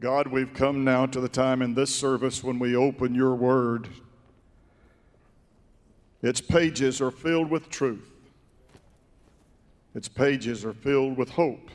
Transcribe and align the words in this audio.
God, 0.00 0.28
we've 0.28 0.54
come 0.54 0.82
now 0.82 1.04
to 1.04 1.20
the 1.20 1.28
time 1.28 1.60
in 1.60 1.74
this 1.74 1.94
service 1.94 2.42
when 2.42 2.58
we 2.58 2.74
open 2.74 3.14
your 3.14 3.34
word. 3.34 3.86
Its 6.22 6.40
pages 6.40 7.02
are 7.02 7.10
filled 7.10 7.50
with 7.50 7.68
truth, 7.68 8.10
its 9.94 10.08
pages 10.08 10.64
are 10.64 10.72
filled 10.72 11.18
with 11.18 11.28
hope, 11.28 11.70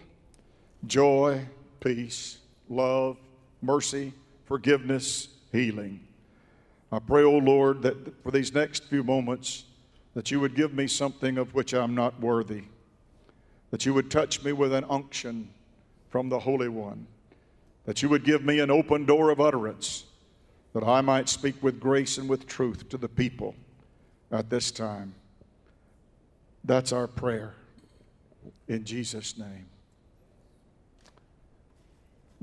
joy, 0.87 1.45
peace, 1.79 2.39
love, 2.67 3.17
mercy, 3.61 4.11
forgiveness, 4.45 5.27
healing. 5.51 5.99
I 6.91 6.97
pray, 6.97 7.21
O 7.21 7.35
oh 7.35 7.37
Lord, 7.37 7.83
that 7.83 8.23
for 8.23 8.31
these 8.31 8.51
next 8.51 8.85
few 8.85 9.03
moments, 9.03 9.65
that 10.15 10.31
you 10.31 10.39
would 10.39 10.55
give 10.55 10.73
me 10.73 10.87
something 10.87 11.37
of 11.37 11.53
which 11.53 11.75
I'm 11.75 11.93
not 11.93 12.19
worthy, 12.19 12.63
that 13.69 13.85
you 13.85 13.93
would 13.93 14.09
touch 14.09 14.43
me 14.43 14.51
with 14.51 14.73
an 14.73 14.85
unction 14.89 15.49
from 16.09 16.29
the 16.29 16.39
Holy 16.39 16.69
One 16.69 17.05
that 17.85 18.01
you 18.01 18.09
would 18.09 18.23
give 18.23 18.43
me 18.43 18.59
an 18.59 18.71
open 18.71 19.05
door 19.05 19.29
of 19.29 19.39
utterance, 19.39 20.05
that 20.73 20.83
I 20.83 21.01
might 21.01 21.29
speak 21.29 21.61
with 21.63 21.79
grace 21.79 22.17
and 22.17 22.27
with 22.27 22.47
truth 22.47 22.89
to 22.89 22.97
the 22.97 23.07
people 23.07 23.55
at 24.31 24.49
this 24.49 24.71
time. 24.71 25.13
That's 26.63 26.91
our 26.91 27.07
prayer 27.07 27.53
in 28.67 28.83
Jesus' 28.83 29.37
name. 29.37 29.67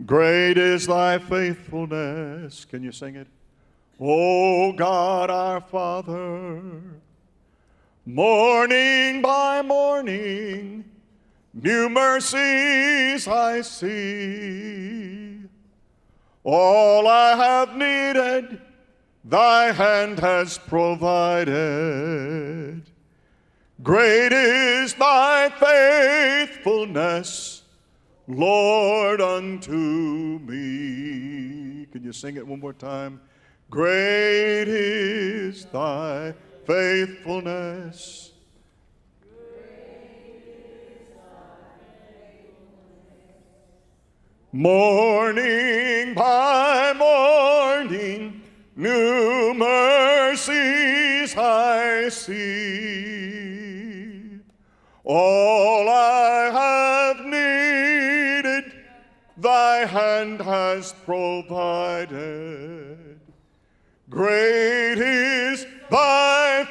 Great 0.07 0.57
is 0.57 0.87
thy 0.87 1.19
faithfulness. 1.19 2.65
Can 2.65 2.83
you 2.83 2.93
sing 2.93 3.17
it? 3.17 3.27
O 4.01 4.73
God 4.73 5.31
our 5.31 5.61
Father, 5.61 6.61
morning 8.07 9.23
by 9.23 9.63
morning, 9.63 10.85
new 11.55 11.89
mercies 11.89 13.29
I 13.29 13.61
see. 13.63 15.41
All 16.45 17.07
I 17.07 17.37
have 17.37 17.77
needed, 17.77 18.61
thy 19.25 19.73
hand 19.73 20.19
has 20.19 20.59
provided. 20.59 21.53
Great 23.83 24.33
is 24.33 24.95
thy 24.95 25.51
faithfulness, 26.47 27.63
Lord, 28.27 29.21
unto 29.21 30.39
me. 30.41 31.87
Can 31.93 32.05
you 32.05 32.13
sing 32.13 32.37
it 32.37 32.47
one 32.47 32.61
more 32.61 32.73
time? 32.73 33.21
Great 33.71 34.69
is 34.69 35.65
thy 35.67 36.35
faithfulness. 36.67 38.32
Morning 44.55 46.13
by 46.13 46.93
morning, 46.93 48.43
new 48.77 49.55
mercies 49.55 51.35
I 51.35 52.11
see. 52.11 53.49
All 55.05 55.89
I 55.89 56.51
have 56.53 57.25
needed, 57.25 58.75
thy 59.39 59.87
hand 59.87 60.43
has 60.43 60.93
provided. 61.07 62.19
Great 64.11 64.99
is 64.99 65.67
thy 65.91 66.67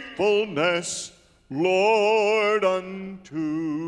faithfulness, 0.00 1.12
Lord, 1.50 2.64
unto 2.64 3.87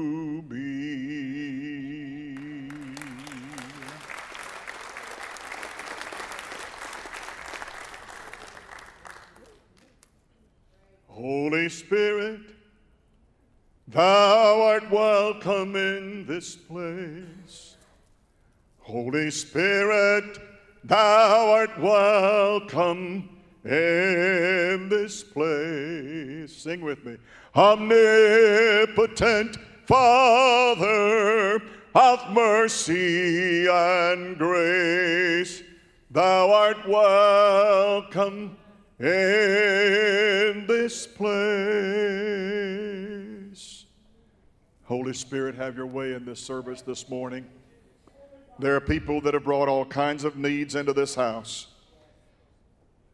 Holy 11.41 11.71
Spirit, 11.71 12.41
thou 13.89 14.61
art 14.61 14.91
welcome 14.91 15.75
in 15.75 16.27
this 16.27 16.55
place. 16.55 17.79
Holy 18.81 19.31
Spirit, 19.31 20.39
thou 20.85 21.51
art 21.51 21.81
welcome 21.81 23.31
in 23.65 24.91
this 24.91 25.25
place. 25.25 26.55
Sing 26.55 26.83
with 26.83 27.07
me. 27.07 27.17
Omnipotent 27.57 29.57
Father 29.87 31.63
of 31.95 32.31
mercy 32.33 33.67
and 33.67 34.37
grace, 34.37 35.63
thou 36.11 36.53
art 36.53 36.87
welcome 36.87 38.59
in 39.01 40.67
this 40.67 41.07
place. 41.07 41.31
Holy 44.85 45.15
Spirit, 45.15 45.55
have 45.55 45.75
your 45.77 45.87
way 45.87 46.13
in 46.13 46.27
this 46.27 46.39
service 46.39 46.83
this 46.83 47.09
morning. 47.09 47.47
There 48.59 48.77
are 48.77 48.81
people 48.81 49.23
that 49.23 49.33
have 49.33 49.45
brought 49.45 49.69
all 49.69 49.87
kinds 49.87 50.25
of 50.25 50.37
needs 50.37 50.75
into 50.75 50.93
this 50.93 51.15
house. 51.15 51.69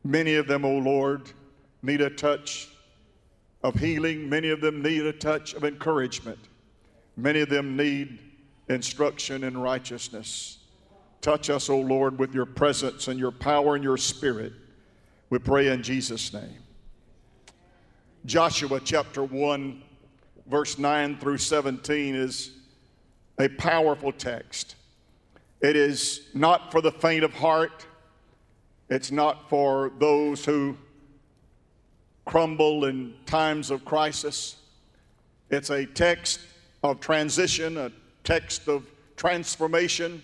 Many 0.02 0.34
of 0.34 0.48
them, 0.48 0.64
O 0.64 0.70
oh 0.70 0.78
Lord, 0.78 1.30
need 1.82 2.00
a 2.00 2.10
touch 2.10 2.68
of 3.62 3.76
healing. 3.76 4.28
Many 4.28 4.50
of 4.50 4.60
them 4.60 4.82
need 4.82 5.06
a 5.06 5.12
touch 5.12 5.54
of 5.54 5.62
encouragement. 5.64 6.40
Many 7.16 7.42
of 7.42 7.48
them 7.48 7.76
need 7.76 8.18
instruction 8.68 9.44
in 9.44 9.56
righteousness. 9.56 10.58
Touch 11.20 11.48
us, 11.48 11.70
O 11.70 11.74
oh 11.74 11.80
Lord, 11.80 12.18
with 12.18 12.34
your 12.34 12.46
presence 12.46 13.06
and 13.06 13.20
your 13.20 13.30
power 13.30 13.76
and 13.76 13.84
your 13.84 13.96
spirit. 13.96 14.52
We 15.28 15.38
pray 15.40 15.68
in 15.68 15.82
Jesus' 15.82 16.32
name. 16.32 16.62
Joshua 18.26 18.80
chapter 18.84 19.24
1, 19.24 19.82
verse 20.46 20.78
9 20.78 21.18
through 21.18 21.38
17 21.38 22.14
is 22.14 22.52
a 23.40 23.48
powerful 23.48 24.12
text. 24.12 24.76
It 25.60 25.74
is 25.74 26.28
not 26.32 26.70
for 26.70 26.80
the 26.80 26.92
faint 26.92 27.24
of 27.24 27.34
heart, 27.34 27.86
it's 28.88 29.10
not 29.10 29.48
for 29.50 29.90
those 29.98 30.44
who 30.44 30.76
crumble 32.24 32.84
in 32.84 33.14
times 33.26 33.72
of 33.72 33.84
crisis. 33.84 34.56
It's 35.50 35.70
a 35.70 35.86
text 35.86 36.40
of 36.84 37.00
transition, 37.00 37.78
a 37.78 37.90
text 38.22 38.68
of 38.68 38.84
transformation. 39.16 40.22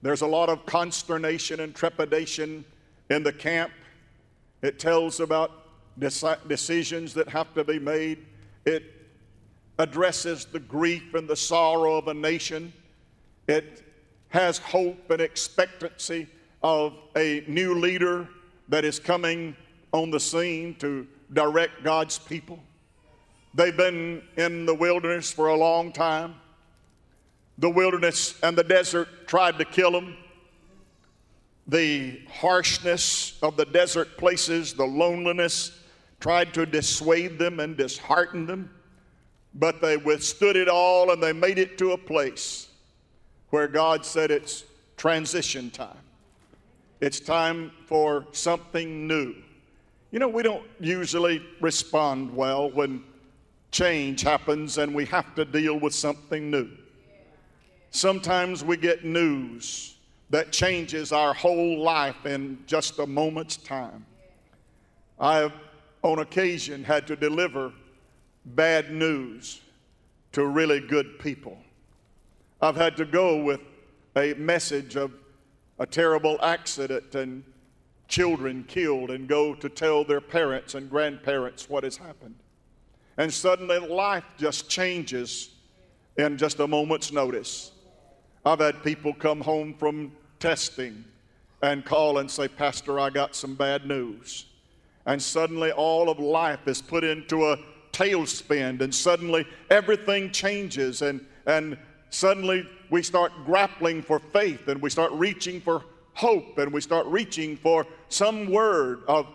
There's 0.00 0.22
a 0.22 0.26
lot 0.26 0.48
of 0.48 0.64
consternation 0.64 1.60
and 1.60 1.74
trepidation 1.74 2.64
in 3.10 3.22
the 3.22 3.32
camp. 3.32 3.70
It 4.64 4.78
tells 4.78 5.20
about 5.20 5.50
decisions 5.98 7.12
that 7.12 7.28
have 7.28 7.52
to 7.52 7.64
be 7.64 7.78
made. 7.78 8.24
It 8.64 8.84
addresses 9.78 10.46
the 10.46 10.58
grief 10.58 11.12
and 11.12 11.28
the 11.28 11.36
sorrow 11.36 11.98
of 11.98 12.08
a 12.08 12.14
nation. 12.14 12.72
It 13.46 13.82
has 14.30 14.56
hope 14.56 15.10
and 15.10 15.20
expectancy 15.20 16.28
of 16.62 16.94
a 17.14 17.44
new 17.46 17.74
leader 17.74 18.26
that 18.70 18.86
is 18.86 18.98
coming 18.98 19.54
on 19.92 20.10
the 20.10 20.18
scene 20.18 20.76
to 20.76 21.06
direct 21.34 21.84
God's 21.84 22.18
people. 22.18 22.58
They've 23.52 23.76
been 23.76 24.22
in 24.38 24.64
the 24.64 24.74
wilderness 24.74 25.30
for 25.30 25.48
a 25.48 25.56
long 25.56 25.92
time. 25.92 26.36
The 27.58 27.68
wilderness 27.68 28.40
and 28.42 28.56
the 28.56 28.64
desert 28.64 29.28
tried 29.28 29.58
to 29.58 29.66
kill 29.66 29.90
them 29.90 30.16
the 31.66 32.20
harshness 32.30 33.38
of 33.42 33.56
the 33.56 33.64
desert 33.64 34.18
places, 34.18 34.74
the 34.74 34.84
loneliness, 34.84 35.78
tried 36.20 36.54
to 36.54 36.66
dissuade 36.66 37.38
them 37.38 37.60
and 37.60 37.76
dishearten 37.76 38.46
them, 38.46 38.70
but 39.54 39.80
they 39.80 39.96
withstood 39.96 40.56
it 40.56 40.68
all 40.68 41.10
and 41.10 41.22
they 41.22 41.32
made 41.32 41.58
it 41.58 41.78
to 41.78 41.92
a 41.92 41.98
place 41.98 42.68
where 43.50 43.68
God 43.68 44.04
said 44.04 44.30
it's 44.30 44.64
transition 44.96 45.70
time. 45.70 45.96
It's 47.00 47.20
time 47.20 47.70
for 47.86 48.26
something 48.32 49.06
new. 49.06 49.34
You 50.10 50.18
know, 50.18 50.28
we 50.28 50.42
don't 50.42 50.64
usually 50.80 51.42
respond 51.60 52.34
well 52.34 52.70
when 52.70 53.04
change 53.70 54.22
happens 54.22 54.78
and 54.78 54.94
we 54.94 55.04
have 55.06 55.34
to 55.34 55.44
deal 55.44 55.78
with 55.78 55.94
something 55.94 56.50
new. 56.50 56.70
Sometimes 57.90 58.64
we 58.64 58.76
get 58.76 59.04
news 59.04 59.93
that 60.34 60.50
changes 60.50 61.12
our 61.12 61.32
whole 61.32 61.78
life 61.78 62.26
in 62.26 62.58
just 62.66 62.98
a 62.98 63.06
moment's 63.06 63.56
time. 63.56 64.04
I 65.16 65.36
have, 65.36 65.52
on 66.02 66.18
occasion, 66.18 66.82
had 66.82 67.06
to 67.06 67.14
deliver 67.14 67.72
bad 68.44 68.90
news 68.90 69.60
to 70.32 70.44
really 70.44 70.80
good 70.80 71.20
people. 71.20 71.56
I've 72.60 72.74
had 72.74 72.96
to 72.96 73.04
go 73.04 73.44
with 73.44 73.60
a 74.16 74.34
message 74.34 74.96
of 74.96 75.12
a 75.78 75.86
terrible 75.86 76.36
accident 76.42 77.14
and 77.14 77.44
children 78.08 78.64
killed 78.66 79.12
and 79.12 79.28
go 79.28 79.54
to 79.54 79.68
tell 79.68 80.02
their 80.02 80.20
parents 80.20 80.74
and 80.74 80.90
grandparents 80.90 81.70
what 81.70 81.84
has 81.84 81.96
happened. 81.96 82.34
And 83.18 83.32
suddenly 83.32 83.78
life 83.78 84.24
just 84.36 84.68
changes 84.68 85.50
in 86.18 86.36
just 86.36 86.58
a 86.58 86.66
moment's 86.66 87.12
notice. 87.12 87.70
I've 88.44 88.58
had 88.58 88.82
people 88.82 89.14
come 89.14 89.40
home 89.40 89.74
from 89.74 90.10
testing 90.44 91.02
and 91.62 91.86
call 91.86 92.18
and 92.18 92.30
say, 92.30 92.46
Pastor, 92.46 93.00
I 93.00 93.08
got 93.08 93.34
some 93.34 93.54
bad 93.54 93.86
news. 93.86 94.44
And 95.06 95.22
suddenly 95.22 95.72
all 95.72 96.10
of 96.10 96.18
life 96.18 96.68
is 96.68 96.82
put 96.82 97.02
into 97.02 97.46
a 97.46 97.56
tailspin, 97.92 98.82
and 98.82 98.94
suddenly 98.94 99.46
everything 99.70 100.30
changes, 100.32 101.00
and, 101.00 101.24
and 101.46 101.78
suddenly 102.10 102.68
we 102.90 103.02
start 103.02 103.32
grappling 103.46 104.02
for 104.02 104.18
faith, 104.18 104.68
and 104.68 104.82
we 104.82 104.90
start 104.90 105.12
reaching 105.12 105.62
for 105.62 105.82
hope, 106.12 106.58
and 106.58 106.70
we 106.70 106.82
start 106.82 107.06
reaching 107.06 107.56
for 107.56 107.86
some 108.10 108.50
word 108.50 109.00
of 109.08 109.26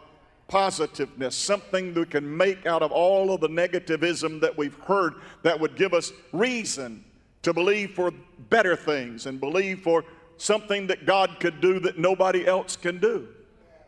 positiveness, 0.47 1.35
something 1.35 1.91
that 1.95 2.01
we 2.01 2.05
can 2.05 2.37
make 2.37 2.67
out 2.67 2.83
of 2.83 2.91
all 2.91 3.33
of 3.33 3.41
the 3.41 3.49
negativism 3.49 4.39
that 4.41 4.55
we've 4.55 4.77
heard 4.81 5.15
that 5.41 5.59
would 5.59 5.75
give 5.75 5.95
us 5.95 6.11
reason 6.33 7.03
to 7.41 7.51
believe 7.51 7.95
for 7.95 8.11
better 8.51 8.75
things 8.75 9.25
and 9.25 9.39
believe 9.39 9.81
for 9.81 10.03
something 10.39 10.87
that 10.87 11.05
God 11.05 11.39
could 11.39 11.61
do 11.61 11.79
that 11.81 11.99
nobody 11.99 12.47
else 12.47 12.75
can 12.75 12.97
do. 12.97 13.27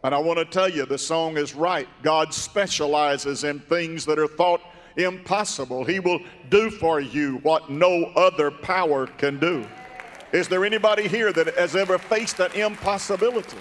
And 0.04 0.14
I 0.14 0.20
want 0.20 0.40
to 0.40 0.46
tell 0.46 0.70
you, 0.70 0.86
the 0.86 0.98
song 0.98 1.38
is 1.38 1.56
right. 1.56 1.88
God 2.04 2.34
specializes 2.34 3.44
in 3.44 3.60
things 3.60 4.06
that 4.06 4.20
are 4.20 4.28
thought 4.28 4.62
impossible. 4.98 5.86
He 5.86 6.00
will 6.00 6.20
do 6.50 6.70
for 6.70 7.00
you 7.00 7.38
what 7.38 7.70
no 7.70 8.06
other 8.16 8.52
power 8.52 9.08
can 9.08 9.40
do. 9.40 9.66
Is 10.34 10.48
there 10.48 10.66
anybody 10.66 11.08
here 11.08 11.32
that 11.32 11.56
has 11.56 11.76
ever 11.76 11.98
faced 11.98 12.40
an 12.40 12.52
impossibility? 12.54 13.58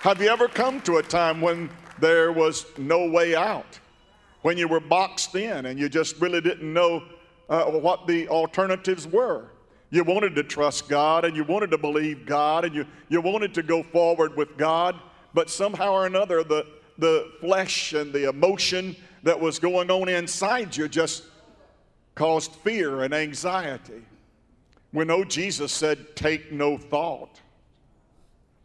Have 0.00 0.22
you 0.22 0.28
ever 0.28 0.48
come 0.48 0.80
to 0.82 0.98
a 0.98 1.02
time 1.02 1.40
when 1.40 1.68
there 1.98 2.32
was 2.32 2.66
no 2.78 3.08
way 3.10 3.34
out? 3.34 3.78
When 4.42 4.56
you 4.56 4.68
were 4.68 4.80
boxed 4.80 5.34
in 5.34 5.66
and 5.66 5.78
you 5.78 5.88
just 5.88 6.20
really 6.20 6.40
didn't 6.40 6.72
know 6.72 7.02
uh, 7.48 7.64
what 7.64 8.06
the 8.06 8.28
alternatives 8.28 9.06
were? 9.06 9.46
You 9.90 10.04
wanted 10.04 10.34
to 10.34 10.42
trust 10.42 10.88
God 10.88 11.24
and 11.24 11.34
you 11.34 11.44
wanted 11.44 11.70
to 11.70 11.78
believe 11.78 12.26
God 12.26 12.64
and 12.64 12.74
you, 12.74 12.84
you 13.08 13.20
wanted 13.20 13.54
to 13.54 13.62
go 13.62 13.82
forward 13.82 14.36
with 14.36 14.56
God, 14.56 14.94
but 15.32 15.48
somehow 15.48 15.92
or 15.92 16.06
another, 16.06 16.44
the, 16.44 16.66
the 16.98 17.30
flesh 17.40 17.94
and 17.94 18.12
the 18.12 18.28
emotion 18.28 18.94
that 19.22 19.38
was 19.38 19.58
going 19.58 19.90
on 19.90 20.08
inside 20.08 20.76
you 20.76 20.88
just 20.88 21.24
caused 22.14 22.52
fear 22.56 23.02
and 23.02 23.14
anxiety. 23.14 24.02
We 24.92 25.04
know 25.04 25.24
Jesus 25.24 25.72
said, 25.72 26.16
Take 26.16 26.52
no 26.52 26.76
thought 26.76 27.40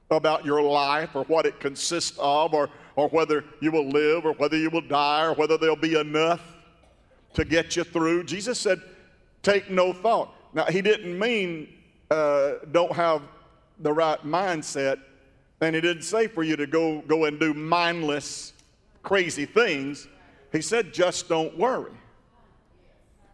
about 0.09 0.45
your 0.45 0.61
life 0.61 1.15
or 1.15 1.23
what 1.25 1.45
it 1.45 1.59
consists 1.59 2.17
of 2.19 2.53
or, 2.53 2.69
or 2.95 3.07
whether 3.09 3.43
you 3.61 3.71
will 3.71 3.87
live 3.87 4.25
or 4.25 4.33
whether 4.33 4.57
you 4.57 4.69
will 4.69 4.81
die 4.81 5.25
or 5.25 5.33
whether 5.33 5.57
there'll 5.57 5.75
be 5.75 5.99
enough 5.99 6.41
to 7.33 7.45
get 7.45 7.75
you 7.75 7.83
through. 7.83 8.23
Jesus 8.23 8.59
said, 8.59 8.81
take 9.41 9.69
no 9.69 9.91
thought. 9.91 10.33
Now, 10.53 10.65
he 10.65 10.81
didn't 10.81 11.17
mean 11.17 11.67
uh, 12.11 12.53
don't 12.71 12.91
have 12.91 13.21
the 13.79 13.91
right 13.91 14.23
mindset, 14.25 15.00
and 15.61 15.75
he 15.75 15.81
didn't 15.81 16.03
say 16.03 16.27
for 16.27 16.44
you 16.44 16.55
to 16.55 16.67
go, 16.67 17.01
go 17.01 17.25
and 17.25 17.39
do 17.39 17.53
mindless, 17.53 18.53
crazy 19.01 19.45
things. 19.45 20.07
He 20.51 20.61
said, 20.61 20.94
just 20.94 21.27
don't 21.27 21.57
worry. 21.57 21.91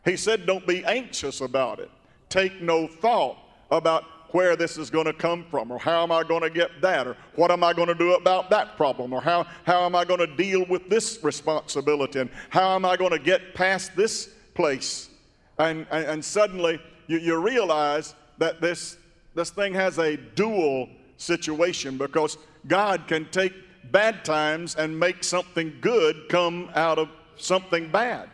He 0.05 0.15
said, 0.15 0.45
don't 0.45 0.65
be 0.65 0.85
anxious 0.85 1.41
about 1.41 1.79
it. 1.79 1.91
Take 2.29 2.61
no 2.61 2.87
thought 2.87 3.37
about 3.69 4.05
where 4.31 4.55
this 4.55 4.77
is 4.77 4.89
going 4.89 5.05
to 5.05 5.13
come 5.13 5.43
from, 5.49 5.71
or 5.71 5.79
how 5.79 6.03
am 6.03 6.11
I 6.11 6.23
going 6.23 6.43
to 6.43 6.49
get 6.49 6.81
that, 6.81 7.07
or 7.07 7.17
what 7.35 7.51
am 7.51 7.63
I 7.63 7.73
going 7.73 7.87
to 7.87 7.95
do 7.95 8.13
about 8.13 8.49
that 8.51 8.77
problem, 8.77 9.11
or 9.11 9.21
how, 9.21 9.45
how 9.65 9.85
am 9.85 9.95
I 9.95 10.05
going 10.05 10.19
to 10.19 10.35
deal 10.35 10.65
with 10.69 10.87
this 10.87 11.21
responsibility, 11.23 12.19
and 12.19 12.29
how 12.49 12.75
am 12.75 12.85
I 12.85 12.95
going 12.95 13.11
to 13.11 13.19
get 13.19 13.55
past 13.55 13.95
this 13.95 14.29
place. 14.53 15.09
And, 15.57 15.87
and, 15.91 16.05
and 16.05 16.25
suddenly 16.25 16.79
you, 17.09 17.17
you 17.17 17.37
realize 17.37 18.13
that 18.37 18.61
this, 18.61 18.97
this 19.33 19.49
thing 19.49 19.73
has 19.73 19.97
a 19.97 20.15
dual 20.15 20.87
situation 21.17 21.97
because 21.97 22.37
God 22.67 23.07
can 23.07 23.27
take 23.31 23.53
bad 23.91 24.23
times 24.23 24.75
and 24.75 24.97
make 24.97 25.23
something 25.23 25.73
good 25.81 26.29
come 26.29 26.69
out 26.75 26.99
of 26.99 27.09
something 27.35 27.91
bad. 27.91 28.29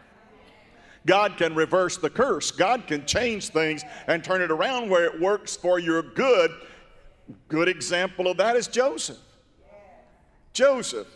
God 1.06 1.38
can 1.38 1.56
reverse 1.56 1.98
the 1.98 2.10
curse. 2.10 2.52
God 2.52 2.86
can 2.86 3.06
change 3.06 3.50
things 3.50 3.84
and 4.08 4.24
turn 4.24 4.42
it 4.42 4.52
around 4.52 4.90
where 4.90 5.06
it 5.06 5.22
works 5.22 5.56
for 5.56 5.80
your 5.80 6.02
good. 6.02 6.52
Good 7.48 7.70
example 7.70 8.28
of 8.28 8.38
that 8.38 8.58
is 8.58 8.68
Joseph. 8.68 9.20
Joseph. 10.52 11.08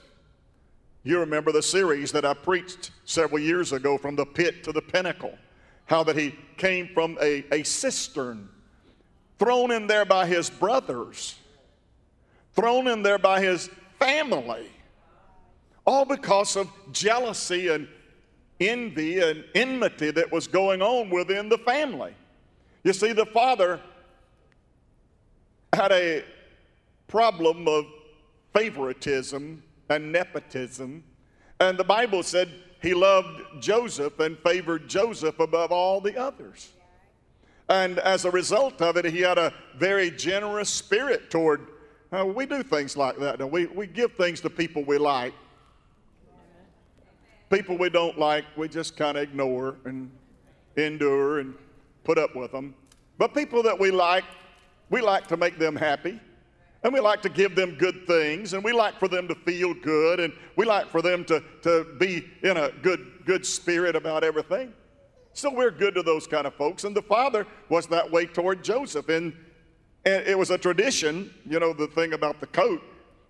You 1.03 1.19
remember 1.19 1.51
the 1.51 1.63
series 1.63 2.11
that 2.13 2.23
I 2.23 2.33
preached 2.35 2.91
several 3.03 3.39
years 3.39 3.73
ago 3.73 3.97
from 3.97 4.15
the 4.15 4.25
pit 4.25 4.63
to 4.63 4.71
the 4.71 4.81
pinnacle. 4.81 5.38
How 5.89 6.03
that 6.03 6.15
he 6.15 6.36
came 6.57 6.89
from 6.94 7.18
a, 7.19 7.44
a 7.51 7.63
cistern, 7.63 8.47
thrown 9.39 9.71
in 9.71 9.88
there 9.88 10.06
by 10.06 10.27
his 10.27 10.47
brothers, 10.47 11.36
thrown 12.53 12.88
in 12.88 13.01
there 13.01 13.18
by 13.18 13.41
his 13.41 13.71
family, 13.97 14.68
all 15.88 16.06
because 16.06 16.56
of 16.56 16.69
jealousy 16.91 17.69
and 17.69 17.88
envy 18.59 19.19
and 19.19 19.44
enmity 19.56 20.12
that 20.12 20.31
was 20.31 20.47
going 20.47 20.83
on 20.83 21.09
within 21.09 21.50
the 21.50 21.57
family. 21.57 22.13
You 22.83 22.94
see, 22.94 23.12
the 23.12 23.25
father 23.25 23.80
had 25.74 25.92
a 25.92 26.24
problem 27.07 27.68
of 27.68 27.85
favoritism 28.53 29.63
and 29.89 30.12
nepotism, 30.12 31.03
and 31.59 31.80
the 31.80 31.83
Bible 31.83 32.21
said 32.21 32.50
he 32.81 32.94
loved 32.94 33.42
Joseph 33.60 34.20
and 34.20 34.38
favored 34.40 34.88
Joseph 34.88 35.40
above 35.40 35.72
all 35.72 36.02
the 36.02 36.18
others. 36.18 36.72
And 37.68 38.00
as 38.00 38.26
a 38.26 38.31
result 38.31 38.81
of 38.81 38.98
it, 38.98 39.06
he 39.06 39.20
had 39.22 39.38
a 39.38 39.54
very 39.78 40.10
generous 40.10 40.70
spirit 40.70 41.30
toward. 41.30 41.68
Uh, 42.12 42.26
we 42.26 42.46
do 42.46 42.64
things 42.64 42.98
like 42.98 43.18
that. 43.20 43.52
We, 43.52 43.68
we 43.68 43.86
give 43.86 44.14
things 44.14 44.42
to 44.42 44.50
people 44.50 44.84
we 44.84 44.98
like 44.98 45.34
people 47.50 47.78
we 47.78 47.90
don't 47.90 48.18
like, 48.18 48.46
we 48.56 48.68
just 48.68 48.96
kind 48.96 49.18
of 49.18 49.24
ignore 49.24 49.76
and 49.86 50.10
endure 50.76 51.40
and 51.40 51.56
put 52.04 52.18
up 52.18 52.36
with 52.36 52.52
them. 52.52 52.76
But 53.18 53.34
people 53.34 53.64
that 53.64 53.78
we 53.78 53.92
like, 53.92 54.24
we 54.90 55.02
like 55.02 55.28
to 55.28 55.38
make 55.38 55.58
them 55.58 55.76
happy. 55.76 56.20
And 56.84 56.94
we 56.94 57.02
like 57.02 57.22
to 57.24 57.30
give 57.30 57.56
them 57.56 57.76
good 57.76 58.08
things, 58.08 58.54
and 58.54 58.64
we 58.64 58.72
like 58.72 58.98
for 59.00 59.10
them 59.10 59.28
to 59.28 59.36
feel 59.36 59.74
good, 59.74 60.22
and 60.22 60.31
we 60.56 60.66
like 60.66 60.90
for 60.90 61.02
them 61.02 61.26
to, 61.26 61.44
to 61.64 61.86
be 62.00 62.26
in 62.42 62.56
a 62.56 62.72
good, 62.81 63.06
good 63.26 63.46
spirit 63.46 63.96
about 63.98 64.24
everything. 64.24 64.74
So 65.34 65.52
we're 65.52 65.72
good 65.72 65.94
to 65.96 66.04
those 66.04 66.26
kind 66.26 66.48
of 66.48 66.56
folks. 66.56 66.86
And 66.86 66.96
the 66.96 67.02
father 67.02 67.46
was 67.70 67.88
that 67.88 68.10
way 68.10 68.26
toward 68.26 68.64
Joseph. 68.64 69.10
And, 69.10 69.34
and 70.06 70.26
it 70.26 70.38
was 70.38 70.50
a 70.50 70.58
tradition, 70.58 71.33
you 71.45 71.59
know, 71.59 71.74
the 71.74 71.88
thing 71.88 72.14
about 72.14 72.40
the 72.40 72.48
coat, 72.48 72.81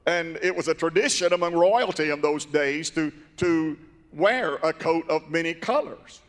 and 0.06 0.38
it 0.41 0.56
was 0.56 0.68
a 0.68 0.74
tradition 0.74 1.34
among 1.34 1.53
royalty 1.53 2.10
in 2.12 2.22
those 2.22 2.46
days 2.46 2.89
to, 2.91 3.12
to 3.38 3.77
wear 4.13 4.56
a 4.58 4.74
coat 4.74 5.10
of 5.10 5.29
many 5.29 5.53
colors. 5.53 6.22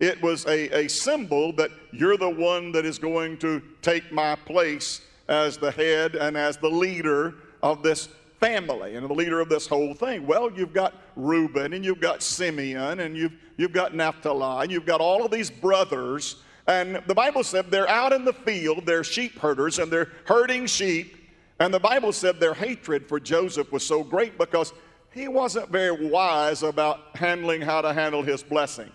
It 0.00 0.20
was 0.20 0.44
a, 0.46 0.84
a 0.84 0.88
symbol 0.88 1.52
that 1.54 1.70
you're 1.92 2.16
the 2.16 2.28
one 2.28 2.72
that 2.72 2.84
is 2.84 2.98
going 2.98 3.38
to 3.38 3.62
take 3.82 4.10
my 4.10 4.34
place 4.34 5.00
as 5.28 5.56
the 5.56 5.70
head 5.70 6.14
and 6.14 6.36
as 6.36 6.56
the 6.56 6.68
leader 6.68 7.34
of 7.62 7.82
this 7.82 8.08
family 8.40 8.96
and 8.96 9.08
the 9.08 9.14
leader 9.14 9.40
of 9.40 9.48
this 9.48 9.66
whole 9.66 9.94
thing. 9.94 10.26
Well, 10.26 10.50
you've 10.52 10.72
got 10.72 10.94
Reuben 11.14 11.72
and 11.72 11.84
you've 11.84 12.00
got 12.00 12.22
Simeon 12.22 13.00
and 13.00 13.16
you've, 13.16 13.32
you've 13.56 13.72
got 13.72 13.94
Naphtali 13.94 14.64
and 14.64 14.72
you've 14.72 14.86
got 14.86 15.00
all 15.00 15.24
of 15.24 15.30
these 15.30 15.50
brothers. 15.50 16.36
And 16.66 17.02
the 17.06 17.14
Bible 17.14 17.44
said 17.44 17.70
they're 17.70 17.88
out 17.88 18.12
in 18.12 18.24
the 18.24 18.32
field, 18.32 18.84
they're 18.84 19.04
sheep 19.04 19.38
herders 19.38 19.78
and 19.78 19.92
they're 19.92 20.10
herding 20.24 20.66
sheep. 20.66 21.16
And 21.60 21.72
the 21.72 21.80
Bible 21.80 22.12
said 22.12 22.40
their 22.40 22.54
hatred 22.54 23.06
for 23.06 23.20
Joseph 23.20 23.70
was 23.70 23.86
so 23.86 24.02
great 24.02 24.36
because 24.38 24.72
he 25.12 25.28
wasn't 25.28 25.68
very 25.68 26.08
wise 26.08 26.64
about 26.64 27.16
handling 27.16 27.60
how 27.60 27.80
to 27.82 27.92
handle 27.92 28.22
his 28.22 28.42
blessing. 28.42 28.90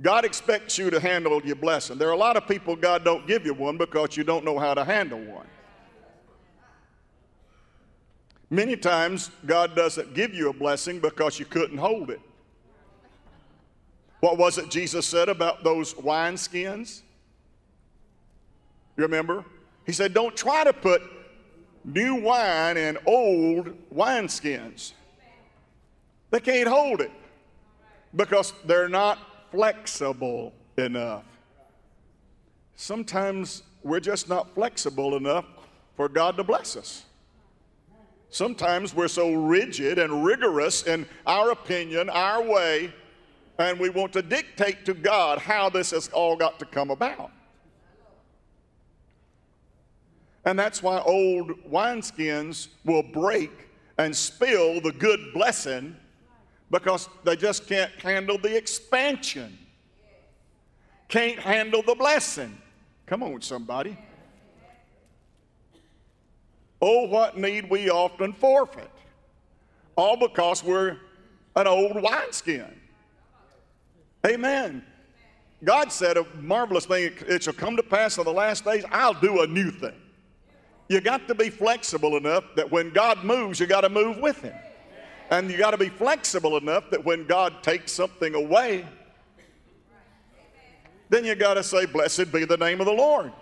God 0.00 0.24
expects 0.24 0.76
you 0.76 0.90
to 0.90 0.98
handle 0.98 1.40
your 1.44 1.56
blessing. 1.56 1.98
There 1.98 2.08
are 2.08 2.12
a 2.12 2.16
lot 2.16 2.36
of 2.36 2.48
people 2.48 2.74
God 2.74 3.04
don't 3.04 3.26
give 3.26 3.46
you 3.46 3.54
one 3.54 3.76
because 3.76 4.16
you 4.16 4.24
don't 4.24 4.44
know 4.44 4.58
how 4.58 4.74
to 4.74 4.84
handle 4.84 5.20
one. 5.20 5.46
Many 8.50 8.76
times 8.76 9.30
God 9.46 9.74
doesn't 9.74 10.14
give 10.14 10.34
you 10.34 10.48
a 10.48 10.52
blessing 10.52 11.00
because 11.00 11.38
you 11.38 11.46
couldn't 11.46 11.78
hold 11.78 12.10
it. 12.10 12.20
What 14.20 14.38
was 14.38 14.58
it 14.58 14.70
Jesus 14.70 15.06
said 15.06 15.28
about 15.28 15.64
those 15.64 15.94
wineskins? 15.94 17.02
You 18.96 19.02
remember? 19.02 19.44
He 19.86 19.92
said, 19.92 20.14
Don't 20.14 20.36
try 20.36 20.64
to 20.64 20.72
put 20.72 21.02
new 21.84 22.16
wine 22.16 22.76
in 22.76 22.98
old 23.06 23.74
wineskins. 23.92 24.92
They 26.30 26.40
can't 26.40 26.68
hold 26.68 27.00
it 27.00 27.10
because 28.14 28.52
they're 28.64 28.88
not 28.88 29.18
flexible 29.54 30.52
enough. 30.76 31.24
Sometimes 32.74 33.62
we're 33.84 34.00
just 34.00 34.28
not 34.28 34.52
flexible 34.52 35.16
enough 35.16 35.44
for 35.96 36.08
God 36.08 36.36
to 36.38 36.44
bless 36.44 36.76
us. 36.76 37.04
Sometimes 38.30 38.92
we're 38.92 39.06
so 39.06 39.32
rigid 39.32 40.00
and 40.00 40.24
rigorous 40.24 40.82
in 40.82 41.06
our 41.24 41.52
opinion, 41.52 42.10
our 42.10 42.42
way, 42.42 42.92
And 43.58 43.78
we 43.78 43.88
want 43.88 44.12
to 44.14 44.22
dictate 44.22 44.84
to 44.86 44.94
God 44.94 45.38
how 45.38 45.70
this 45.70 45.92
has 45.92 46.08
all 46.08 46.36
got 46.36 46.58
to 46.58 46.66
come 46.66 46.90
about. 46.90 47.30
And 50.44 50.58
that's 50.58 50.82
why 50.82 51.00
old 51.00 51.52
wineskins 51.70 52.68
will 52.84 53.02
break 53.02 53.68
and 53.96 54.14
spill 54.14 54.80
the 54.80 54.92
good 54.92 55.32
blessing 55.32 55.96
because 56.70 57.08
they 57.24 57.36
just 57.36 57.66
can't 57.66 57.92
handle 58.00 58.38
the 58.38 58.56
expansion, 58.56 59.58
can't 61.08 61.38
handle 61.38 61.82
the 61.82 61.94
blessing. 61.94 62.56
Come 63.06 63.22
on, 63.22 63.40
somebody. 63.42 63.96
Oh, 66.80 67.06
what 67.06 67.38
need 67.38 67.70
we 67.70 67.90
often 67.90 68.32
forfeit? 68.32 68.90
All 69.96 70.16
because 70.16 70.62
we're 70.64 70.98
an 71.56 71.66
old 71.66 71.94
wineskin. 71.94 72.80
Amen. 74.26 74.84
God 75.62 75.92
said 75.92 76.16
a 76.16 76.26
marvelous 76.40 76.86
thing, 76.86 77.12
it 77.26 77.42
shall 77.42 77.54
come 77.54 77.76
to 77.76 77.82
pass 77.82 78.18
in 78.18 78.24
the 78.24 78.32
last 78.32 78.64
days, 78.64 78.84
I'll 78.90 79.14
do 79.14 79.42
a 79.42 79.46
new 79.46 79.70
thing. 79.70 79.94
You 80.88 81.00
got 81.00 81.26
to 81.28 81.34
be 81.34 81.48
flexible 81.48 82.16
enough 82.16 82.44
that 82.56 82.70
when 82.70 82.90
God 82.90 83.24
moves, 83.24 83.58
you 83.58 83.66
got 83.66 83.82
to 83.82 83.88
move 83.88 84.18
with 84.18 84.42
Him. 84.42 84.54
And 85.30 85.50
you 85.50 85.56
got 85.56 85.70
to 85.70 85.78
be 85.78 85.88
flexible 85.88 86.56
enough 86.56 86.90
that 86.90 87.04
when 87.04 87.26
God 87.26 87.62
takes 87.62 87.92
something 87.92 88.34
away, 88.34 88.84
then 91.08 91.24
you 91.24 91.34
got 91.34 91.54
to 91.54 91.62
say, 91.62 91.86
Blessed 91.86 92.32
be 92.32 92.44
the 92.44 92.56
name 92.56 92.80
of 92.80 92.86
the 92.86 92.92
Lord. 92.92 93.32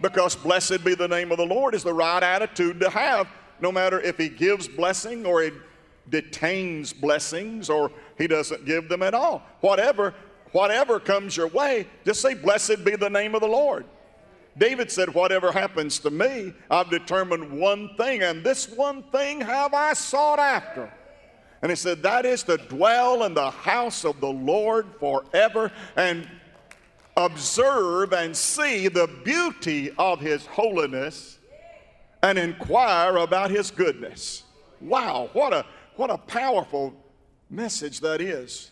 Because 0.00 0.34
blessed 0.34 0.84
be 0.84 0.94
the 0.94 1.06
name 1.06 1.30
of 1.30 1.38
the 1.38 1.46
Lord 1.46 1.74
is 1.74 1.84
the 1.84 1.94
right 1.94 2.22
attitude 2.22 2.80
to 2.80 2.90
have, 2.90 3.28
no 3.60 3.70
matter 3.70 4.00
if 4.00 4.18
He 4.18 4.28
gives 4.28 4.66
blessing 4.66 5.24
or 5.24 5.42
He 5.42 5.50
detains 6.10 6.92
blessings 6.92 7.70
or 7.70 7.90
He 8.18 8.26
doesn't 8.26 8.64
give 8.64 8.88
them 8.88 9.02
at 9.02 9.14
all. 9.14 9.42
Whatever, 9.60 10.14
whatever 10.50 10.98
comes 10.98 11.36
your 11.36 11.48
way, 11.48 11.86
just 12.04 12.20
say, 12.20 12.34
Blessed 12.34 12.84
be 12.84 12.96
the 12.96 13.10
name 13.10 13.34
of 13.34 13.40
the 13.40 13.48
Lord. 13.48 13.84
David 14.58 14.90
said, 14.90 15.14
Whatever 15.14 15.52
happens 15.52 15.98
to 16.00 16.10
me, 16.10 16.52
I've 16.70 16.90
determined 16.90 17.50
one 17.60 17.96
thing, 17.96 18.22
and 18.22 18.44
this 18.44 18.68
one 18.68 19.04
thing 19.04 19.40
have 19.40 19.72
I 19.72 19.92
sought 19.92 20.38
after. 20.38 20.92
And 21.62 21.70
he 21.70 21.76
said, 21.76 22.02
That 22.02 22.26
is 22.26 22.42
to 22.44 22.56
dwell 22.56 23.22
in 23.22 23.34
the 23.34 23.50
house 23.50 24.04
of 24.04 24.20
the 24.20 24.30
Lord 24.30 24.86
forever 24.98 25.70
and 25.96 26.28
observe 27.16 28.12
and 28.12 28.36
see 28.36 28.88
the 28.88 29.08
beauty 29.24 29.92
of 29.98 30.20
his 30.20 30.44
holiness 30.46 31.38
and 32.22 32.38
inquire 32.38 33.16
about 33.18 33.50
his 33.50 33.70
goodness. 33.70 34.42
Wow, 34.80 35.30
what 35.32 35.52
a, 35.52 35.64
what 35.96 36.10
a 36.10 36.18
powerful 36.18 36.94
message 37.48 38.00
that 38.00 38.20
is. 38.20 38.70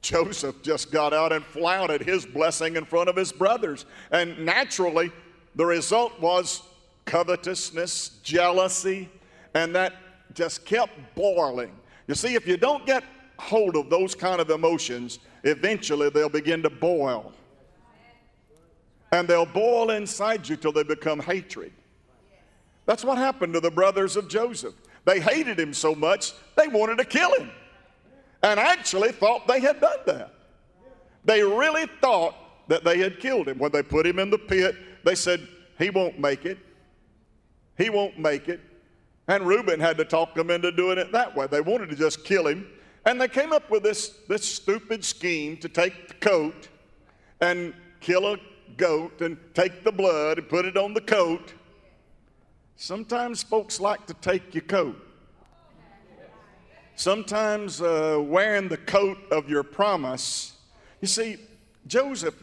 Joseph 0.00 0.62
just 0.62 0.92
got 0.92 1.12
out 1.12 1.32
and 1.32 1.44
flouted 1.44 2.02
his 2.02 2.24
blessing 2.24 2.76
in 2.76 2.84
front 2.84 3.08
of 3.08 3.16
his 3.16 3.32
brothers. 3.32 3.84
And 4.12 4.38
naturally, 4.44 5.10
the 5.56 5.66
result 5.66 6.20
was 6.20 6.62
covetousness, 7.04 8.20
jealousy, 8.22 9.08
and 9.54 9.74
that 9.74 9.94
just 10.34 10.64
kept 10.64 10.92
boiling. 11.16 11.72
You 12.08 12.14
see, 12.14 12.34
if 12.34 12.48
you 12.48 12.56
don't 12.56 12.84
get 12.86 13.04
hold 13.38 13.76
of 13.76 13.88
those 13.88 14.14
kind 14.14 14.40
of 14.40 14.50
emotions, 14.50 15.20
eventually 15.44 16.10
they'll 16.10 16.28
begin 16.28 16.62
to 16.64 16.70
boil. 16.70 17.32
And 19.12 19.28
they'll 19.28 19.46
boil 19.46 19.90
inside 19.90 20.48
you 20.48 20.56
till 20.56 20.72
they 20.72 20.82
become 20.82 21.20
hatred. 21.20 21.72
That's 22.86 23.04
what 23.04 23.18
happened 23.18 23.52
to 23.54 23.60
the 23.60 23.70
brothers 23.70 24.16
of 24.16 24.28
Joseph. 24.28 24.74
They 25.04 25.20
hated 25.20 25.58
him 25.58 25.72
so 25.72 25.94
much, 25.94 26.32
they 26.56 26.68
wanted 26.68 26.98
to 26.98 27.04
kill 27.04 27.32
him 27.38 27.50
and 28.42 28.60
actually 28.60 29.12
thought 29.12 29.46
they 29.46 29.60
had 29.60 29.80
done 29.80 29.98
that. 30.06 30.34
They 31.24 31.42
really 31.42 31.86
thought 32.00 32.34
that 32.68 32.84
they 32.84 32.98
had 32.98 33.18
killed 33.20 33.48
him. 33.48 33.58
When 33.58 33.72
they 33.72 33.82
put 33.82 34.06
him 34.06 34.18
in 34.18 34.30
the 34.30 34.38
pit, 34.38 34.76
they 35.04 35.14
said, 35.14 35.46
He 35.78 35.90
won't 35.90 36.18
make 36.18 36.44
it. 36.44 36.58
He 37.76 37.90
won't 37.90 38.18
make 38.18 38.48
it. 38.48 38.60
And 39.28 39.46
Reuben 39.46 39.78
had 39.78 39.96
to 39.98 40.04
talk 40.04 40.34
them 40.34 40.50
into 40.50 40.72
doing 40.72 40.98
it 40.98 41.12
that 41.12 41.36
way. 41.36 41.46
They 41.46 41.60
wanted 41.60 41.90
to 41.90 41.96
just 41.96 42.24
kill 42.24 42.46
him. 42.46 42.66
And 43.04 43.20
they 43.20 43.28
came 43.28 43.52
up 43.52 43.70
with 43.70 43.82
this, 43.82 44.16
this 44.28 44.44
stupid 44.44 45.04
scheme 45.04 45.56
to 45.58 45.68
take 45.68 46.08
the 46.08 46.14
coat 46.14 46.68
and 47.40 47.72
kill 48.00 48.26
a 48.26 48.38
goat 48.76 49.20
and 49.20 49.38
take 49.54 49.84
the 49.84 49.92
blood 49.92 50.38
and 50.38 50.48
put 50.48 50.64
it 50.64 50.76
on 50.76 50.94
the 50.94 51.00
coat. 51.00 51.52
Sometimes 52.76 53.42
folks 53.42 53.80
like 53.80 54.06
to 54.06 54.14
take 54.14 54.54
your 54.54 54.64
coat 54.64 54.96
sometimes 56.98 57.80
uh, 57.80 58.18
wearing 58.20 58.66
the 58.68 58.76
coat 58.76 59.18
of 59.30 59.48
your 59.48 59.62
promise. 59.62 60.54
You 61.00 61.06
see, 61.06 61.36
Joseph 61.86 62.34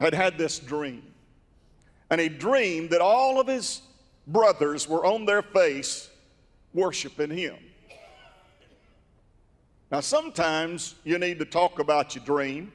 had 0.00 0.14
had 0.14 0.38
this 0.38 0.60
dream, 0.60 1.02
and 2.08 2.20
he 2.20 2.28
dreamed 2.28 2.90
that 2.90 3.00
all 3.00 3.40
of 3.40 3.48
his 3.48 3.82
brothers 4.28 4.88
were 4.88 5.04
on 5.04 5.24
their 5.24 5.42
face 5.42 6.10
worshiping 6.72 7.30
him. 7.30 7.56
Now, 9.90 10.00
sometimes 10.00 10.94
you 11.02 11.18
need 11.18 11.38
to 11.38 11.46
talk 11.46 11.78
about 11.78 12.14
your 12.14 12.24
dream, 12.24 12.72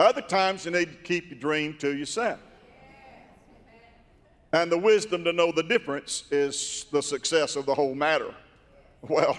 other 0.00 0.22
times 0.22 0.64
you 0.64 0.70
need 0.70 0.90
to 0.90 0.98
keep 0.98 1.30
your 1.30 1.38
dream 1.38 1.76
to 1.78 1.94
yourself. 1.94 2.40
And 4.52 4.72
the 4.72 4.78
wisdom 4.78 5.24
to 5.24 5.32
know 5.32 5.52
the 5.52 5.62
difference 5.62 6.24
is 6.30 6.86
the 6.90 7.02
success 7.02 7.54
of 7.54 7.66
the 7.66 7.74
whole 7.74 7.94
matter. 7.94 8.34
Well, 9.02 9.36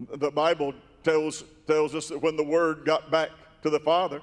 the 0.00 0.30
Bible 0.30 0.72
tells, 1.04 1.44
tells 1.66 1.94
us 1.94 2.08
that 2.08 2.22
when 2.22 2.36
the 2.36 2.44
word 2.44 2.86
got 2.86 3.10
back 3.10 3.28
to 3.62 3.68
the 3.68 3.80
father, 3.80 4.22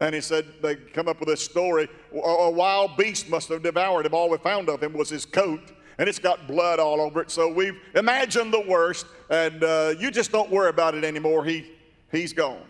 and 0.00 0.14
he 0.14 0.22
said, 0.22 0.46
they 0.62 0.76
come 0.76 1.08
up 1.08 1.20
with 1.20 1.28
this 1.28 1.44
story 1.44 1.86
a 2.12 2.50
wild 2.50 2.96
beast 2.96 3.28
must 3.28 3.50
have 3.50 3.62
devoured 3.62 4.06
him. 4.06 4.14
All 4.14 4.30
we 4.30 4.38
found 4.38 4.70
of 4.70 4.82
him 4.82 4.94
was 4.94 5.10
his 5.10 5.26
coat, 5.26 5.72
and 5.98 6.08
it's 6.08 6.18
got 6.18 6.46
blood 6.46 6.78
all 6.78 7.00
over 7.00 7.20
it. 7.20 7.30
So 7.30 7.52
we've 7.52 7.78
imagined 7.94 8.52
the 8.52 8.64
worst, 8.66 9.06
and 9.28 9.62
uh, 9.62 9.94
you 9.98 10.10
just 10.10 10.32
don't 10.32 10.50
worry 10.50 10.68
about 10.68 10.94
it 10.94 11.04
anymore. 11.04 11.44
He, 11.44 11.70
he's 12.10 12.32
gone. 12.32 12.64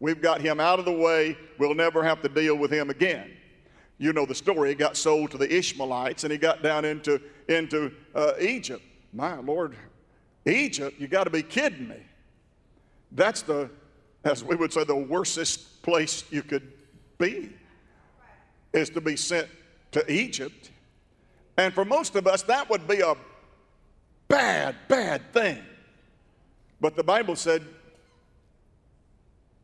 We've 0.00 0.20
got 0.20 0.40
him 0.40 0.60
out 0.60 0.78
of 0.78 0.84
the 0.84 0.92
way. 0.92 1.36
We'll 1.58 1.74
never 1.74 2.02
have 2.02 2.20
to 2.22 2.28
deal 2.28 2.56
with 2.56 2.70
him 2.70 2.90
again. 2.90 3.30
You 3.98 4.12
know 4.12 4.26
the 4.26 4.34
story. 4.34 4.70
He 4.70 4.74
got 4.74 4.96
sold 4.96 5.30
to 5.30 5.38
the 5.38 5.52
Ishmaelites, 5.54 6.24
and 6.24 6.32
he 6.32 6.38
got 6.38 6.62
down 6.62 6.84
into, 6.84 7.20
into 7.48 7.92
uh, 8.14 8.32
Egypt. 8.38 8.82
My 9.12 9.36
Lord, 9.36 9.74
Egypt, 10.44 11.00
you 11.00 11.08
got 11.08 11.24
to 11.24 11.30
be 11.30 11.42
kidding 11.42 11.88
me. 11.88 12.02
That's 13.12 13.40
the, 13.40 13.70
as 14.24 14.44
we 14.44 14.56
would 14.56 14.72
say, 14.72 14.84
the 14.84 14.94
worstest 14.94 15.82
place 15.82 16.24
you 16.30 16.42
could 16.42 16.72
be, 17.16 17.50
is 18.74 18.90
to 18.90 19.00
be 19.00 19.16
sent 19.16 19.48
to 19.92 20.12
Egypt. 20.12 20.70
And 21.56 21.72
for 21.72 21.84
most 21.84 22.16
of 22.16 22.26
us, 22.26 22.42
that 22.42 22.68
would 22.68 22.86
be 22.86 23.00
a 23.00 23.14
bad, 24.28 24.76
bad 24.88 25.32
thing. 25.32 25.62
But 26.80 26.96
the 26.96 27.02
Bible 27.02 27.36
said 27.36 27.62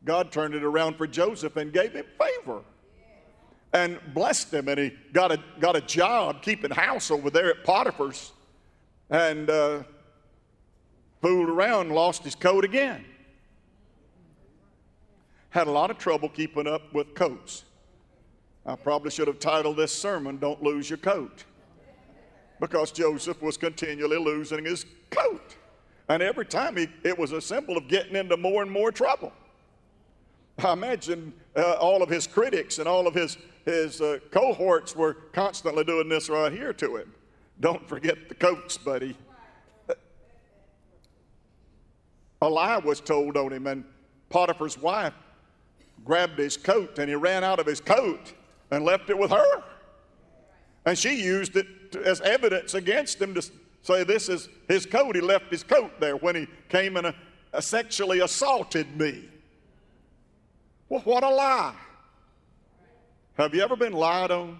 God 0.05 0.31
turned 0.31 0.53
it 0.53 0.63
around 0.63 0.97
for 0.97 1.07
Joseph 1.07 1.55
and 1.55 1.71
gave 1.71 1.93
him 1.93 2.05
favor 2.19 2.61
and 3.71 3.99
blessed 4.13 4.53
him. 4.53 4.67
And 4.67 4.79
he 4.79 4.93
got 5.13 5.31
a, 5.31 5.39
got 5.59 5.75
a 5.75 5.81
job 5.81 6.41
keeping 6.41 6.71
house 6.71 7.09
over 7.11 7.29
there 7.29 7.49
at 7.49 7.63
Potiphar's. 7.63 8.31
And 9.09 9.49
uh, 9.49 9.83
fooled 11.21 11.49
around 11.49 11.91
lost 11.91 12.23
his 12.23 12.35
coat 12.35 12.65
again. 12.65 13.05
Had 15.51 15.67
a 15.67 15.71
lot 15.71 15.91
of 15.91 15.97
trouble 15.97 16.29
keeping 16.29 16.67
up 16.67 16.93
with 16.93 17.13
coats. 17.13 17.63
I 18.65 18.75
probably 18.75 19.11
should 19.11 19.27
have 19.27 19.39
titled 19.39 19.77
this 19.77 19.91
sermon, 19.91 20.37
Don't 20.37 20.63
Lose 20.63 20.89
Your 20.89 20.97
Coat. 20.97 21.43
Because 22.63 22.93
Joseph 22.93 23.41
was 23.41 23.57
continually 23.57 24.15
losing 24.15 24.63
his 24.63 24.85
coat. 25.09 25.57
And 26.07 26.23
every 26.23 26.45
time 26.45 26.77
he, 26.77 26.87
it 27.03 27.19
was 27.19 27.33
a 27.33 27.41
symbol 27.41 27.75
of 27.75 27.89
getting 27.89 28.15
into 28.15 28.37
more 28.37 28.61
and 28.61 28.71
more 28.71 28.89
trouble. 28.89 29.33
I 30.63 30.71
imagine 30.71 31.33
uh, 31.57 31.73
all 31.73 32.01
of 32.01 32.07
his 32.07 32.25
critics 32.25 32.79
and 32.79 32.87
all 32.87 33.05
of 33.05 33.13
his, 33.13 33.37
his 33.65 33.99
uh, 33.99 34.19
cohorts 34.31 34.95
were 34.95 35.15
constantly 35.33 35.83
doing 35.83 36.07
this 36.07 36.29
right 36.29 36.53
here 36.53 36.71
to 36.71 36.95
him. 36.95 37.13
Don't 37.59 37.85
forget 37.85 38.29
the 38.29 38.35
coats, 38.35 38.77
buddy. 38.77 39.17
a 42.41 42.47
lie 42.47 42.77
was 42.77 43.01
told 43.01 43.35
on 43.35 43.51
him, 43.51 43.67
and 43.67 43.83
Potiphar's 44.29 44.77
wife 44.77 45.13
grabbed 46.05 46.39
his 46.39 46.55
coat 46.55 46.97
and 46.97 47.09
he 47.09 47.15
ran 47.15 47.43
out 47.43 47.59
of 47.59 47.65
his 47.65 47.81
coat 47.81 48.31
and 48.71 48.85
left 48.85 49.09
it 49.09 49.17
with 49.17 49.31
her. 49.31 49.63
And 50.85 50.97
she 50.97 51.21
used 51.21 51.57
it 51.57 51.67
to, 51.93 52.05
as 52.05 52.21
evidence 52.21 52.73
against 52.73 53.21
him 53.21 53.33
to 53.33 53.41
say, 53.81 54.03
This 54.03 54.29
is 54.29 54.49
his 54.67 54.85
coat. 54.85 55.15
He 55.15 55.21
left 55.21 55.49
his 55.49 55.63
coat 55.63 55.91
there 55.99 56.17
when 56.17 56.35
he 56.35 56.47
came 56.69 56.97
and 56.97 57.07
uh, 57.07 57.61
sexually 57.61 58.19
assaulted 58.19 58.97
me. 58.97 59.29
Well, 60.89 61.01
what 61.01 61.23
a 61.23 61.29
lie. 61.29 61.75
Have 63.37 63.55
you 63.55 63.61
ever 63.61 63.75
been 63.75 63.93
lied 63.93 64.31
on? 64.31 64.59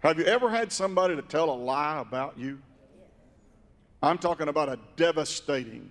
Have 0.00 0.18
you 0.18 0.24
ever 0.24 0.50
had 0.50 0.72
somebody 0.72 1.16
to 1.16 1.22
tell 1.22 1.50
a 1.50 1.54
lie 1.54 2.00
about 2.00 2.38
you? 2.38 2.58
I'm 4.02 4.18
talking 4.18 4.48
about 4.48 4.68
a 4.68 4.78
devastating, 4.96 5.88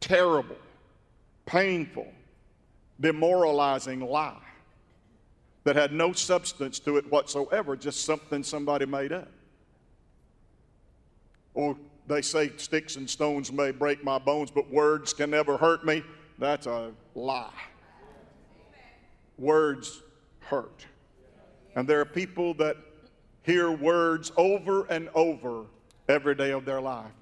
terrible 0.00 0.56
painful, 1.46 2.06
demoralizing 3.00 4.00
lie 4.00 4.49
that 5.64 5.76
had 5.76 5.92
no 5.92 6.12
substance 6.12 6.78
to 6.80 6.96
it 6.96 7.10
whatsoever, 7.10 7.76
just 7.76 8.04
something 8.04 8.42
somebody 8.42 8.86
made 8.86 9.12
up. 9.12 9.28
Or 11.54 11.76
they 12.06 12.22
say 12.22 12.52
sticks 12.56 12.96
and 12.96 13.08
stones 13.08 13.52
may 13.52 13.70
break 13.70 14.02
my 14.02 14.18
bones, 14.18 14.50
but 14.50 14.70
words 14.70 15.12
can 15.12 15.30
never 15.30 15.56
hurt 15.56 15.84
me. 15.84 16.02
That's 16.38 16.66
a 16.66 16.92
lie. 17.14 17.50
Words 19.38 20.02
hurt. 20.40 20.86
And 21.74 21.86
there 21.86 22.00
are 22.00 22.06
people 22.06 22.54
that 22.54 22.76
hear 23.42 23.70
words 23.70 24.32
over 24.36 24.84
and 24.86 25.08
over 25.14 25.64
every 26.08 26.34
day 26.34 26.50
of 26.50 26.64
their 26.64 26.80
life. 26.80 27.12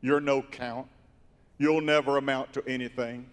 You're 0.00 0.20
no 0.20 0.42
count. 0.42 0.86
You'll 1.58 1.80
never 1.80 2.16
amount 2.16 2.52
to 2.54 2.64
anything. 2.66 3.28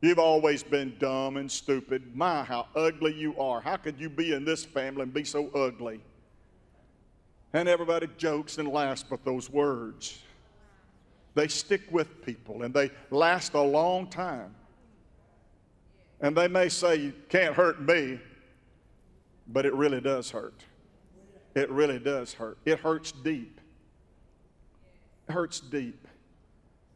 You've 0.00 0.18
always 0.18 0.62
been 0.62 0.94
dumb 0.98 1.36
and 1.36 1.50
stupid. 1.50 2.16
My, 2.16 2.42
how 2.42 2.68
ugly 2.74 3.14
you 3.14 3.38
are. 3.38 3.60
How 3.60 3.76
could 3.76 4.00
you 4.00 4.08
be 4.08 4.32
in 4.32 4.44
this 4.44 4.64
family 4.64 5.02
and 5.02 5.12
be 5.12 5.24
so 5.24 5.48
ugly? 5.50 6.00
And 7.52 7.68
everybody 7.68 8.08
jokes 8.16 8.58
and 8.58 8.68
laughs, 8.68 9.04
but 9.08 9.24
those 9.24 9.50
words, 9.50 10.18
they 11.34 11.48
stick 11.48 11.82
with 11.90 12.24
people 12.24 12.62
and 12.62 12.72
they 12.72 12.90
last 13.10 13.54
a 13.54 13.60
long 13.60 14.06
time. 14.06 14.54
And 16.20 16.36
they 16.36 16.48
may 16.48 16.68
say, 16.68 16.96
You 16.96 17.12
can't 17.28 17.54
hurt 17.54 17.82
me, 17.82 18.20
but 19.48 19.66
it 19.66 19.74
really 19.74 20.00
does 20.00 20.30
hurt. 20.30 20.64
It 21.54 21.68
really 21.70 21.98
does 21.98 22.32
hurt. 22.34 22.58
It 22.64 22.78
hurts 22.78 23.12
deep. 23.12 23.60
It 25.28 25.32
hurts 25.32 25.60
deep. 25.60 26.06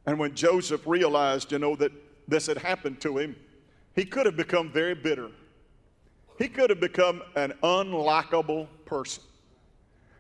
And 0.07 0.19
when 0.19 0.35
Joseph 0.35 0.87
realized, 0.87 1.51
you 1.53 1.59
know, 1.59 1.75
that 1.77 1.93
this 2.29 2.47
had 2.47 2.59
happened 2.59 3.01
to 3.03 3.19
him, 3.19 3.37
he 3.95 4.05
could 4.05 4.27
have 4.27 4.37
become 4.37 4.71
very 4.71 4.95
bitter. 4.95 5.31
He 6.39 6.49
could 6.49 6.71
have 6.71 6.81
become 6.81 7.23
an 7.37 7.53
unlikable 7.63 8.67
person. 8.85 9.23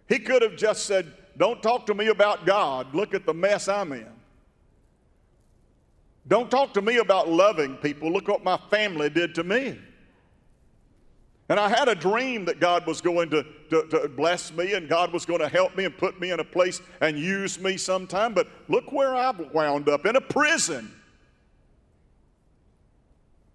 He 0.08 0.18
could 0.18 0.42
have 0.42 0.56
just 0.56 0.84
said, 0.84 1.12
Don't 1.36 1.62
talk 1.62 1.86
to 1.86 1.94
me 1.94 2.08
about 2.08 2.46
God. 2.46 2.94
Look 2.94 3.14
at 3.14 3.26
the 3.26 3.34
mess 3.34 3.68
I'm 3.68 3.92
in. 3.92 4.06
Don't 6.26 6.50
talk 6.50 6.72
to 6.74 6.82
me 6.82 6.98
about 6.98 7.28
loving 7.28 7.76
people. 7.76 8.10
Look 8.10 8.28
what 8.28 8.44
my 8.44 8.58
family 8.70 9.10
did 9.10 9.34
to 9.34 9.44
me. 9.44 9.78
And 11.50 11.60
I 11.60 11.68
had 11.68 11.88
a 11.88 11.94
dream 11.94 12.46
that 12.46 12.58
God 12.58 12.86
was 12.86 13.02
going 13.02 13.28
to, 13.30 13.44
to, 13.68 13.86
to, 13.88 14.08
bless 14.08 14.50
me 14.50 14.72
and 14.72 14.88
God 14.88 15.12
was 15.12 15.26
going 15.26 15.40
to 15.40 15.48
help 15.48 15.76
me 15.76 15.84
and 15.84 15.94
put 15.96 16.18
me 16.18 16.30
in 16.30 16.40
a 16.40 16.44
place 16.44 16.80
and 17.02 17.18
use 17.18 17.60
me 17.60 17.76
sometime. 17.76 18.32
But 18.32 18.48
look 18.68 18.90
where 18.92 19.14
I've 19.14 19.38
wound 19.52 19.90
up 19.90 20.06
in 20.06 20.16
a 20.16 20.20
prison. 20.22 20.90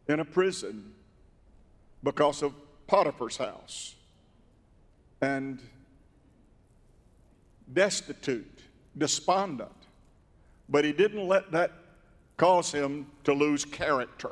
In 0.10 0.20
a 0.20 0.26
prison 0.26 0.94
because 2.04 2.42
of 2.42 2.54
Potiphar's 2.88 3.38
house. 3.38 3.96
And 5.22 5.60
destitute, 7.72 8.64
despondent. 8.98 9.70
But 10.68 10.84
he 10.84 10.92
didn't 10.92 11.28
let 11.28 11.52
that 11.52 11.72
cause 12.38 12.72
him 12.72 13.06
to 13.24 13.34
lose 13.34 13.64
character. 13.64 14.32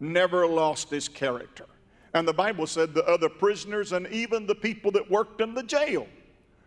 Never 0.00 0.46
lost 0.46 0.90
his 0.90 1.08
character. 1.08 1.66
And 2.14 2.26
the 2.26 2.32
Bible 2.32 2.66
said 2.66 2.94
the 2.94 3.06
other 3.06 3.28
prisoners 3.28 3.92
and 3.92 4.06
even 4.08 4.46
the 4.46 4.54
people 4.54 4.90
that 4.92 5.10
worked 5.10 5.40
in 5.40 5.54
the 5.54 5.62
jail 5.62 6.06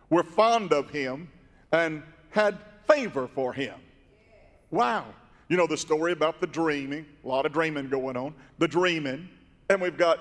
were 0.08 0.22
fond 0.22 0.72
of 0.72 0.90
him 0.90 1.28
and 1.72 2.02
had 2.30 2.58
favor 2.88 3.28
for 3.28 3.52
him. 3.52 3.74
Wow. 4.70 5.06
You 5.50 5.56
know 5.56 5.66
the 5.66 5.76
story 5.76 6.12
about 6.12 6.40
the 6.40 6.46
dreaming, 6.46 7.04
a 7.24 7.28
lot 7.28 7.44
of 7.44 7.52
dreaming 7.52 7.88
going 7.88 8.16
on, 8.16 8.32
the 8.58 8.68
dreaming, 8.68 9.28
and 9.68 9.82
we've 9.82 9.96
got 9.96 10.20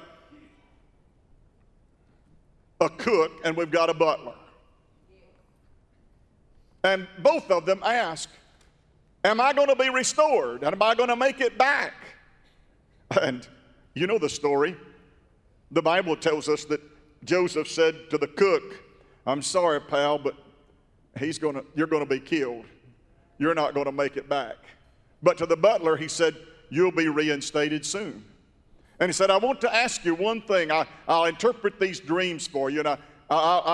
a 2.81 2.89
cook 2.89 3.31
and 3.45 3.55
we've 3.55 3.69
got 3.69 3.91
a 3.91 3.93
butler. 3.93 4.33
And 6.83 7.07
both 7.19 7.51
of 7.51 7.67
them 7.67 7.83
ask, 7.85 8.27
Am 9.23 9.39
I 9.39 9.53
going 9.53 9.67
to 9.67 9.75
be 9.75 9.89
restored? 9.89 10.63
And 10.63 10.73
am 10.73 10.81
I 10.81 10.95
going 10.95 11.09
to 11.09 11.15
make 11.15 11.41
it 11.41 11.57
back? 11.57 11.93
And 13.21 13.47
you 13.93 14.07
know 14.07 14.17
the 14.17 14.29
story. 14.29 14.75
The 15.71 15.81
Bible 15.81 16.15
tells 16.15 16.49
us 16.49 16.65
that 16.65 16.81
Joseph 17.23 17.69
said 17.69 18.09
to 18.09 18.17
the 18.17 18.27
cook, 18.27 18.63
I'm 19.27 19.43
sorry, 19.43 19.81
pal, 19.81 20.17
but 20.17 20.35
he's 21.19 21.37
gonna, 21.37 21.63
you're 21.75 21.85
going 21.85 22.03
to 22.03 22.09
be 22.09 22.19
killed. 22.19 22.65
You're 23.37 23.53
not 23.53 23.75
going 23.75 23.85
to 23.85 23.91
make 23.91 24.17
it 24.17 24.27
back. 24.27 24.55
But 25.21 25.37
to 25.39 25.45
the 25.45 25.57
butler, 25.57 25.97
he 25.97 26.07
said, 26.07 26.35
You'll 26.69 26.91
be 26.91 27.07
reinstated 27.07 27.85
soon. 27.85 28.23
And 28.99 29.09
he 29.09 29.13
said, 29.13 29.31
I 29.31 29.37
want 29.37 29.61
to 29.61 29.73
ask 29.73 30.05
you 30.05 30.13
one 30.13 30.41
thing. 30.41 30.71
I, 30.71 30.85
will 31.07 31.25
interpret 31.25 31.79
these 31.79 31.99
dreams 31.99 32.47
for 32.47 32.69
you, 32.69 32.79
and 32.79 32.87
I, 32.87 32.97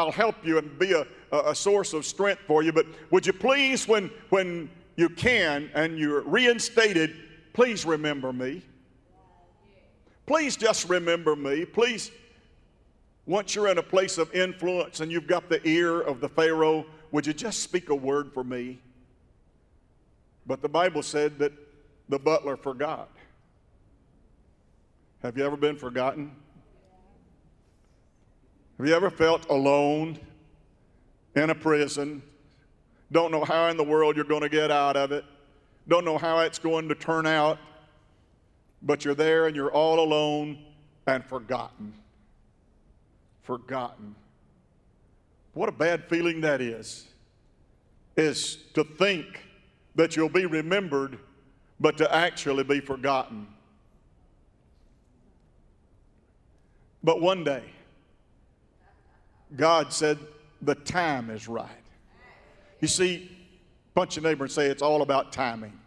will 0.04 0.12
help 0.12 0.36
you 0.46 0.60
and 0.60 0.78
be 0.80 0.94
a, 0.94 1.06
a 1.32 1.56
source 1.56 1.94
of 1.94 2.06
strength 2.06 2.44
for 2.48 2.64
you. 2.64 2.72
But 2.72 2.86
would 3.12 3.26
you 3.26 3.34
please, 3.34 3.88
when, 3.88 4.12
when 4.30 4.70
you 4.96 5.10
can 5.10 5.70
and 5.74 5.98
you're 5.98 6.22
reinstated, 6.22 7.16
please 7.54 7.86
remember 7.86 8.32
me. 8.32 8.62
Please 10.26 10.56
just 10.56 10.90
remember 10.90 11.36
me. 11.36 11.66
Please, 11.66 12.12
once 13.26 13.56
you're 13.56 13.68
in 13.68 13.78
a 13.78 13.84
place 13.84 14.18
of 14.18 14.34
influence 14.34 15.00
and 15.00 15.12
you've 15.12 15.28
got 15.28 15.50
the 15.50 15.66
ear 15.68 16.02
of 16.02 16.22
the 16.22 16.30
Pharaoh, 16.30 16.86
would 17.12 17.26
you 17.26 17.34
just 17.34 17.60
speak 17.60 17.90
a 17.90 17.96
word 17.96 18.32
for 18.34 18.44
me? 18.44 18.80
But 20.46 20.62
the 20.62 20.70
Bible 20.70 21.02
said 21.02 21.40
that 21.40 21.52
the 22.10 22.20
butler 22.20 22.56
forgot. 22.56 23.10
Have 25.24 25.38
you 25.38 25.46
ever 25.46 25.58
been 25.58 25.76
forgotten? 25.76 26.32
Have 28.78 28.88
you 28.88 28.94
ever 28.94 29.10
felt 29.10 29.50
alone 29.50 30.20
in 31.36 31.50
a 31.50 31.56
prison? 31.56 32.22
Don't 33.12 33.32
know 33.32 33.44
how 33.44 33.68
in 33.68 33.78
the 33.78 33.84
world 33.84 34.16
you're 34.16 34.26
going 34.26 34.42
to 34.42 34.50
get 34.50 34.70
out 34.70 34.96
of 34.96 35.12
it. 35.12 35.26
Don't 35.88 36.06
know 36.06 36.18
how 36.18 36.40
it's 36.40 36.60
going 36.60 36.90
to 36.90 36.96
turn 36.96 37.26
out. 37.26 37.58
But 38.82 39.04
you're 39.04 39.16
there 39.16 39.48
and 39.48 39.56
you're 39.56 39.72
all 39.72 40.00
alone 40.00 40.60
and 41.08 41.26
forgotten. 41.26 41.94
Forgotten. 43.42 44.16
What 45.54 45.70
a 45.70 45.72
bad 45.72 46.06
feeling 46.10 46.42
that 46.42 46.62
is. 46.62 47.08
Is 48.16 48.58
to 48.74 48.84
think 48.84 49.42
that 49.96 50.16
you'll 50.16 50.30
be 50.30 50.46
remembered, 50.46 51.18
but 51.80 51.98
to 51.98 52.14
actually 52.14 52.64
be 52.64 52.80
forgotten. 52.80 53.48
But 57.04 57.22
one 57.22 57.44
day, 57.44 57.64
God 59.56 59.94
said, 59.94 60.18
the 60.62 60.76
time 60.76 61.30
is 61.30 61.48
right. 61.48 61.70
You 62.82 62.88
see, 62.88 63.32
punch 63.94 64.16
your 64.16 64.24
neighbor 64.24 64.46
and 64.46 64.52
say, 64.52 64.68
it's 64.68 64.82
all 64.82 65.02
about 65.02 65.32
timing. 65.32 65.80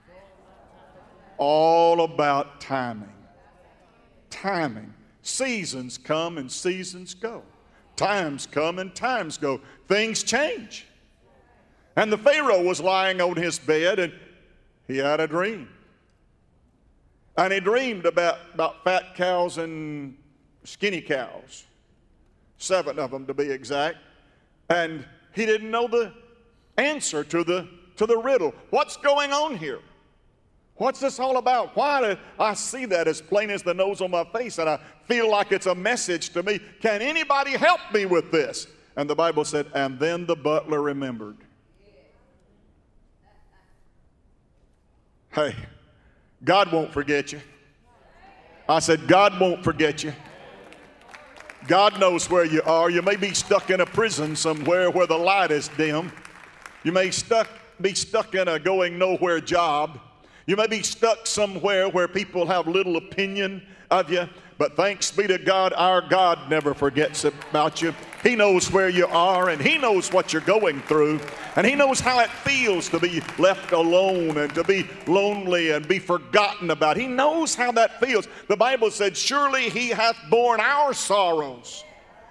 All 1.37 2.03
about 2.03 2.61
timing. 2.61 3.13
Timing. 4.31 4.95
Seasons 5.23 5.99
come 5.99 6.39
and 6.39 6.51
seasons 6.51 7.15
go. 7.15 7.43
Times 7.97 8.47
come 8.47 8.79
and 8.79 8.95
times 8.95 9.37
go. 9.39 9.61
Things 9.89 10.23
change. 10.23 10.87
And 11.99 12.13
the 12.13 12.19
Pharaoh 12.19 12.63
was 12.63 12.81
lying 12.81 13.21
on 13.21 13.35
his 13.35 13.59
bed 13.59 13.99
and 13.99 14.13
he 14.87 14.99
had 14.99 15.19
a 15.19 15.27
dream. 15.27 15.69
And 17.37 17.53
he 17.53 17.59
dreamed 17.59 18.07
about, 18.07 18.39
about 18.55 18.85
fat 18.85 19.17
cows 19.17 19.59
and 19.59 20.17
skinny 20.63 21.01
cows 21.01 21.65
seven 22.57 23.01
of 23.01 23.11
them 23.11 23.27
to 23.27 23.35
be 23.35 23.51
exact. 23.51 23.97
And 24.71 25.05
he 25.35 25.45
didn't 25.45 25.73
know 25.73 25.89
the 25.89 26.13
answer 26.77 27.25
to 27.25 27.43
the, 27.43 27.67
to 27.97 28.07
the 28.07 28.17
riddle. 28.17 28.55
What's 28.71 28.97
going 28.97 29.33
on 29.33 29.57
here? 29.57 29.81
What's 30.77 31.01
this 31.01 31.19
all 31.19 31.39
about? 31.39 31.75
Why 31.75 32.01
do 32.01 32.21
I 32.39 32.55
see 32.55 32.85
that 32.85 33.09
as 33.09 33.21
plain 33.21 33.51
as 33.51 33.65
the 33.65 33.75
nose 33.75 34.01
on 34.01 34.13
my 34.13 34.23
face 34.23 34.59
and 34.59 34.71
I 34.71 34.79
feel 35.07 35.29
like 35.29 35.51
it's 35.51 35.67
a 35.67 35.75
message 35.75 36.31
to 36.31 36.45
me? 36.45 36.61
Can 36.81 37.03
anybody 37.03 37.57
help 37.57 37.81
me 37.93 38.07
with 38.07 38.31
this? 38.31 38.69
And 38.95 39.11
the 39.11 39.17
Bible 39.17 39.45
said, 39.45 39.67
and 39.75 39.99
then 39.99 40.27
the 40.27 40.37
butler 40.37 40.81
remembered. 40.81 41.39
Hey, 45.39 45.55
God 46.43 46.73
won't 46.73 46.93
forget 46.93 47.31
you. 47.31 47.41
I 48.69 48.81
said, 48.81 49.07
God 49.07 49.39
won't 49.39 49.63
forget 49.63 50.03
you. 50.03 50.13
God 51.69 52.01
knows 52.01 52.29
where 52.29 52.45
you 52.45 52.61
are. 52.65 52.91
You 52.91 53.03
may 53.03 53.15
be 53.15 53.33
stuck 53.33 53.71
in 53.71 53.81
a 53.81 53.87
prison 53.87 54.35
somewhere 54.35 54.91
where 54.91 55.07
the 55.07 55.17
light 55.17 55.53
is 55.53 55.69
dim. 55.77 56.11
You 56.83 56.91
may 56.91 57.13
stuck, 57.13 57.47
be 57.81 57.95
stuck 57.95 58.35
in 58.35 58.49
a 58.49 58.59
going 58.59 58.99
nowhere 58.99 59.41
job. 59.41 60.01
You 60.49 60.57
may 60.57 60.67
be 60.67 60.83
stuck 60.83 61.25
somewhere 61.25 61.89
where 61.89 62.09
people 62.09 62.45
have 62.49 62.67
little 62.67 62.97
opinion 62.97 63.63
of 63.93 64.11
you. 64.11 64.29
But 64.59 64.75
thanks 64.75 65.13
be 65.13 65.29
to 65.29 65.39
God, 65.39 65.73
our 65.75 66.01
God 66.01 66.51
never 66.51 66.75
forgets 66.75 67.23
about 67.23 67.81
you. 67.81 67.95
He 68.23 68.35
knows 68.35 68.71
where 68.73 68.89
you 68.89 69.07
are 69.07 69.49
and 69.49 69.61
He 69.61 69.79
knows 69.79 70.13
what 70.13 70.33
you're 70.33 70.43
going 70.43 70.81
through. 70.83 71.21
And 71.57 71.67
He 71.67 71.75
knows 71.75 72.01
how 72.01 72.21
it 72.21 72.31
feels 72.31 72.89
to 72.91 72.99
be 72.99 73.23
left 73.39 73.73
alone 73.73 74.37
and 74.39 74.55
to 74.55 74.65
be 74.65 74.89
lonely 75.07 75.71
and 75.71 75.87
be 75.87 75.99
forgotten 75.99 76.71
about. 76.71 76.97
He 76.97 77.07
knows 77.07 77.55
how 77.55 77.73
that 77.73 78.01
feels. 78.01 78.27
The 78.49 78.57
Bible 78.57 78.91
said, 78.91 79.17
Surely 79.17 79.71
He 79.71 79.89
hath 79.89 80.17
borne 80.31 80.61
our 80.61 80.93
sorrows. 80.93 81.85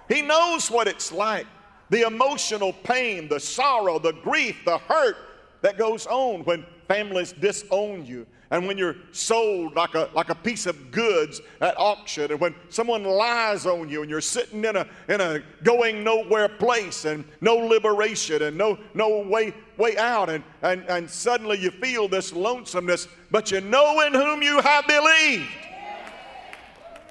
He 0.08 0.22
knows 0.22 0.70
what 0.70 0.88
it's 0.88 1.12
like 1.12 1.46
the 1.90 2.06
emotional 2.06 2.72
pain, 2.72 3.28
the 3.28 3.40
sorrow, 3.40 3.98
the 3.98 4.12
grief, 4.12 4.62
the 4.66 4.76
hurt 4.76 5.16
that 5.62 5.78
goes 5.78 6.06
on 6.06 6.44
when 6.44 6.66
families 6.86 7.32
disown 7.32 8.04
you 8.04 8.26
and 8.50 8.66
when 8.66 8.78
you're 8.78 8.96
sold 9.12 9.76
like 9.76 9.94
a, 9.94 10.08
like 10.14 10.30
a 10.30 10.34
piece 10.34 10.64
of 10.64 10.90
goods 10.90 11.42
at 11.60 11.78
auction, 11.78 12.30
and 12.30 12.40
when 12.40 12.54
someone 12.70 13.04
lies 13.04 13.66
on 13.66 13.90
you 13.90 14.00
and 14.00 14.10
you're 14.10 14.22
sitting 14.22 14.64
in 14.64 14.74
a, 14.74 14.86
in 15.08 15.20
a 15.20 15.40
going 15.62 16.02
nowhere 16.02 16.48
place 16.48 17.04
and 17.04 17.24
no 17.42 17.56
liberation 17.56 18.42
and 18.42 18.56
no, 18.56 18.78
no 18.94 19.20
way, 19.20 19.52
way 19.76 19.98
out, 19.98 20.30
and, 20.30 20.42
and, 20.62 20.82
and 20.88 21.10
suddenly 21.10 21.58
you 21.58 21.70
feel 21.70 22.08
this 22.08 22.32
lonesomeness, 22.32 23.06
but 23.30 23.50
you 23.50 23.60
know 23.60 24.00
in 24.00 24.14
whom 24.14 24.40
you 24.40 24.60
have 24.60 24.86
believed. 24.86 25.50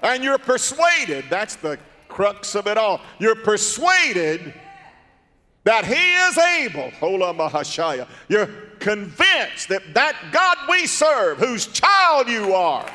And 0.02 0.24
you're 0.24 0.40
persuaded, 0.40 1.26
that's 1.30 1.56
the 1.56 1.78
crux 2.08 2.56
of 2.56 2.66
it 2.66 2.78
all. 2.78 3.00
You're 3.20 3.36
persuaded 3.36 4.54
that 5.68 5.84
He 5.84 5.96
is 5.96 6.38
able. 6.38 6.94
You're 8.30 8.48
convinced 8.80 9.68
that 9.68 9.94
that 9.94 10.16
God 10.32 10.58
we 10.70 10.88
serve, 10.88 11.40
whose 11.40 11.68
child 11.68 12.30
you 12.30 12.54
are, 12.54 12.90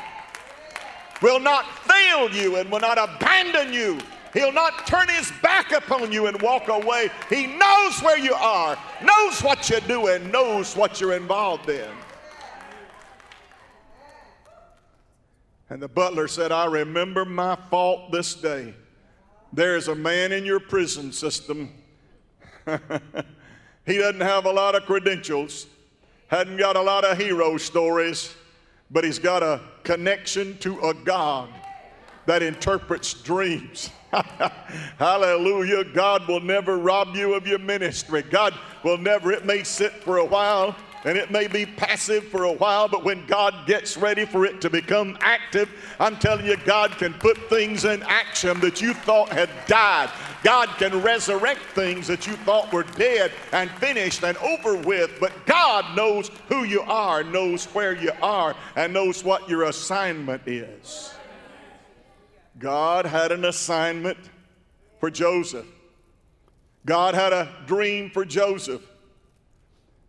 will 1.21 1.39
not 1.39 1.65
fail 1.85 2.31
you 2.31 2.55
and 2.55 2.71
will 2.71 2.79
not 2.79 2.97
abandon 2.97 3.71
you. 3.73 3.99
He'll 4.33 4.51
not 4.51 4.87
turn 4.87 5.07
his 5.07 5.31
back 5.43 5.71
upon 5.71 6.11
you 6.11 6.25
and 6.25 6.41
walk 6.41 6.67
away. 6.67 7.11
He 7.29 7.45
knows 7.45 8.01
where 8.01 8.17
you 8.17 8.33
are, 8.33 8.75
knows 9.03 9.43
what 9.43 9.69
you're 9.69 9.79
doing, 9.81 10.31
knows 10.31 10.75
what 10.75 10.99
you're 10.99 11.13
involved 11.13 11.69
in. 11.69 11.91
And 15.69 15.79
the 15.79 15.87
butler 15.87 16.27
said, 16.27 16.51
I 16.51 16.65
remember 16.65 17.23
my 17.23 17.55
fault 17.69 18.11
this 18.11 18.33
day. 18.33 18.73
There's 19.53 19.89
a 19.89 19.95
man 19.95 20.31
in 20.31 20.43
your 20.43 20.59
prison 20.59 21.11
system. 21.11 21.69
he 23.85 23.97
doesn't 23.97 24.21
have 24.21 24.45
a 24.45 24.51
lot 24.51 24.75
of 24.75 24.83
credentials, 24.85 25.67
hadn't 26.27 26.57
got 26.57 26.75
a 26.75 26.81
lot 26.81 27.03
of 27.03 27.17
hero 27.17 27.57
stories, 27.57 28.35
but 28.91 29.03
he's 29.03 29.19
got 29.19 29.43
a 29.43 29.61
connection 29.83 30.57
to 30.59 30.79
a 30.81 30.93
God 30.93 31.49
that 32.25 32.41
interprets 32.41 33.13
dreams. 33.13 33.89
Hallelujah. 34.97 35.83
God 35.83 36.27
will 36.27 36.39
never 36.39 36.77
rob 36.77 37.15
you 37.15 37.33
of 37.33 37.47
your 37.47 37.59
ministry. 37.59 38.21
God 38.21 38.53
will 38.83 38.97
never, 38.97 39.31
it 39.31 39.45
may 39.45 39.63
sit 39.63 39.91
for 39.91 40.17
a 40.17 40.25
while 40.25 40.75
and 41.05 41.17
it 41.17 41.31
may 41.31 41.47
be 41.47 41.65
passive 41.65 42.23
for 42.25 42.45
a 42.45 42.51
while, 42.51 42.87
but 42.87 43.03
when 43.03 43.25
God 43.25 43.67
gets 43.67 43.97
ready 43.97 44.25
for 44.25 44.45
it 44.45 44.61
to 44.61 44.69
become 44.69 45.17
active, 45.19 45.69
I'm 45.99 46.15
telling 46.15 46.45
you, 46.45 46.55
God 46.57 46.91
can 46.91 47.13
put 47.13 47.49
things 47.49 47.83
in 47.83 48.03
action 48.03 48.59
that 48.61 48.81
you 48.81 48.93
thought 48.93 49.29
had 49.29 49.49
died. 49.67 50.09
God 50.43 50.67
can 50.77 51.01
resurrect 51.01 51.61
things 51.73 52.07
that 52.07 52.27
you 52.27 52.33
thought 52.37 52.71
were 52.73 52.83
dead 52.83 53.31
and 53.53 53.71
finished 53.71 54.23
and 54.23 54.37
over 54.37 54.75
with. 54.75 55.11
But 55.19 55.45
God 55.45 55.95
knows 55.95 56.29
who 56.49 56.65
you 56.65 56.81
are, 56.81 57.23
knows 57.23 57.65
where 57.65 57.95
you 57.95 58.11
are, 58.21 58.55
and 58.75 58.93
knows 58.93 59.23
what 59.23 59.47
your 59.47 59.63
assignment 59.63 60.41
is. 60.45 61.13
God 62.59 63.05
had 63.05 63.31
an 63.31 63.45
assignment 63.45 64.17
for 64.99 65.09
Joseph. 65.09 65.65
God 66.85 67.15
had 67.15 67.31
a 67.31 67.49
dream 67.65 68.09
for 68.09 68.25
Joseph. 68.25 68.81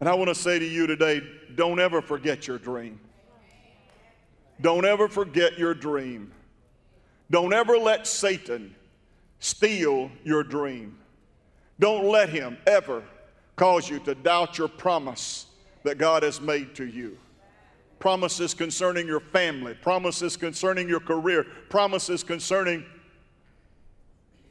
And 0.01 0.09
I 0.09 0.15
want 0.15 0.29
to 0.29 0.35
say 0.35 0.59
to 0.59 0.67
you 0.67 0.87
today 0.87 1.23
don't 1.55 1.79
ever 1.79 2.03
forget 2.03 2.49
your 2.49 2.59
dream. 2.59 2.99
Don't 4.61 4.85
ever 4.85 5.09
forget 5.09 5.59
your 5.59 5.75
dream. 5.75 6.33
Don't 7.31 7.53
ever 7.53 7.79
let 7.79 8.07
Satan 8.07 8.75
steal 9.45 10.11
your 10.25 10.43
dream. 10.43 10.97
Don't 11.79 12.07
let 12.07 12.31
him 12.31 12.57
ever 12.67 13.03
cause 13.57 13.91
you 13.91 13.99
to 14.01 14.15
doubt 14.15 14.57
your 14.57 14.69
promise 14.69 15.45
that 15.83 15.99
God 15.99 16.23
has 16.23 16.41
made 16.41 16.75
to 16.77 16.87
you. 16.87 17.19
Promises 17.99 18.55
concerning 18.55 19.07
your 19.07 19.21
family, 19.21 19.75
promises 19.75 20.39
concerning 20.39 20.89
your 20.89 20.99
career, 20.99 21.45
promises 21.69 22.23
concerning 22.23 22.87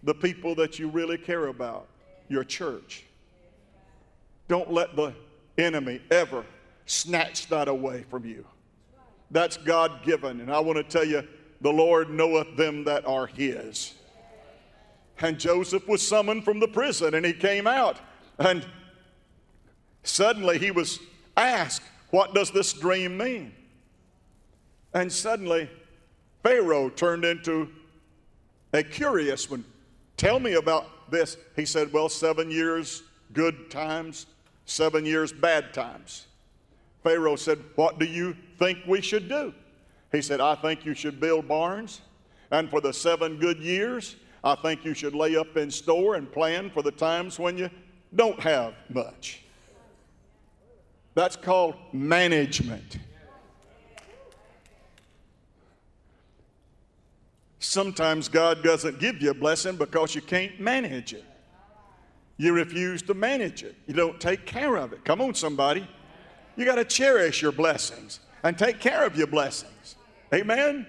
the 0.03 0.13
people 0.13 0.53
that 0.53 0.77
you 0.77 0.89
really 0.89 1.17
care 1.17 1.47
about, 1.47 1.87
your 2.29 2.43
church. 2.43 3.03
Don't 4.47 4.71
let 4.71 4.95
the 4.95 5.15
enemy 5.57 6.01
ever 6.11 6.45
snatch 6.85 7.47
that 7.47 7.67
away 7.67 8.05
from 8.11 8.25
you. 8.25 8.45
That's 9.31 9.57
God 9.57 10.03
given. 10.03 10.39
And 10.39 10.51
I 10.51 10.59
want 10.59 10.77
to 10.77 10.83
tell 10.83 11.05
you, 11.05 11.27
the 11.61 11.71
Lord 11.71 12.11
knoweth 12.11 12.55
them 12.57 12.83
that 12.83 13.07
are 13.07 13.25
his. 13.25 13.95
And 15.21 15.39
Joseph 15.39 15.87
was 15.87 16.05
summoned 16.05 16.43
from 16.43 16.59
the 16.59 16.67
prison 16.67 17.13
and 17.13 17.25
he 17.25 17.33
came 17.33 17.67
out. 17.67 17.99
And 18.39 18.65
suddenly 20.03 20.57
he 20.57 20.71
was 20.71 20.99
asked, 21.37 21.83
What 22.09 22.33
does 22.33 22.51
this 22.51 22.73
dream 22.73 23.17
mean? 23.17 23.53
And 24.93 25.11
suddenly 25.11 25.69
Pharaoh 26.43 26.89
turned 26.89 27.25
into 27.25 27.69
a 28.73 28.83
curious 28.83 29.49
one. 29.49 29.63
Tell 30.17 30.39
me 30.39 30.53
about 30.53 31.09
this. 31.09 31.37
He 31.55 31.65
said, 31.65 31.93
Well, 31.93 32.09
seven 32.09 32.51
years 32.51 33.03
good 33.33 33.69
times, 33.71 34.25
seven 34.65 35.05
years 35.05 35.31
bad 35.31 35.73
times. 35.73 36.27
Pharaoh 37.03 37.35
said, 37.35 37.59
What 37.75 37.99
do 37.99 38.05
you 38.05 38.35
think 38.57 38.79
we 38.87 39.01
should 39.01 39.29
do? 39.29 39.53
He 40.11 40.21
said, 40.21 40.39
I 40.39 40.55
think 40.55 40.85
you 40.85 40.93
should 40.93 41.19
build 41.19 41.47
barns, 41.47 42.01
and 42.51 42.69
for 42.69 42.81
the 42.81 42.93
seven 42.93 43.39
good 43.39 43.59
years, 43.59 44.15
I 44.43 44.55
think 44.55 44.83
you 44.83 44.93
should 44.93 45.15
lay 45.15 45.35
up 45.35 45.55
in 45.55 45.71
store 45.71 46.15
and 46.15 46.29
plan 46.31 46.69
for 46.69 46.83
the 46.83 46.91
times 46.91 47.39
when 47.39 47.57
you 47.57 47.69
don't 48.13 48.39
have 48.41 48.73
much. 48.89 49.41
That's 51.15 51.35
called 51.35 51.75
management. 51.93 52.97
Sometimes 57.59 58.27
God 58.27 58.61
doesn't 58.63 58.99
give 58.99 59.21
you 59.21 59.31
a 59.31 59.33
blessing 59.33 59.77
because 59.77 60.13
you 60.13 60.21
can't 60.21 60.59
manage 60.59 61.13
it. 61.13 61.23
You 62.37 62.51
refuse 62.51 63.01
to 63.03 63.13
manage 63.13 63.63
it. 63.63 63.75
You 63.87 63.93
don't 63.93 64.19
take 64.19 64.45
care 64.45 64.75
of 64.75 64.91
it. 64.91 65.05
Come 65.05 65.21
on, 65.21 65.33
somebody. 65.33 65.87
You 66.57 66.65
got 66.65 66.75
to 66.75 66.85
cherish 66.85 67.41
your 67.41 67.51
blessings 67.51 68.19
and 68.43 68.57
take 68.57 68.79
care 68.79 69.05
of 69.05 69.15
your 69.15 69.27
blessings. 69.27 69.95
Amen? 70.33 70.85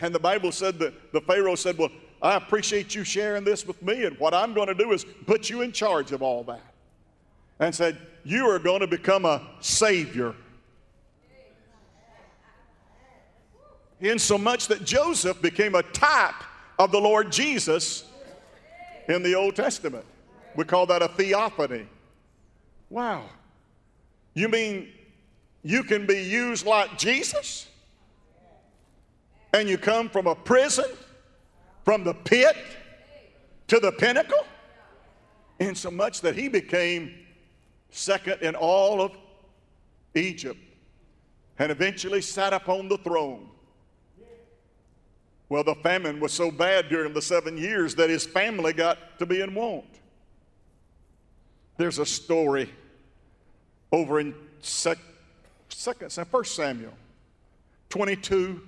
And 0.00 0.14
the 0.14 0.18
Bible 0.18 0.52
said 0.52 0.78
that 0.78 1.12
the 1.12 1.20
Pharaoh 1.20 1.54
said, 1.54 1.76
Well, 1.76 1.90
I 2.24 2.36
appreciate 2.36 2.94
you 2.94 3.04
sharing 3.04 3.44
this 3.44 3.66
with 3.66 3.82
me, 3.82 4.04
and 4.04 4.18
what 4.18 4.32
I'm 4.32 4.54
going 4.54 4.68
to 4.68 4.74
do 4.74 4.92
is 4.92 5.04
put 5.26 5.50
you 5.50 5.60
in 5.60 5.72
charge 5.72 6.10
of 6.10 6.22
all 6.22 6.42
that. 6.44 6.62
And 7.60 7.74
said, 7.74 7.98
You 8.24 8.48
are 8.48 8.58
going 8.58 8.80
to 8.80 8.86
become 8.86 9.26
a 9.26 9.42
savior. 9.60 10.34
In 14.00 14.18
so 14.18 14.38
much 14.38 14.68
that 14.68 14.84
Joseph 14.86 15.40
became 15.42 15.74
a 15.74 15.82
type 15.82 16.34
of 16.78 16.90
the 16.92 16.98
Lord 16.98 17.30
Jesus 17.30 18.04
in 19.06 19.22
the 19.22 19.34
Old 19.34 19.54
Testament. 19.54 20.06
We 20.56 20.64
call 20.64 20.86
that 20.86 21.02
a 21.02 21.08
theophany. 21.08 21.86
Wow. 22.88 23.24
You 24.32 24.48
mean 24.48 24.88
you 25.62 25.84
can 25.84 26.06
be 26.06 26.22
used 26.22 26.64
like 26.64 26.96
Jesus? 26.96 27.68
And 29.52 29.68
you 29.68 29.76
come 29.76 30.08
from 30.08 30.26
a 30.26 30.34
prison, 30.34 30.86
from 31.84 32.04
the 32.04 32.14
pit 32.14 32.56
to 33.68 33.78
the 33.78 33.92
pinnacle? 33.92 34.44
insomuch 35.58 36.20
that 36.20 36.34
he 36.34 36.48
became 36.48 37.14
second 37.90 38.42
in 38.42 38.54
all 38.54 39.00
of 39.00 39.12
Egypt 40.14 40.58
and 41.58 41.70
eventually 41.70 42.20
sat 42.20 42.52
upon 42.52 42.88
the 42.88 42.98
throne. 42.98 43.48
Well, 45.48 45.62
the 45.62 45.74
famine 45.76 46.20
was 46.20 46.32
so 46.32 46.50
bad 46.50 46.88
during 46.88 47.12
the 47.12 47.22
seven 47.22 47.56
years 47.56 47.94
that 47.96 48.10
his 48.10 48.26
family 48.26 48.72
got 48.72 49.18
to 49.18 49.26
be 49.26 49.40
in 49.40 49.54
want. 49.54 49.84
There's 51.76 51.98
a 51.98 52.06
story 52.06 52.70
over 53.92 54.18
in 54.18 54.34
sec, 54.60 54.98
second, 55.68 56.10
First 56.30 56.56
Samuel 56.56 56.94
22, 57.90 58.60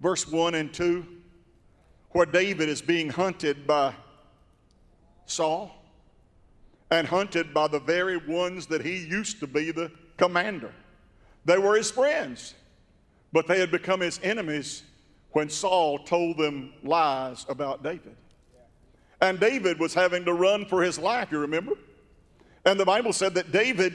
verse 0.00 0.30
1 0.30 0.54
and 0.54 0.72
2, 0.72 1.04
where 2.14 2.26
David 2.26 2.68
is 2.68 2.80
being 2.80 3.08
hunted 3.08 3.66
by 3.66 3.92
Saul 5.26 5.74
and 6.92 7.08
hunted 7.08 7.52
by 7.52 7.66
the 7.66 7.80
very 7.80 8.16
ones 8.16 8.68
that 8.68 8.84
he 8.84 8.98
used 8.98 9.40
to 9.40 9.48
be 9.48 9.72
the 9.72 9.90
commander. 10.16 10.72
They 11.44 11.58
were 11.58 11.74
his 11.74 11.90
friends, 11.90 12.54
but 13.32 13.48
they 13.48 13.58
had 13.58 13.72
become 13.72 13.98
his 13.98 14.20
enemies 14.22 14.84
when 15.32 15.48
Saul 15.48 15.98
told 15.98 16.38
them 16.38 16.72
lies 16.84 17.46
about 17.48 17.82
David. 17.82 18.14
And 19.20 19.40
David 19.40 19.80
was 19.80 19.92
having 19.92 20.24
to 20.26 20.34
run 20.34 20.66
for 20.66 20.84
his 20.84 21.00
life, 21.00 21.32
you 21.32 21.40
remember? 21.40 21.72
And 22.64 22.78
the 22.78 22.84
Bible 22.84 23.12
said 23.12 23.34
that 23.34 23.50
David 23.50 23.92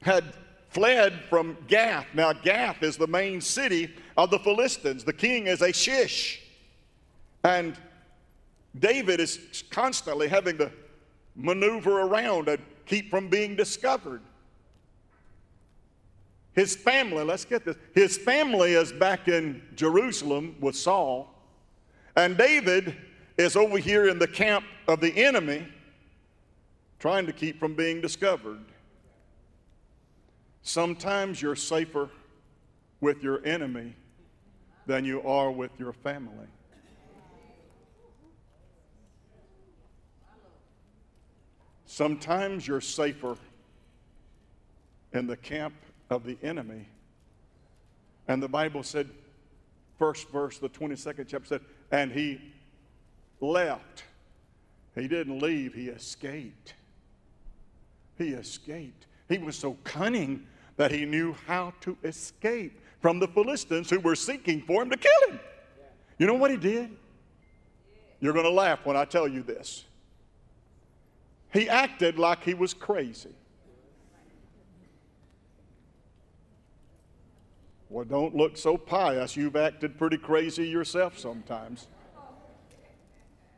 had 0.00 0.22
fled 0.68 1.24
from 1.28 1.56
Gath. 1.66 2.06
Now, 2.14 2.32
Gath 2.32 2.84
is 2.84 2.96
the 2.96 3.08
main 3.08 3.40
city 3.40 3.92
of 4.16 4.30
the 4.30 4.38
Philistines. 4.38 5.02
The 5.02 5.12
king 5.12 5.48
is 5.48 5.60
Achish. 5.60 6.44
And 7.46 7.76
David 8.76 9.20
is 9.20 9.62
constantly 9.70 10.26
having 10.26 10.58
to 10.58 10.72
maneuver 11.36 12.00
around 12.00 12.48
and 12.48 12.60
keep 12.86 13.08
from 13.08 13.28
being 13.28 13.54
discovered. 13.54 14.20
His 16.54 16.74
family, 16.74 17.22
let's 17.22 17.44
get 17.44 17.64
this, 17.64 17.76
his 17.94 18.18
family 18.18 18.72
is 18.72 18.90
back 18.90 19.28
in 19.28 19.62
Jerusalem 19.76 20.56
with 20.58 20.74
Saul, 20.74 21.32
and 22.16 22.36
David 22.36 22.96
is 23.38 23.54
over 23.54 23.78
here 23.78 24.08
in 24.08 24.18
the 24.18 24.26
camp 24.26 24.64
of 24.88 25.00
the 25.00 25.16
enemy 25.16 25.68
trying 26.98 27.26
to 27.26 27.32
keep 27.32 27.60
from 27.60 27.74
being 27.74 28.00
discovered. 28.00 28.64
Sometimes 30.62 31.40
you're 31.40 31.54
safer 31.54 32.10
with 33.00 33.22
your 33.22 33.46
enemy 33.46 33.94
than 34.86 35.04
you 35.04 35.22
are 35.22 35.52
with 35.52 35.70
your 35.78 35.92
family. 35.92 36.48
Sometimes 41.86 42.66
you're 42.66 42.80
safer 42.80 43.36
in 45.12 45.26
the 45.26 45.36
camp 45.36 45.74
of 46.10 46.24
the 46.24 46.36
enemy. 46.42 46.88
And 48.28 48.42
the 48.42 48.48
Bible 48.48 48.82
said, 48.82 49.08
first 49.98 50.28
verse, 50.30 50.58
the 50.58 50.68
22nd 50.68 51.26
chapter 51.28 51.46
said, 51.46 51.60
and 51.90 52.10
he 52.10 52.40
left. 53.40 54.04
He 54.94 55.08
didn't 55.08 55.40
leave, 55.40 55.74
he 55.74 55.88
escaped. 55.88 56.74
He 58.18 58.30
escaped. 58.30 59.06
He 59.28 59.38
was 59.38 59.56
so 59.56 59.76
cunning 59.84 60.46
that 60.76 60.90
he 60.90 61.04
knew 61.04 61.34
how 61.46 61.72
to 61.82 61.96
escape 62.02 62.80
from 63.00 63.18
the 63.20 63.28
Philistines 63.28 63.90
who 63.90 64.00
were 64.00 64.16
seeking 64.16 64.60
for 64.62 64.82
him 64.82 64.90
to 64.90 64.96
kill 64.96 65.30
him. 65.30 65.40
You 66.18 66.26
know 66.26 66.34
what 66.34 66.50
he 66.50 66.56
did? 66.56 66.90
You're 68.20 68.32
going 68.32 68.46
to 68.46 68.50
laugh 68.50 68.84
when 68.84 68.96
I 68.96 69.04
tell 69.04 69.28
you 69.28 69.42
this. 69.42 69.84
He 71.52 71.68
acted 71.68 72.18
like 72.18 72.44
he 72.44 72.54
was 72.54 72.74
crazy. 72.74 73.34
Well, 77.88 78.04
don't 78.04 78.34
look 78.34 78.56
so 78.56 78.76
pious. 78.76 79.36
You've 79.36 79.56
acted 79.56 79.96
pretty 79.96 80.18
crazy 80.18 80.68
yourself 80.68 81.18
sometimes. 81.18 81.88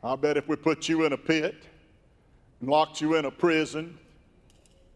I 0.03 0.15
bet 0.15 0.37
if 0.37 0.47
we 0.47 0.55
put 0.55 0.87
you 0.87 1.03
in 1.05 1.13
a 1.13 1.17
pit 1.17 1.67
and 2.61 2.69
locked 2.69 3.01
you 3.01 3.15
in 3.15 3.25
a 3.25 3.31
prison 3.31 3.97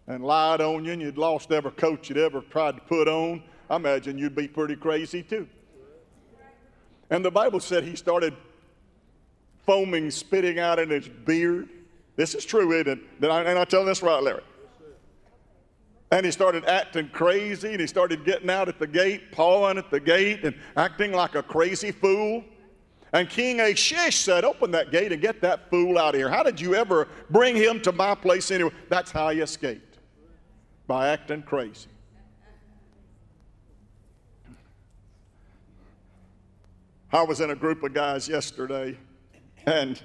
and 0.08 0.24
lied 0.24 0.62
on 0.62 0.86
you 0.86 0.94
and 0.94 1.02
you'd 1.02 1.18
lost 1.18 1.52
every 1.52 1.72
coat 1.72 2.08
you'd 2.08 2.18
ever 2.18 2.42
tried 2.42 2.76
to 2.76 2.82
put 2.82 3.08
on, 3.08 3.44
I 3.70 3.76
imagine 3.76 4.18
you'd 4.18 4.36
be 4.36 4.48
pretty 4.48 4.76
crazy 4.76 5.24
too. 5.24 5.48
And 7.10 7.26
the 7.26 7.32
Bible 7.32 7.60
said 7.60 7.84
he 7.84 7.96
started 7.96 8.34
foaming, 9.66 10.10
spitting 10.12 10.60
out 10.60 10.80
in 10.80 10.90
his 10.90 11.08
beard. 11.08 11.70
This 12.16 12.36
is 12.36 12.46
true, 12.46 12.72
isn't 12.74 12.88
it? 12.88 13.22
Did 13.22 13.30
I, 13.30 13.44
and 13.44 13.58
I 13.58 13.66
tell 13.66 13.86
this 13.86 14.04
right, 14.04 14.22
Larry? 14.22 14.44
And 16.12 16.26
he 16.26 16.32
started 16.32 16.66
acting 16.66 17.10
crazy 17.10 17.72
and 17.72 17.80
he 17.80 17.88
started 17.88 18.24
getting 18.24 18.50
out 18.50 18.70
at 18.70 18.78
the 18.78 18.86
gate, 18.86 19.32
pawing 19.32 19.80
at 19.80 19.90
the 19.90 20.00
gate, 20.00 20.44
and 20.44 20.56
acting 20.78 21.12
like 21.12 21.34
a 21.34 21.42
crazy 21.42 21.92
fool. 21.92 22.44
And 23.14 23.28
King 23.28 23.62
Achish 23.62 24.18
said, 24.18 24.44
Open 24.44 24.70
that 24.72 24.92
gate 24.92 25.12
and 25.12 25.20
get 25.20 25.42
that 25.42 25.72
fool 25.72 25.98
out 25.98 26.14
of 26.14 26.20
here. 26.20 26.30
How 26.30 26.44
did 26.44 26.62
you 26.62 26.76
ever 26.76 27.08
bring 27.32 27.56
him 27.56 27.82
to 27.82 27.92
my 27.92 28.14
place 28.14 28.52
anyway? 28.52 28.72
That's 28.90 29.10
how 29.10 29.30
he 29.30 29.40
escaped 29.40 29.98
by 30.86 31.10
acting 31.10 31.42
crazy. 31.42 31.90
I 37.12 37.24
was 37.24 37.42
in 37.42 37.52
a 37.52 37.56
group 37.56 37.84
of 37.84 37.94
guys 37.94 38.28
yesterday, 38.28 38.98
and 39.68 40.02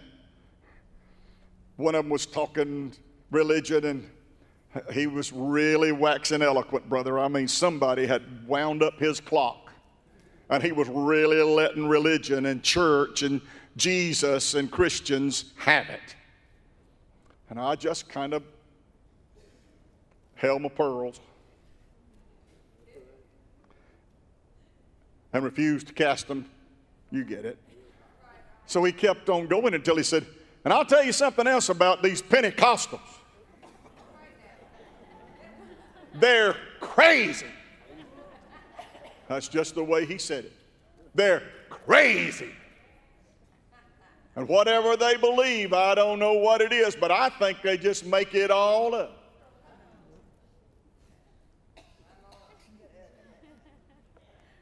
one 1.79 1.95
of 1.95 2.05
them 2.05 2.11
was 2.11 2.27
talking 2.27 2.93
religion 3.31 3.85
and 3.85 4.11
he 4.93 5.07
was 5.07 5.33
really 5.33 5.93
waxing 5.93 6.43
eloquent, 6.43 6.89
brother. 6.89 7.19
I 7.21 7.29
mean, 7.29 7.47
somebody 7.47 8.05
had 8.05 8.47
wound 8.47 8.83
up 8.83 8.99
his 8.99 9.21
clock. 9.21 9.73
And 10.51 10.63
he 10.63 10.73
was 10.73 10.89
really 10.89 11.41
letting 11.43 11.87
religion 11.87 12.47
and 12.47 12.63
church 12.63 13.23
and 13.23 13.41
Jesus 13.77 14.55
and 14.55 14.71
Christians 14.71 15.53
have 15.57 15.89
it. 15.89 16.17
And 17.49 17.61
I 17.61 17.77
just 17.77 18.09
kind 18.09 18.35
of 18.35 18.43
held 20.35 20.63
my 20.63 20.69
pearls 20.69 21.21
and 25.33 25.45
refused 25.45 25.87
to 25.89 25.95
cast 25.95 26.27
them. 26.27 26.51
You 27.13 27.25
get 27.25 27.45
it. 27.45 27.59
So 28.67 28.83
he 28.83 28.91
kept 28.91 29.29
on 29.29 29.47
going 29.47 29.75
until 29.75 29.97
he 29.97 30.03
said, 30.03 30.27
And 30.69 30.75
I'll 30.75 30.85
tell 30.85 31.03
you 31.03 31.13
something 31.13 31.47
else 31.47 31.71
about 31.71 32.03
these 32.03 32.21
Pentecostals. 32.21 33.01
They're 36.13 36.55
crazy. 36.79 37.47
That's 39.29 39.49
just 39.49 39.77
the 39.77 39.83
way 39.83 40.05
he 40.05 40.19
said 40.19 40.45
it. 40.45 40.53
They're 41.15 41.43
crazy. 41.71 42.51
And 44.37 44.47
whatever 44.47 44.95
they 44.95 45.17
believe, 45.17 45.73
I 45.73 45.95
don't 45.95 46.19
know 46.19 46.35
what 46.35 46.61
it 46.61 46.75
is, 46.75 46.95
but 46.95 47.11
I 47.11 47.31
think 47.31 47.63
they 47.63 47.79
just 47.79 48.05
make 48.05 48.35
it 48.35 48.51
all 48.51 48.95
up. 48.95 49.17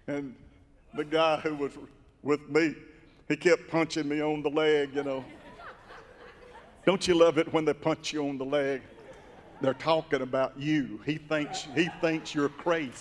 And 0.07 0.37
the 0.95 1.05
guy 1.05 1.40
who 1.40 1.57
was 1.57 1.73
with 2.23 2.49
me, 2.49 2.77
he 3.27 3.35
kept 3.35 3.69
punching 3.69 4.09
me 4.09 4.21
on 4.21 4.45
the 4.45 4.51
leg, 4.51 4.95
you 4.95 5.03
know. 5.03 5.25
Don't 6.87 7.09
you 7.09 7.14
love 7.14 7.37
it 7.37 7.53
when 7.53 7.64
they 7.64 7.75
punch 7.75 8.12
you 8.12 8.29
on 8.29 8.38
the 8.38 8.44
leg? 8.44 8.81
They're 9.61 9.75
talking 9.75 10.22
about 10.22 10.57
you. 10.57 11.01
He 11.05 11.16
thinks, 11.16 11.66
he 11.75 11.88
thinks 12.01 12.33
you're 12.33 12.49
crazy. 12.49 12.92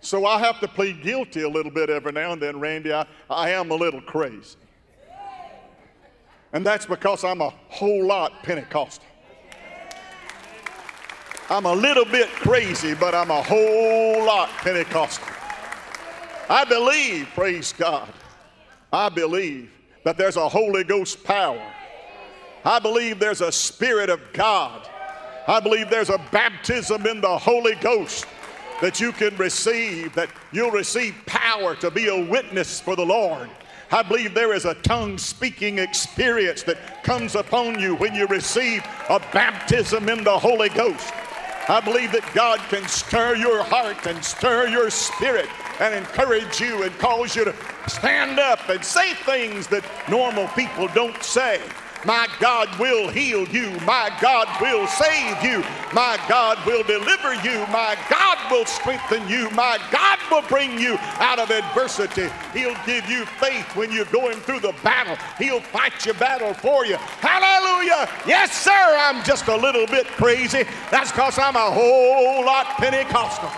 So 0.00 0.26
I 0.26 0.38
have 0.38 0.60
to 0.60 0.68
plead 0.68 1.02
guilty 1.02 1.42
a 1.42 1.48
little 1.48 1.72
bit 1.72 1.90
every 1.90 2.12
now 2.12 2.32
and 2.32 2.40
then, 2.40 2.60
Randy. 2.60 2.92
I, 2.92 3.04
I 3.28 3.50
am 3.50 3.72
a 3.72 3.74
little 3.74 4.00
crazy. 4.00 4.56
And 6.52 6.64
that's 6.64 6.86
because 6.86 7.24
I'm 7.24 7.40
a 7.40 7.50
whole 7.68 8.06
lot 8.06 8.44
Pentecostal. 8.44 9.04
I'm 11.50 11.66
a 11.66 11.74
little 11.74 12.04
bit 12.04 12.28
crazy, 12.28 12.94
but 12.94 13.12
I'm 13.12 13.30
a 13.30 13.42
whole 13.42 14.24
lot 14.24 14.50
Pentecostal. 14.58 15.26
I 16.48 16.64
believe, 16.64 17.28
praise 17.34 17.72
God, 17.72 18.08
I 18.92 19.08
believe 19.08 19.70
that 20.04 20.16
there's 20.16 20.36
a 20.36 20.48
Holy 20.48 20.84
Ghost 20.84 21.22
power 21.24 21.60
I 22.64 22.78
believe 22.78 23.18
there's 23.18 23.40
a 23.40 23.52
Spirit 23.52 24.10
of 24.10 24.20
God. 24.32 24.86
I 25.46 25.60
believe 25.60 25.88
there's 25.88 26.10
a 26.10 26.18
baptism 26.30 27.06
in 27.06 27.20
the 27.20 27.38
Holy 27.38 27.74
Ghost 27.76 28.26
that 28.82 29.00
you 29.00 29.12
can 29.12 29.36
receive, 29.36 30.14
that 30.14 30.28
you'll 30.52 30.70
receive 30.70 31.14
power 31.26 31.74
to 31.76 31.90
be 31.90 32.08
a 32.08 32.30
witness 32.30 32.80
for 32.80 32.94
the 32.94 33.04
Lord. 33.04 33.48
I 33.90 34.02
believe 34.02 34.34
there 34.34 34.52
is 34.52 34.66
a 34.66 34.74
tongue 34.74 35.16
speaking 35.16 35.78
experience 35.78 36.62
that 36.64 37.02
comes 37.04 37.34
upon 37.34 37.80
you 37.80 37.96
when 37.96 38.14
you 38.14 38.26
receive 38.26 38.84
a 39.08 39.18
baptism 39.32 40.08
in 40.08 40.22
the 40.22 40.38
Holy 40.38 40.68
Ghost. 40.68 41.10
I 41.70 41.80
believe 41.80 42.12
that 42.12 42.30
God 42.34 42.58
can 42.68 42.86
stir 42.86 43.36
your 43.36 43.62
heart 43.62 44.06
and 44.06 44.22
stir 44.22 44.68
your 44.68 44.90
spirit 44.90 45.48
and 45.80 45.94
encourage 45.94 46.60
you 46.60 46.82
and 46.82 46.96
cause 46.98 47.36
you 47.36 47.44
to 47.44 47.54
stand 47.86 48.38
up 48.38 48.68
and 48.68 48.84
say 48.84 49.14
things 49.14 49.66
that 49.68 49.84
normal 50.08 50.48
people 50.48 50.88
don't 50.88 51.22
say. 51.22 51.60
My 52.04 52.28
God 52.38 52.68
will 52.78 53.08
heal 53.08 53.48
you. 53.48 53.70
My 53.80 54.16
God 54.20 54.46
will 54.60 54.86
save 54.86 55.42
you. 55.42 55.64
My 55.92 56.18
God 56.28 56.64
will 56.64 56.84
deliver 56.84 57.34
you. 57.34 57.58
My 57.72 57.96
God 58.08 58.52
will 58.52 58.66
strengthen 58.66 59.28
you. 59.28 59.50
My 59.50 59.78
God 59.90 60.18
will 60.30 60.42
bring 60.42 60.78
you 60.78 60.96
out 61.18 61.40
of 61.40 61.50
adversity. 61.50 62.28
He'll 62.52 62.76
give 62.86 63.08
you 63.10 63.26
faith 63.26 63.66
when 63.74 63.90
you're 63.90 64.04
going 64.06 64.38
through 64.38 64.60
the 64.60 64.74
battle. 64.84 65.16
He'll 65.38 65.60
fight 65.60 66.06
your 66.06 66.14
battle 66.14 66.54
for 66.54 66.86
you. 66.86 66.96
Hallelujah. 66.96 68.08
Yes, 68.26 68.52
sir, 68.62 68.70
I'm 68.70 69.24
just 69.24 69.48
a 69.48 69.56
little 69.56 69.86
bit 69.86 70.06
crazy. 70.06 70.64
That's 70.92 71.10
because 71.10 71.36
I'm 71.38 71.56
a 71.56 71.70
whole 71.70 72.44
lot 72.44 72.66
Pentecostal. 72.76 73.50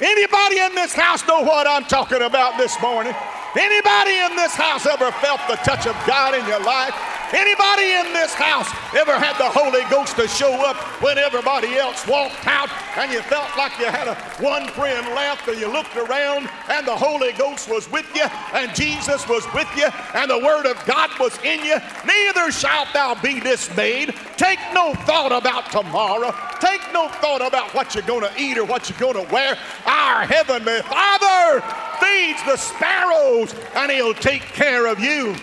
Anybody 0.00 0.58
in 0.60 0.74
this 0.74 0.94
house 0.94 1.26
know 1.28 1.42
what 1.42 1.66
I'm 1.66 1.84
talking 1.84 2.22
about 2.22 2.56
this 2.56 2.80
morning? 2.80 3.14
Anybody 3.54 4.16
in 4.16 4.34
this 4.36 4.54
house 4.54 4.86
ever 4.86 5.12
felt 5.20 5.40
the 5.46 5.56
touch 5.56 5.86
of 5.86 5.94
God 6.06 6.34
in 6.34 6.46
your 6.46 6.60
life? 6.64 6.94
Anybody 7.32 7.92
in 7.92 8.12
this 8.12 8.34
house 8.34 8.68
ever 8.92 9.14
had 9.14 9.38
the 9.38 9.48
Holy 9.48 9.82
Ghost 9.88 10.16
to 10.16 10.26
show 10.26 10.52
up 10.66 10.76
when 11.00 11.16
everybody 11.16 11.76
else 11.76 12.04
walked 12.06 12.44
out 12.46 12.68
and 12.96 13.12
you 13.12 13.20
felt 13.22 13.56
like 13.56 13.78
you 13.78 13.86
had 13.86 14.08
a 14.08 14.14
one 14.42 14.66
friend 14.68 15.06
left 15.14 15.46
and 15.46 15.56
you 15.60 15.70
looked 15.70 15.96
around 15.96 16.50
and 16.68 16.86
the 16.86 16.96
Holy 16.96 17.32
Ghost 17.32 17.70
was 17.70 17.90
with 17.92 18.06
you 18.16 18.24
and 18.52 18.74
Jesus 18.74 19.28
was 19.28 19.46
with 19.54 19.68
you 19.76 19.86
and 20.14 20.28
the 20.28 20.38
Word 20.38 20.66
of 20.66 20.84
God 20.86 21.10
was 21.20 21.38
in 21.44 21.64
you? 21.64 21.76
Neither 22.04 22.50
shalt 22.50 22.88
thou 22.92 23.14
be 23.22 23.38
dismayed. 23.38 24.12
Take 24.36 24.58
no 24.74 24.94
thought 25.06 25.30
about 25.30 25.70
tomorrow. 25.70 26.34
Take 26.58 26.82
no 26.92 27.08
thought 27.08 27.46
about 27.46 27.72
what 27.74 27.94
you're 27.94 28.02
going 28.02 28.28
to 28.28 28.40
eat 28.40 28.58
or 28.58 28.64
what 28.64 28.90
you're 28.90 28.98
going 28.98 29.24
to 29.24 29.32
wear. 29.32 29.56
Our 29.86 30.26
Heavenly 30.26 30.82
Father 30.82 31.62
feeds 32.00 32.42
the 32.44 32.56
sparrows 32.56 33.54
and 33.76 33.92
He'll 33.92 34.14
take 34.14 34.42
care 34.42 34.86
of 34.86 34.98
you. 34.98 35.36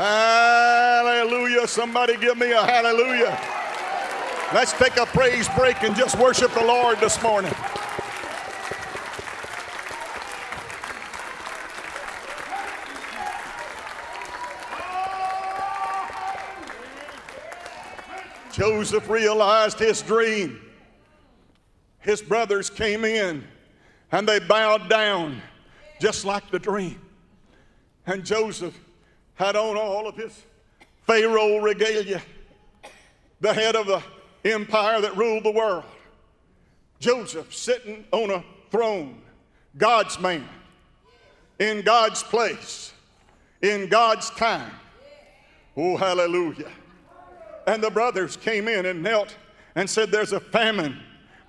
Hallelujah. 0.00 1.68
Somebody 1.68 2.16
give 2.16 2.38
me 2.38 2.52
a 2.52 2.62
hallelujah. 2.62 3.38
Let's 4.54 4.72
take 4.72 4.96
a 4.96 5.04
praise 5.04 5.46
break 5.50 5.82
and 5.82 5.94
just 5.94 6.18
worship 6.18 6.54
the 6.54 6.64
Lord 6.64 6.98
this 7.00 7.22
morning. 7.22 7.52
Joseph 18.52 19.06
realized 19.10 19.78
his 19.78 20.00
dream. 20.00 20.62
His 21.98 22.22
brothers 22.22 22.70
came 22.70 23.04
in 23.04 23.44
and 24.12 24.26
they 24.26 24.38
bowed 24.38 24.88
down 24.88 25.42
just 26.00 26.24
like 26.24 26.50
the 26.50 26.58
dream. 26.58 26.98
And 28.06 28.24
Joseph 28.24 28.74
had 29.40 29.56
on 29.56 29.74
all 29.74 30.06
of 30.06 30.16
his 30.16 30.44
Pharaoh 31.06 31.60
regalia, 31.60 32.20
the 33.40 33.54
head 33.54 33.74
of 33.74 33.86
the 33.86 34.02
empire 34.44 35.00
that 35.00 35.16
ruled 35.16 35.44
the 35.44 35.50
world. 35.50 35.84
Joseph 36.98 37.54
sitting 37.54 38.04
on 38.12 38.30
a 38.30 38.44
throne, 38.70 39.22
God's 39.78 40.20
man, 40.20 40.46
in 41.58 41.80
God's 41.80 42.22
place, 42.22 42.92
in 43.62 43.88
God's 43.88 44.28
time. 44.28 44.72
Oh, 45.74 45.96
hallelujah. 45.96 46.70
And 47.66 47.82
the 47.82 47.90
brothers 47.90 48.36
came 48.36 48.68
in 48.68 48.84
and 48.84 49.02
knelt 49.02 49.34
and 49.74 49.88
said, 49.88 50.10
There's 50.10 50.34
a 50.34 50.40
famine 50.40 51.00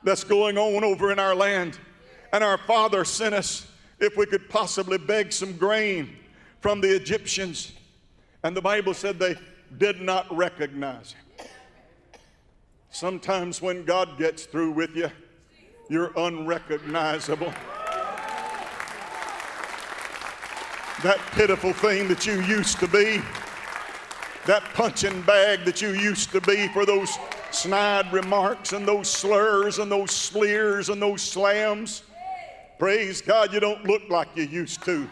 that's 0.01 0.23
going 0.23 0.57
on 0.57 0.85
over 0.85 1.11
in 1.11 1.19
our 1.19 1.35
land. 1.35 1.77
And 2.31 2.41
our 2.41 2.57
father 2.57 3.03
sent 3.03 3.35
us 3.35 3.67
if 3.99 4.15
we 4.15 4.25
could 4.25 4.49
possibly 4.49 4.97
beg 4.97 5.33
some 5.33 5.57
grain 5.57 6.15
from 6.61 6.79
the 6.79 6.95
Egyptians. 6.95 7.73
And 8.43 8.55
the 8.55 8.61
Bible 8.61 8.93
said 8.93 9.19
they 9.19 9.35
did 9.77 10.01
not 10.01 10.35
recognize 10.35 11.13
him. 11.13 11.47
Sometimes 12.89 13.61
when 13.61 13.85
God 13.85 14.17
gets 14.17 14.45
through 14.45 14.71
with 14.71 14.95
you, 14.95 15.09
you're 15.89 16.11
unrecognizable. 16.17 17.53
That 21.03 21.19
pitiful 21.31 21.73
thing 21.73 22.07
that 22.09 22.25
you 22.25 22.41
used 22.41 22.79
to 22.79 22.87
be, 22.87 23.21
that 24.45 24.63
punching 24.73 25.21
bag 25.21 25.65
that 25.65 25.81
you 25.81 25.89
used 25.89 26.31
to 26.31 26.41
be 26.41 26.67
for 26.69 26.85
those 26.85 27.17
snide 27.51 28.11
remarks 28.11 28.73
and 28.73 28.87
those 28.87 29.09
slurs 29.09 29.79
and 29.79 29.91
those 29.91 30.11
sneers 30.11 30.89
and 30.89 31.01
those 31.01 31.21
slams. 31.21 32.03
Praise 32.79 33.21
God, 33.21 33.53
you 33.53 33.59
don't 33.59 33.83
look 33.85 34.03
like 34.09 34.29
you 34.35 34.43
used 34.43 34.83
to. 34.85 35.07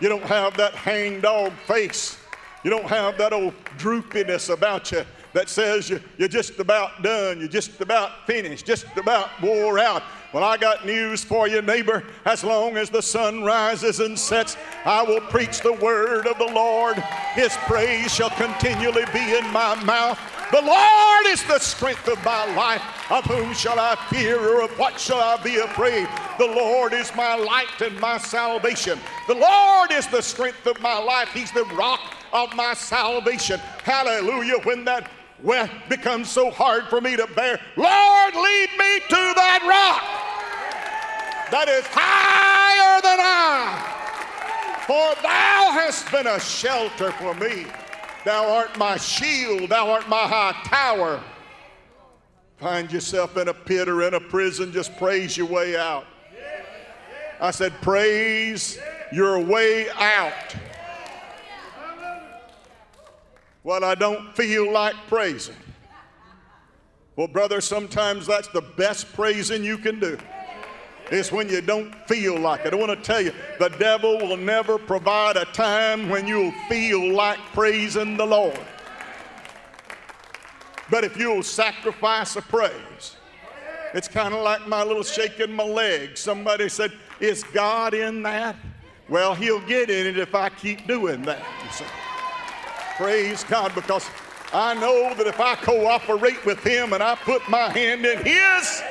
You 0.00 0.08
don't 0.08 0.24
have 0.24 0.56
that 0.56 0.74
hangdog 0.74 1.52
face. 1.66 2.18
You 2.64 2.70
don't 2.70 2.86
have 2.86 3.18
that 3.18 3.34
old 3.34 3.54
droopiness 3.76 4.48
about 4.48 4.90
you 4.90 5.04
that 5.34 5.50
says 5.50 5.90
you, 5.90 6.00
you're 6.16 6.28
just 6.28 6.58
about 6.58 7.02
done, 7.02 7.38
you're 7.40 7.48
just 7.48 7.80
about 7.82 8.26
finished, 8.26 8.64
just 8.64 8.86
about 8.96 9.28
wore 9.42 9.78
out. 9.78 10.02
Well, 10.32 10.42
I 10.42 10.56
got 10.56 10.86
news 10.86 11.22
for 11.22 11.46
you, 11.46 11.60
neighbor. 11.60 12.02
As 12.24 12.42
long 12.42 12.76
as 12.76 12.88
the 12.88 13.02
sun 13.02 13.44
rises 13.44 14.00
and 14.00 14.18
sets, 14.18 14.56
I 14.84 15.02
will 15.02 15.20
preach 15.20 15.60
the 15.60 15.74
word 15.74 16.26
of 16.26 16.38
the 16.38 16.52
Lord. 16.52 16.96
His 17.34 17.54
praise 17.66 18.12
shall 18.12 18.30
continually 18.30 19.04
be 19.12 19.36
in 19.36 19.46
my 19.52 19.74
mouth. 19.84 20.18
The 20.50 20.62
Lord 20.62 21.26
is 21.26 21.42
the 21.44 21.58
strength 21.58 22.08
of 22.08 22.24
my 22.24 22.52
life. 22.54 22.82
Of 23.10 23.24
whom 23.26 23.52
shall 23.54 23.78
I 23.78 23.96
fear 24.08 24.38
or 24.38 24.62
of 24.62 24.78
what 24.78 24.98
shall 24.98 25.20
I 25.20 25.36
be 25.42 25.56
afraid? 25.56 26.08
The 26.38 26.46
Lord 26.46 26.92
is 26.92 27.14
my 27.14 27.34
light 27.34 27.80
and 27.80 27.98
my 28.00 28.18
salvation. 28.18 28.98
The 29.28 29.34
Lord 29.34 29.92
is 29.92 30.06
the 30.06 30.22
strength 30.22 30.66
of 30.66 30.80
my 30.80 30.98
life. 30.98 31.28
He's 31.32 31.52
the 31.52 31.64
rock 31.76 32.00
of 32.34 32.54
my 32.54 32.74
salvation. 32.74 33.58
Hallelujah. 33.82 34.58
When 34.64 34.84
that 34.84 35.08
becomes 35.88 36.28
so 36.28 36.50
hard 36.50 36.84
for 36.88 37.00
me 37.00 37.16
to 37.16 37.26
bear, 37.28 37.58
Lord, 37.76 38.34
lead 38.34 38.70
me 38.78 39.00
to 39.08 39.32
that 39.36 39.62
rock 39.64 40.02
that 41.50 41.68
is 41.68 41.84
higher 41.88 43.00
than 43.00 43.18
I. 43.20 43.92
For 44.86 45.22
thou 45.22 45.70
hast 45.72 46.10
been 46.10 46.26
a 46.26 46.40
shelter 46.40 47.12
for 47.12 47.32
me. 47.34 47.66
Thou 48.24 48.50
art 48.54 48.76
my 48.78 48.96
shield, 48.96 49.70
thou 49.70 49.90
art 49.90 50.08
my 50.08 50.26
high 50.26 50.58
tower. 50.64 51.22
Find 52.56 52.90
yourself 52.90 53.36
in 53.36 53.48
a 53.48 53.54
pit 53.54 53.88
or 53.88 54.02
in 54.02 54.14
a 54.14 54.20
prison, 54.20 54.72
just 54.72 54.96
praise 54.96 55.36
your 55.36 55.46
way 55.46 55.76
out. 55.76 56.06
I 57.40 57.50
said, 57.50 57.72
praise 57.82 58.78
your 59.12 59.38
way 59.38 59.90
out. 59.90 60.32
Well, 63.64 63.82
I 63.82 63.94
don't 63.94 64.36
feel 64.36 64.70
like 64.70 64.94
praising. 65.08 65.56
Well, 67.16 67.28
brother, 67.28 67.62
sometimes 67.62 68.26
that's 68.26 68.48
the 68.48 68.60
best 68.60 69.10
praising 69.14 69.64
you 69.64 69.78
can 69.78 69.98
do. 69.98 70.18
It's 71.10 71.32
when 71.32 71.48
you 71.48 71.62
don't 71.62 71.94
feel 72.06 72.38
like 72.38 72.66
it. 72.66 72.74
I 72.74 72.76
want 72.76 72.90
to 72.90 73.02
tell 73.02 73.22
you, 73.22 73.32
the 73.58 73.70
devil 73.70 74.18
will 74.18 74.36
never 74.36 74.78
provide 74.78 75.38
a 75.38 75.46
time 75.46 76.10
when 76.10 76.26
you'll 76.28 76.52
feel 76.68 77.12
like 77.12 77.38
praising 77.52 78.18
the 78.18 78.26
Lord. 78.26 78.58
But 80.90 81.04
if 81.04 81.16
you'll 81.16 81.42
sacrifice 81.42 82.36
a 82.36 82.42
praise, 82.42 83.16
it's 83.94 84.08
kind 84.08 84.34
of 84.34 84.42
like 84.42 84.66
my 84.68 84.82
little 84.82 85.02
shaking 85.02 85.52
my 85.52 85.64
leg. 85.64 86.18
Somebody 86.18 86.68
said, 86.68 86.92
Is 87.18 87.42
God 87.44 87.94
in 87.94 88.22
that? 88.24 88.56
Well, 89.08 89.34
He'll 89.34 89.60
get 89.60 89.88
in 89.88 90.06
it 90.06 90.18
if 90.18 90.34
I 90.34 90.50
keep 90.50 90.86
doing 90.86 91.22
that. 91.22 91.42
Praise 92.96 93.42
God, 93.44 93.74
because 93.74 94.08
I 94.52 94.74
know 94.74 95.14
that 95.14 95.26
if 95.26 95.40
I 95.40 95.56
cooperate 95.56 96.44
with 96.46 96.62
Him 96.62 96.92
and 96.92 97.02
I 97.02 97.16
put 97.16 97.48
my 97.48 97.68
hand 97.70 98.06
in 98.06 98.18
His, 98.18 98.82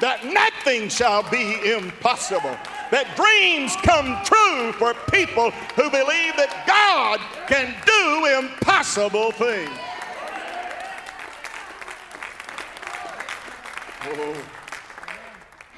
that 0.00 0.24
nothing 0.24 0.88
shall 0.88 1.22
be 1.30 1.72
impossible. 1.72 2.56
That 2.90 3.14
dreams 3.14 3.76
come 3.76 4.18
true 4.24 4.72
for 4.72 4.94
people 5.12 5.52
who 5.76 5.90
believe 5.90 6.36
that 6.36 6.64
God 6.66 7.20
can 7.46 7.74
do 7.86 8.44
impossible 8.44 9.30
things. 9.30 9.70
Oh, 14.06 14.44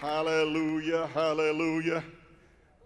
hallelujah, 0.01 1.07
hallelujah. 1.09 2.03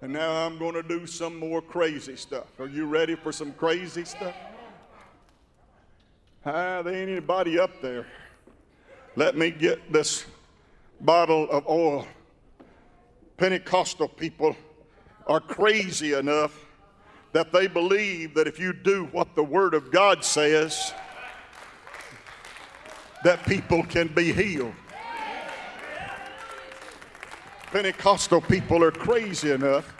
And 0.02 0.14
now 0.14 0.46
I'm 0.46 0.58
going 0.58 0.72
to 0.74 0.82
do 0.82 1.06
some 1.06 1.38
more 1.38 1.60
crazy 1.60 2.16
stuff. 2.16 2.58
Are 2.58 2.66
you 2.66 2.86
ready 2.86 3.14
for 3.14 3.32
some 3.32 3.52
crazy 3.52 4.04
stuff? 4.04 4.34
Ah, 6.46 6.80
there 6.80 6.94
ain't 6.94 7.10
anybody 7.10 7.58
up 7.58 7.82
there. 7.82 8.06
Let 9.14 9.36
me 9.36 9.50
get 9.50 9.92
this 9.92 10.24
bottle 11.02 11.50
of 11.50 11.68
oil. 11.68 12.06
Pentecostal 13.36 14.08
people 14.08 14.56
are 15.26 15.40
crazy 15.40 16.14
enough 16.14 16.66
that 17.32 17.52
they 17.52 17.66
believe 17.66 18.34
that 18.34 18.46
if 18.46 18.58
you 18.58 18.72
do 18.72 19.04
what 19.12 19.34
the 19.34 19.42
Word 19.42 19.74
of 19.74 19.90
God 19.90 20.24
says, 20.24 20.94
that 23.22 23.44
people 23.44 23.82
can 23.82 24.08
be 24.08 24.32
healed. 24.32 24.74
Pentecostal 27.72 28.40
people 28.40 28.82
are 28.82 28.90
crazy 28.90 29.52
enough 29.52 29.94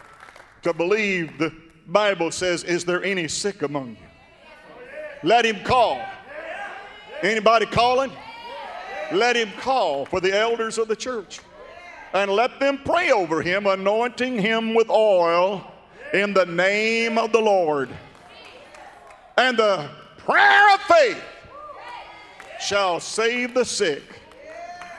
to 0.63 0.73
believe 0.73 1.39
the 1.39 1.53
Bible 1.87 2.31
says, 2.31 2.65
Is 2.65 2.85
there 2.85 3.03
any 3.05 3.29
sick 3.29 3.63
among 3.63 3.91
you? 3.91 4.07
Let 5.23 5.45
him 5.45 5.63
call. 5.63 6.01
Anybody 7.23 7.67
calling? 7.67 8.11
Let 9.13 9.37
him 9.37 9.51
call 9.61 10.07
for 10.07 10.21
the 10.21 10.37
elders 10.37 10.79
of 10.79 10.89
the 10.89 10.97
church 10.97 11.41
and 12.13 12.31
let 12.31 12.59
them 12.59 12.79
pray 12.85 13.11
over 13.11 13.41
him, 13.43 13.67
anointing 13.67 14.39
him 14.39 14.75
with 14.75 14.91
oil 14.91 15.65
in 16.13 16.33
the 16.35 16.47
name 16.47 17.19
of 17.19 17.33
the 17.33 17.41
Lord. 17.41 17.89
And 19.37 19.57
the 19.57 19.89
prayer 20.19 20.75
of 20.75 20.81
faith 20.83 21.23
shall 22.61 23.01
save 23.01 23.55
the 23.55 23.65
sick, 23.65 24.03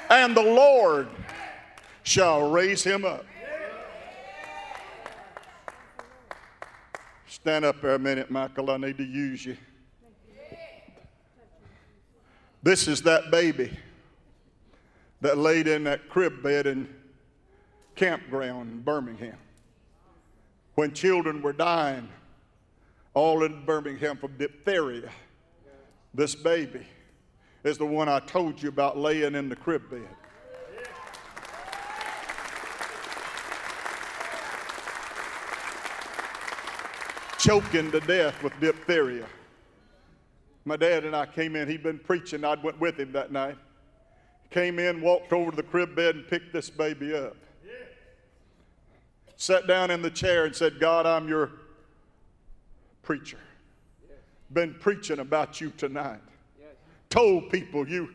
and 0.10 0.36
the 0.36 0.42
Lord 0.42 1.08
shall 2.04 2.50
raise 2.50 2.84
him 2.84 3.06
up. 3.06 3.26
Stand 7.28 7.66
up 7.66 7.82
there 7.82 7.96
a 7.96 8.00
minute, 8.00 8.30
Michael. 8.30 8.70
I 8.70 8.78
need 8.78 8.98
to 8.98 9.04
use 9.04 9.46
you. 9.46 9.58
This 12.64 12.88
is 12.88 13.02
that 13.04 13.32
baby 13.32 13.76
that 15.22 15.38
laid 15.38 15.68
in 15.68 15.84
that 15.86 16.10
crib 16.10 16.44
bed 16.44 16.68
in 16.68 16.88
campground 17.96 18.72
in 18.72 18.82
Birmingham. 18.82 19.38
When 20.76 20.94
children 20.94 21.42
were 21.42 21.54
dying, 21.54 22.08
all 23.14 23.44
in 23.44 23.66
Birmingham 23.66 24.18
from 24.18 24.38
diphtheria, 24.38 25.10
this 26.14 26.36
baby 26.36 26.86
is 27.64 27.78
the 27.78 27.86
one 27.86 28.10
I 28.10 28.20
told 28.20 28.62
you 28.62 28.70
about 28.70 28.98
laying 28.98 29.36
in 29.36 29.50
the 29.50 29.56
crib 29.56 29.90
bed. 29.90 30.08
Choking 37.42 37.90
to 37.90 38.00
death 38.02 38.44
with 38.44 38.54
diphtheria. 38.60 39.26
My 40.64 40.78
dad 40.78 41.06
and 41.06 41.16
I 41.16 41.26
came 41.26 41.56
in, 41.56 41.68
he'd 41.68 41.82
been 41.82 41.98
preaching, 41.98 42.46
I 42.46 42.54
went 42.54 42.80
with 42.80 43.00
him 43.00 43.12
that 43.14 43.32
night. 43.32 43.58
Came 44.52 44.78
in, 44.78 45.02
walked 45.02 45.34
over 45.34 45.50
to 45.50 45.58
the 45.58 45.64
crib 45.64 45.96
bed, 45.96 46.14
and 46.14 46.28
picked 46.28 46.54
this 46.54 46.70
baby 46.70 47.16
up. 47.16 47.36
Sat 49.38 49.66
down 49.66 49.90
in 49.90 50.04
the 50.04 50.12
chair 50.12 50.46
and 50.46 50.56
said, 50.56 50.80
God, 50.80 51.08
I'm 51.08 51.28
your 51.28 51.54
preacher. 53.02 53.40
Been 54.54 54.76
preaching 54.76 55.18
about 55.18 55.60
you 55.60 55.72
tonight. 55.78 56.22
Told 57.10 57.50
people 57.50 57.90
you 57.90 58.12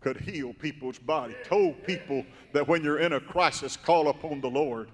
could 0.00 0.18
heal 0.18 0.54
people's 0.54 1.00
body. 1.00 1.34
Told 1.42 1.84
people 1.84 2.24
that 2.52 2.68
when 2.68 2.84
you're 2.84 3.00
in 3.00 3.14
a 3.14 3.20
crisis, 3.20 3.76
call 3.76 4.06
upon 4.08 4.40
the 4.40 4.50
Lord. 4.50 4.88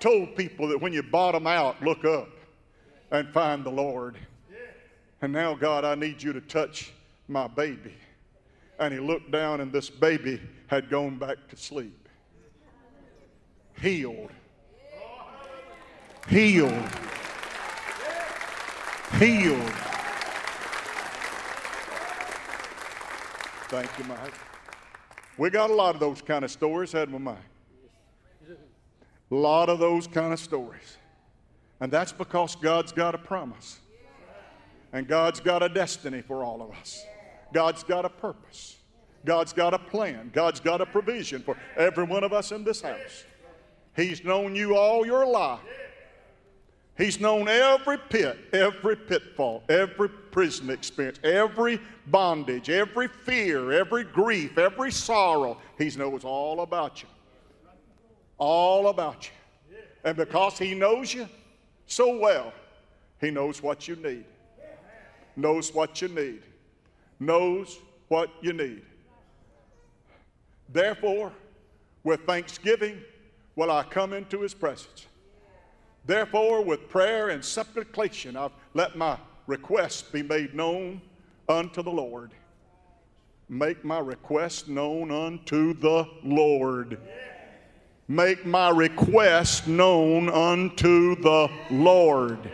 Told 0.00 0.34
people 0.34 0.66
that 0.66 0.80
when 0.80 0.92
you 0.92 1.04
bottom 1.04 1.46
out, 1.46 1.80
look 1.84 2.04
up 2.04 2.30
and 3.10 3.28
find 3.32 3.64
the 3.64 3.70
Lord. 3.70 4.16
And 5.22 5.32
now, 5.32 5.54
God, 5.54 5.84
I 5.84 5.94
need 5.94 6.22
you 6.22 6.32
to 6.32 6.40
touch 6.40 6.92
my 7.28 7.46
baby. 7.46 7.94
And 8.78 8.94
he 8.94 9.00
looked 9.00 9.30
down, 9.30 9.60
and 9.60 9.72
this 9.72 9.90
baby 9.90 10.40
had 10.66 10.88
gone 10.88 11.18
back 11.18 11.36
to 11.48 11.56
sleep. 11.56 12.08
Healed. 13.80 14.30
Healed. 16.28 16.88
Healed. 19.18 19.72
Thank 23.68 23.98
you, 23.98 24.04
Mike. 24.04 24.34
We 25.36 25.50
got 25.50 25.70
a 25.70 25.74
lot 25.74 25.94
of 25.94 26.00
those 26.00 26.22
kind 26.22 26.44
of 26.44 26.50
stories, 26.50 26.92
hadn't 26.92 27.14
we, 27.14 27.20
Mike? 27.20 27.36
A 29.30 29.34
lot 29.34 29.68
of 29.68 29.78
those 29.78 30.06
kind 30.06 30.32
of 30.32 30.40
stories. 30.40 30.96
And 31.80 31.90
that's 31.90 32.12
because 32.12 32.54
God's 32.56 32.92
got 32.92 33.14
a 33.14 33.18
promise. 33.18 33.80
And 34.92 35.08
God's 35.08 35.40
got 35.40 35.62
a 35.62 35.68
destiny 35.68 36.20
for 36.20 36.44
all 36.44 36.62
of 36.62 36.70
us. 36.72 37.04
God's 37.52 37.82
got 37.82 38.04
a 38.04 38.08
purpose. 38.08 38.76
God's 39.24 39.52
got 39.52 39.74
a 39.74 39.78
plan. 39.78 40.30
God's 40.32 40.60
got 40.60 40.80
a 40.80 40.86
provision 40.86 41.42
for 41.42 41.56
every 41.76 42.04
one 42.04 42.24
of 42.24 42.32
us 42.32 42.52
in 42.52 42.64
this 42.64 42.80
house. 42.80 43.24
He's 43.96 44.24
known 44.24 44.54
you 44.54 44.76
all 44.76 45.04
your 45.04 45.26
life. 45.26 45.60
He's 46.96 47.18
known 47.18 47.48
every 47.48 47.96
pit, 47.96 48.38
every 48.52 48.96
pitfall, 48.96 49.62
every 49.70 50.08
prison 50.08 50.68
experience, 50.68 51.18
every 51.24 51.80
bondage, 52.08 52.68
every 52.68 53.08
fear, 53.08 53.72
every 53.72 54.04
grief, 54.04 54.58
every 54.58 54.92
sorrow. 54.92 55.56
He 55.78 55.88
knows 55.96 56.24
all 56.24 56.60
about 56.60 57.02
you. 57.02 57.08
All 58.36 58.88
about 58.88 59.26
you. 59.26 59.76
And 60.04 60.16
because 60.16 60.58
He 60.58 60.74
knows 60.74 61.14
you 61.14 61.28
so 61.90 62.16
well, 62.16 62.52
He 63.20 63.30
knows 63.30 63.62
what 63.62 63.86
you 63.86 63.96
need 63.96 64.24
knows 65.40 65.74
what 65.74 66.00
you 66.00 66.08
need. 66.08 66.42
Knows 67.18 67.78
what 68.08 68.30
you 68.40 68.52
need. 68.52 68.82
Therefore, 70.68 71.32
with 72.04 72.20
thanksgiving 72.22 73.00
will 73.56 73.70
I 73.70 73.82
come 73.82 74.12
into 74.12 74.40
his 74.40 74.54
presence. 74.54 75.06
Therefore, 76.06 76.64
with 76.64 76.88
prayer 76.88 77.28
and 77.28 77.44
supplication, 77.44 78.36
I've 78.36 78.52
let 78.74 78.96
my 78.96 79.18
request 79.46 80.12
be 80.12 80.22
made 80.22 80.54
known 80.54 81.00
unto 81.48 81.82
the 81.82 81.90
Lord. 81.90 82.30
Make 83.48 83.84
my 83.84 83.98
request 83.98 84.68
known 84.68 85.10
unto 85.10 85.74
the 85.74 86.08
Lord. 86.22 86.98
Make 88.10 88.44
my 88.44 88.70
request 88.70 89.68
known 89.68 90.28
unto 90.28 91.14
the 91.22 91.48
Lord. 91.70 92.50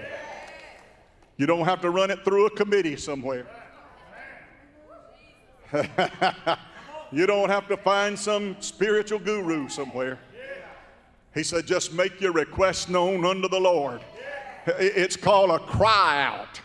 You 1.38 1.46
don't 1.46 1.64
have 1.64 1.80
to 1.80 1.88
run 1.88 2.10
it 2.10 2.22
through 2.26 2.44
a 2.44 2.50
committee 2.50 2.96
somewhere. 2.96 3.46
you 7.10 7.26
don't 7.26 7.48
have 7.48 7.68
to 7.68 7.78
find 7.78 8.18
some 8.18 8.56
spiritual 8.60 9.18
guru 9.18 9.66
somewhere. 9.70 10.18
He 11.32 11.42
said, 11.42 11.66
just 11.66 11.94
make 11.94 12.20
your 12.20 12.32
request 12.32 12.90
known 12.90 13.24
unto 13.24 13.48
the 13.48 13.58
Lord. 13.58 14.02
It's 14.66 15.16
called 15.16 15.48
a 15.52 15.58
cry 15.58 16.22
out. 16.22 16.60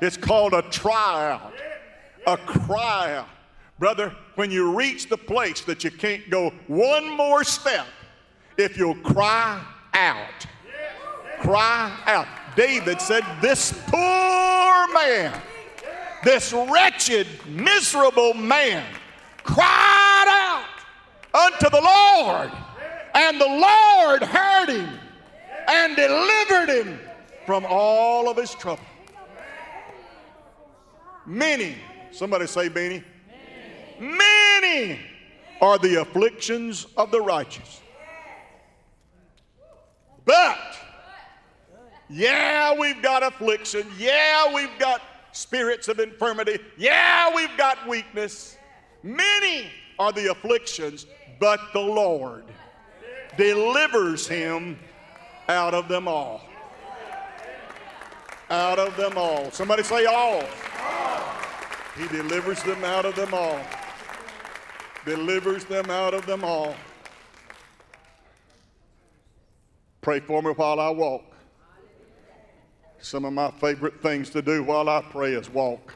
It's 0.00 0.16
called 0.16 0.52
a 0.52 0.62
tryout. 0.62 1.54
A 2.24 2.36
cry 2.36 3.16
out. 3.16 3.35
Brother, 3.78 4.14
when 4.36 4.50
you 4.50 4.74
reach 4.74 5.08
the 5.08 5.18
place 5.18 5.60
that 5.62 5.84
you 5.84 5.90
can't 5.90 6.30
go 6.30 6.50
one 6.66 7.10
more 7.14 7.44
step, 7.44 7.86
if 8.56 8.78
you'll 8.78 8.94
cry 8.96 9.62
out, 9.92 10.46
cry 11.40 11.94
out. 12.06 12.26
David 12.56 13.02
said, 13.02 13.22
This 13.42 13.72
poor 13.88 14.94
man, 14.94 15.42
this 16.24 16.54
wretched, 16.54 17.26
miserable 17.46 18.32
man, 18.32 18.82
cried 19.42 20.26
out 21.34 21.52
unto 21.52 21.68
the 21.68 21.82
Lord, 21.82 22.50
and 23.14 23.38
the 23.38 23.46
Lord 23.46 24.22
heard 24.22 24.70
him 24.70 24.98
and 25.68 25.96
delivered 25.96 26.70
him 26.70 26.98
from 27.44 27.66
all 27.68 28.30
of 28.30 28.38
his 28.38 28.54
trouble. 28.54 28.82
Many, 31.26 31.76
somebody 32.10 32.46
say, 32.46 32.70
many. 32.70 33.04
Many 34.00 35.00
are 35.60 35.78
the 35.78 36.00
afflictions 36.00 36.86
of 36.96 37.10
the 37.10 37.20
righteous. 37.20 37.80
But 40.24 40.58
yeah, 42.08 42.78
we've 42.78 43.00
got 43.02 43.22
affliction. 43.22 43.86
Yeah, 43.98 44.52
we've 44.54 44.78
got 44.78 45.02
spirits 45.32 45.88
of 45.88 45.98
infirmity. 45.98 46.58
Yeah, 46.76 47.34
we've 47.34 47.56
got 47.56 47.86
weakness. 47.88 48.56
Many 49.02 49.70
are 49.98 50.12
the 50.12 50.30
afflictions, 50.30 51.06
but 51.38 51.60
the 51.72 51.80
Lord 51.80 52.44
delivers 53.36 54.26
him 54.26 54.78
out 55.48 55.74
of 55.74 55.88
them 55.88 56.08
all. 56.08 56.42
Out 58.50 58.78
of 58.78 58.96
them 58.96 59.16
all. 59.16 59.50
Somebody 59.50 59.82
say 59.82 60.06
all. 60.06 60.42
He 61.96 62.06
delivers 62.08 62.62
them 62.62 62.84
out 62.84 63.04
of 63.04 63.16
them 63.16 63.32
all. 63.32 63.60
Delivers 65.06 65.64
them 65.64 65.88
out 65.88 66.14
of 66.14 66.26
them 66.26 66.42
all. 66.42 66.74
Pray 70.00 70.18
for 70.18 70.42
me 70.42 70.50
while 70.50 70.80
I 70.80 70.90
walk. 70.90 71.22
Some 72.98 73.24
of 73.24 73.32
my 73.32 73.52
favorite 73.52 74.02
things 74.02 74.30
to 74.30 74.42
do 74.42 74.64
while 74.64 74.88
I 74.88 75.00
pray 75.02 75.34
is 75.34 75.48
walk. 75.48 75.94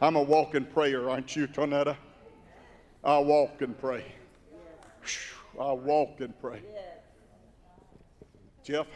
I'm 0.00 0.16
a 0.16 0.22
walking 0.22 0.64
prayer, 0.64 1.08
aren't 1.08 1.36
you, 1.36 1.46
Tonetta? 1.46 1.96
I 3.04 3.18
walk 3.18 3.62
and 3.62 3.78
pray. 3.78 4.04
I 5.60 5.72
walk 5.72 6.20
and 6.20 6.36
pray. 6.40 6.60
Jeff, 8.64 8.88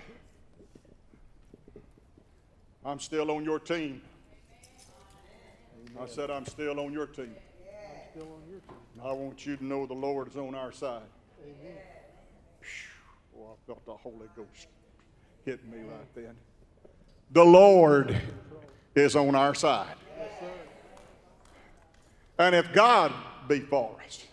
I'm 2.85 2.99
still 2.99 3.31
on 3.31 3.45
your 3.45 3.61
team. 3.61 4.03
I 6.01 6.07
said, 6.09 6.33
I'm 6.33 6.47
still 6.47 6.81
on 6.81 6.93
your 6.93 7.07
team. 7.07 7.37
I 9.03 9.13
want 9.13 9.47
you 9.47 9.57
to 9.57 9.65
know 9.65 9.87
the 9.87 9.95
Lord 9.95 10.29
is 10.29 10.37
on 10.37 10.55
our 10.55 10.73
side. 10.73 11.03
Amen. 11.43 11.79
Oh, 13.37 13.53
I 13.53 13.67
felt 13.67 13.85
the 13.87 13.95
Holy 13.95 14.29
Ghost 14.37 14.69
hitting 15.45 15.71
me 15.71 15.79
right 15.79 16.15
then 16.15 16.37
the 17.33 17.45
Lord 17.45 18.17
is 18.95 19.17
on 19.17 19.35
our 19.35 19.55
side. 19.55 19.97
And 22.39 22.55
if 22.55 22.73
God 22.73 23.13
be 23.49 23.61
for 23.61 23.97
us, 24.05 24.25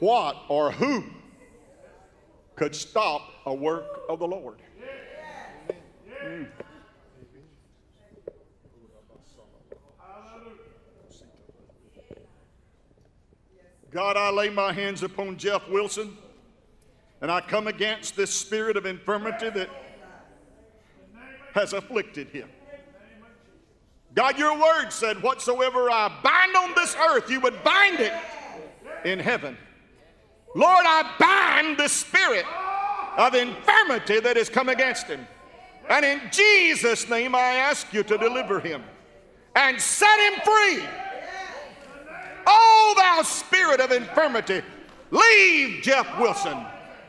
what 0.00 0.36
or 0.48 0.70
who 0.70 1.04
could 2.56 2.74
stop 2.74 3.22
a 3.46 3.54
work 3.54 4.02
of 4.08 4.18
the 4.18 4.26
Lord? 4.26 4.58
Mm. 6.24 6.48
God, 13.90 14.16
I 14.16 14.30
lay 14.30 14.50
my 14.50 14.72
hands 14.72 15.02
upon 15.02 15.36
Jeff 15.36 15.68
Wilson 15.68 16.16
And 17.20 17.30
I 17.30 17.40
come 17.40 17.66
against 17.66 18.16
this 18.16 18.30
spirit 18.32 18.76
of 18.76 18.86
infirmity 18.86 19.50
that 19.50 19.68
has 21.54 21.72
afflicted 21.72 22.28
him. 22.28 22.48
God, 24.14 24.38
your 24.38 24.58
word 24.58 24.90
said, 24.90 25.22
Whatsoever 25.22 25.90
I 25.90 26.08
bind 26.22 26.56
on 26.56 26.74
this 26.74 26.96
earth, 26.96 27.30
you 27.30 27.40
would 27.40 27.62
bind 27.62 28.00
it 28.00 28.12
in 29.04 29.18
heaven. 29.18 29.56
Lord, 30.54 30.84
I 30.86 31.14
bind 31.18 31.78
the 31.78 31.88
spirit 31.88 32.44
of 33.16 33.34
infirmity 33.34 34.20
that 34.20 34.36
has 34.36 34.48
come 34.48 34.68
against 34.68 35.06
him. 35.06 35.26
And 35.88 36.04
in 36.04 36.20
Jesus' 36.30 37.08
name, 37.08 37.34
I 37.34 37.54
ask 37.54 37.92
you 37.92 38.02
to 38.04 38.18
deliver 38.18 38.60
him 38.60 38.82
and 39.54 39.80
set 39.80 40.18
him 40.32 40.40
free. 40.44 40.84
Oh, 42.46 42.94
thou 42.96 43.22
spirit 43.22 43.80
of 43.80 43.92
infirmity, 43.92 44.62
leave 45.10 45.82
Jeff 45.82 46.06
Wilson. 46.18 46.58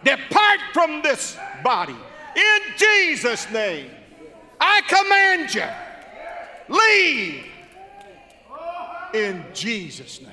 Depart 0.03 0.59
from 0.73 1.01
this 1.01 1.38
body. 1.63 1.95
In 2.36 2.59
Jesus' 2.77 3.49
name, 3.51 3.91
I 4.59 4.82
command 4.88 5.53
you, 5.53 5.67
leave. 6.69 7.45
In 9.13 9.43
Jesus' 9.53 10.21
name. 10.21 10.29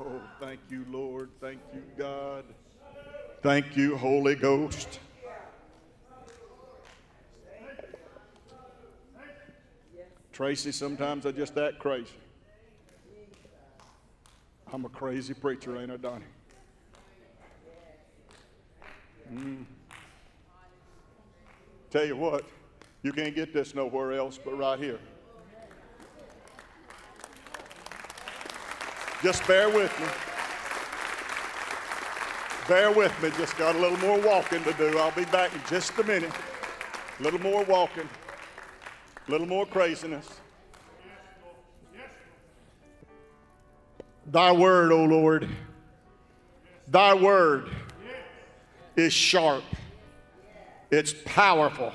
Oh, 0.00 0.20
thank 0.40 0.60
you, 0.70 0.86
Lord. 0.90 1.30
Thank 1.40 1.60
you, 1.74 1.82
God. 1.98 2.44
Thank 3.42 3.76
you, 3.76 3.96
Holy 3.96 4.34
Ghost. 4.34 5.00
Tracy, 10.38 10.70
sometimes 10.70 11.26
I 11.26 11.32
just 11.32 11.58
act 11.58 11.80
crazy. 11.80 12.14
I'm 14.72 14.84
a 14.84 14.88
crazy 14.88 15.34
preacher, 15.34 15.76
ain't 15.76 15.90
I, 15.90 15.96
Donnie? 15.96 16.24
Mm. 19.34 19.64
Tell 21.90 22.04
you 22.04 22.14
what, 22.14 22.44
you 23.02 23.12
can't 23.12 23.34
get 23.34 23.52
this 23.52 23.74
nowhere 23.74 24.12
else 24.12 24.38
but 24.38 24.56
right 24.56 24.78
here. 24.78 25.00
Just 29.24 29.44
bear 29.48 29.68
with 29.68 29.90
me. 29.98 30.06
Bear 32.68 32.92
with 32.92 33.22
me. 33.24 33.32
Just 33.36 33.58
got 33.58 33.74
a 33.74 33.78
little 33.80 33.98
more 33.98 34.20
walking 34.20 34.62
to 34.62 34.72
do. 34.74 34.98
I'll 34.98 35.10
be 35.10 35.24
back 35.24 35.52
in 35.52 35.60
just 35.68 35.98
a 35.98 36.04
minute. 36.04 36.30
A 37.18 37.22
little 37.24 37.40
more 37.40 37.64
walking. 37.64 38.08
A 39.28 39.30
little 39.30 39.46
more 39.46 39.66
craziness. 39.66 40.26
Thy 44.26 44.52
word, 44.52 44.90
O 44.90 45.04
Lord, 45.04 45.48
thy 46.86 47.12
word 47.12 47.68
is 48.96 49.12
sharp, 49.12 49.64
it's 50.90 51.14
powerful, 51.26 51.92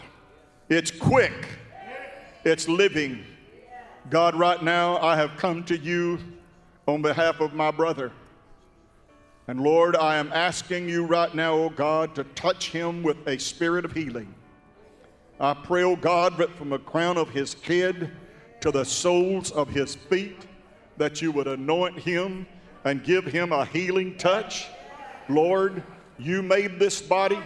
it's 0.69 0.91
quick, 0.91 1.47
it's 2.43 2.67
living. 2.67 3.23
God, 4.11 4.35
right 4.35 4.61
now, 4.61 4.97
I 4.97 5.15
have 5.15 5.31
come 5.37 5.63
to 5.65 5.77
you 5.77 6.19
on 6.87 7.01
behalf 7.01 7.39
of 7.39 7.53
my 7.53 7.71
brother. 7.71 8.11
And 9.47 9.59
Lord, 9.61 9.95
I 9.95 10.17
am 10.17 10.31
asking 10.33 10.87
you 10.87 11.05
right 11.05 11.33
now, 11.33 11.53
O 11.53 11.69
God, 11.69 12.13
to 12.15 12.23
touch 12.23 12.69
him 12.69 13.01
with 13.01 13.27
a 13.27 13.39
spirit 13.39 13.85
of 13.85 13.91
healing. 13.91 14.33
I 15.43 15.53
pray, 15.53 15.83
oh 15.83 15.97
God, 15.97 16.37
that 16.37 16.55
from 16.55 16.69
the 16.69 16.79
crown 16.79 17.17
of 17.17 17.29
his 17.29 17.55
head 17.55 18.11
to 18.61 18.71
the 18.71 18.85
soles 18.85 19.51
of 19.51 19.67
his 19.67 19.93
feet, 19.93 20.47
that 20.95 21.21
you 21.21 21.33
would 21.33 21.47
anoint 21.47 21.99
him 21.99 22.47
and 22.85 23.03
give 23.03 23.25
him 23.25 23.51
a 23.51 23.65
healing 23.65 24.17
touch. 24.17 24.67
Lord, 25.27 25.83
you 26.17 26.41
made 26.41 26.79
this 26.79 27.01
body. 27.01 27.39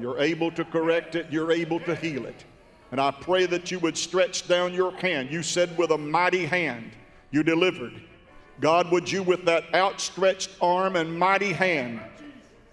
You're 0.00 0.18
able 0.18 0.50
to 0.50 0.64
correct 0.64 1.14
it, 1.14 1.26
you're 1.30 1.52
able 1.52 1.78
to 1.80 1.94
heal 1.94 2.26
it. 2.26 2.44
And 2.90 3.00
I 3.00 3.12
pray 3.12 3.46
that 3.46 3.70
you 3.70 3.78
would 3.78 3.96
stretch 3.96 4.48
down 4.48 4.74
your 4.74 4.90
hand. 4.96 5.30
You 5.30 5.44
said, 5.44 5.78
with 5.78 5.92
a 5.92 5.98
mighty 5.98 6.44
hand, 6.44 6.90
you 7.30 7.44
delivered. 7.44 8.02
God, 8.60 8.90
would 8.90 9.10
you, 9.10 9.22
with 9.22 9.44
that 9.44 9.72
outstretched 9.74 10.50
arm 10.60 10.96
and 10.96 11.16
mighty 11.16 11.52
hand, 11.52 12.00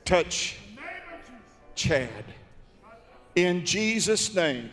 touch 0.05 0.57
Chad? 1.75 2.34
In 3.35 3.65
Jesus' 3.65 4.33
name, 4.33 4.69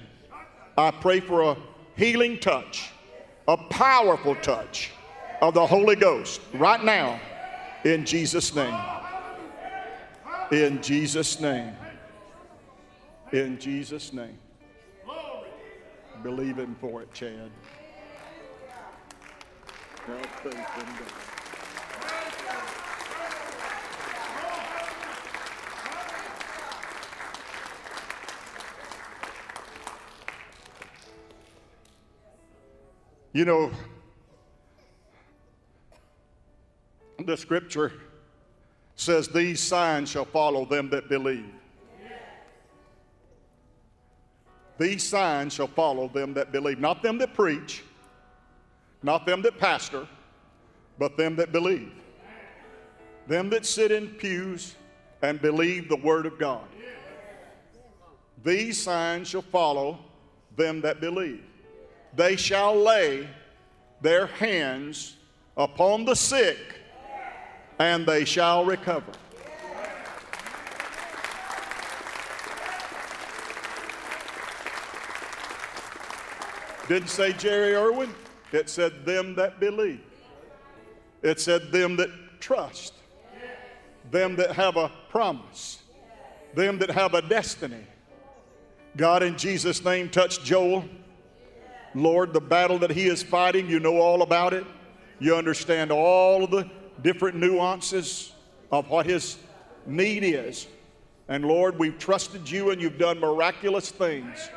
I 0.79 0.91
pray 0.91 1.21
for 1.21 1.43
a 1.43 1.57
healing 1.97 2.39
touch, 2.39 2.91
a 3.49 3.57
powerful 3.57 4.37
touch 4.37 4.93
of 5.41 5.55
the 5.55 5.67
Holy 5.67 5.97
Ghost 5.97 6.41
right 6.55 6.83
now, 6.83 7.21
in 7.85 8.05
Jesus' 8.07 8.55
name. 8.55 8.79
In 10.53 10.81
Jesus' 10.81 11.41
name. 11.41 11.75
In 13.33 13.59
Jesus' 13.59 14.13
name. 14.13 14.39
Believe 16.23 16.59
Him 16.59 16.77
for 16.81 17.03
it, 17.03 17.13
Chad. 17.13 17.51
God. 20.07 21.32
You 33.33 33.47
know, 33.47 33.71
the 37.25 37.37
scripture 37.37 37.93
says, 38.95 39.29
These 39.29 39.61
signs 39.63 40.11
shall 40.11 40.27
follow 40.27 40.67
them 40.67 40.91
that 40.91 41.09
believe. 41.09 41.51
These 44.79 45.03
signs 45.03 45.55
shall 45.55 45.69
follow 45.69 46.09
them 46.09 46.35
that 46.35 46.53
believe. 46.53 46.79
Not 46.79 47.03
them 47.03 47.17
that 47.19 47.33
preach, 47.35 47.83
not 49.03 49.25
them 49.25 49.41
that 49.43 49.59
pastor, 49.59 50.07
but 50.99 51.17
them 51.17 51.37
that 51.37 51.53
believe. 51.53 51.93
Them 53.29 53.49
that 53.51 53.65
sit 53.65 53.93
in 53.93 54.09
pews 54.09 54.75
and 55.23 55.41
believe 55.41 55.89
the 55.89 55.97
word 55.97 56.27
of 56.27 56.39
God. 56.39 56.67
These 58.45 58.83
signs 58.83 59.29
shall 59.29 59.43
follow 59.43 60.01
them 60.57 60.81
that 60.83 61.01
believe 61.01 61.45
they 62.15 62.37
shall 62.37 62.75
lay 62.75 63.29
their 64.01 64.27
hands 64.27 65.17
upon 65.57 66.05
the 66.05 66.15
sick 66.15 66.81
and 67.79 68.07
they 68.07 68.25
shall 68.25 68.65
recover. 68.65 69.13
Didn't 76.89 77.09
say 77.09 77.33
Jerry 77.33 77.75
Irwin, 77.75 78.13
it 78.53 78.69
said 78.69 79.07
them 79.07 79.35
that 79.37 79.61
believe. 79.61 80.01
It 81.23 81.41
said 81.41 81.71
them 81.71 81.97
that 81.97 82.11
trust, 82.41 82.95
them 84.11 84.37
that 84.37 84.53
have 84.53 84.77
a 84.77 84.91
promise, 85.09 85.83
them 86.55 86.79
that 86.79 86.91
have 86.91 87.15
a 87.15 87.23
destiny. 87.23 87.87
God, 88.97 89.23
in 89.23 89.39
Jesus' 89.39 89.85
name, 89.85 90.11
touch 90.11 90.43
Joel. 90.43 90.85
Lord, 91.95 92.33
the 92.33 92.41
battle 92.41 92.79
that 92.79 92.91
he 92.91 93.07
is 93.07 93.23
fighting, 93.23 93.69
you 93.69 93.81
know 93.81 93.99
all 93.99 94.23
about 94.23 94.55
it. 94.55 94.65
You 95.19 95.37
understand 95.37 95.91
all 95.93 96.45
of 96.45 96.51
the 96.51 96.69
different 97.03 97.37
nuances 97.37 98.33
of 98.71 98.89
what 98.89 99.07
his 99.07 99.39
need 99.87 100.25
is. 100.25 100.67
And 101.29 101.45
Lord, 101.45 101.79
we've 101.79 101.99
trusted 101.99 102.51
you 102.51 102.71
and 102.71 102.81
you've 102.81 102.99
done 102.99 103.21
miraculous 103.21 103.91
things. 103.91 104.51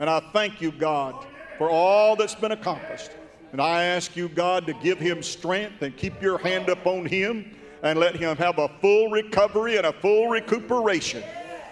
And 0.00 0.08
I 0.08 0.20
thank 0.32 0.60
you, 0.60 0.72
God, 0.72 1.26
for 1.58 1.70
all 1.70 2.16
that's 2.16 2.34
been 2.34 2.52
accomplished. 2.52 3.10
And 3.52 3.60
I 3.60 3.84
ask 3.84 4.16
you, 4.16 4.28
God, 4.28 4.66
to 4.66 4.74
give 4.74 4.98
him 4.98 5.22
strength 5.22 5.82
and 5.82 5.96
keep 5.96 6.20
your 6.20 6.38
hand 6.38 6.68
upon 6.68 7.06
him 7.06 7.56
and 7.82 7.98
let 7.98 8.16
him 8.16 8.36
have 8.36 8.58
a 8.58 8.68
full 8.80 9.10
recovery 9.10 9.76
and 9.76 9.86
a 9.86 9.92
full 9.92 10.28
recuperation 10.28 11.22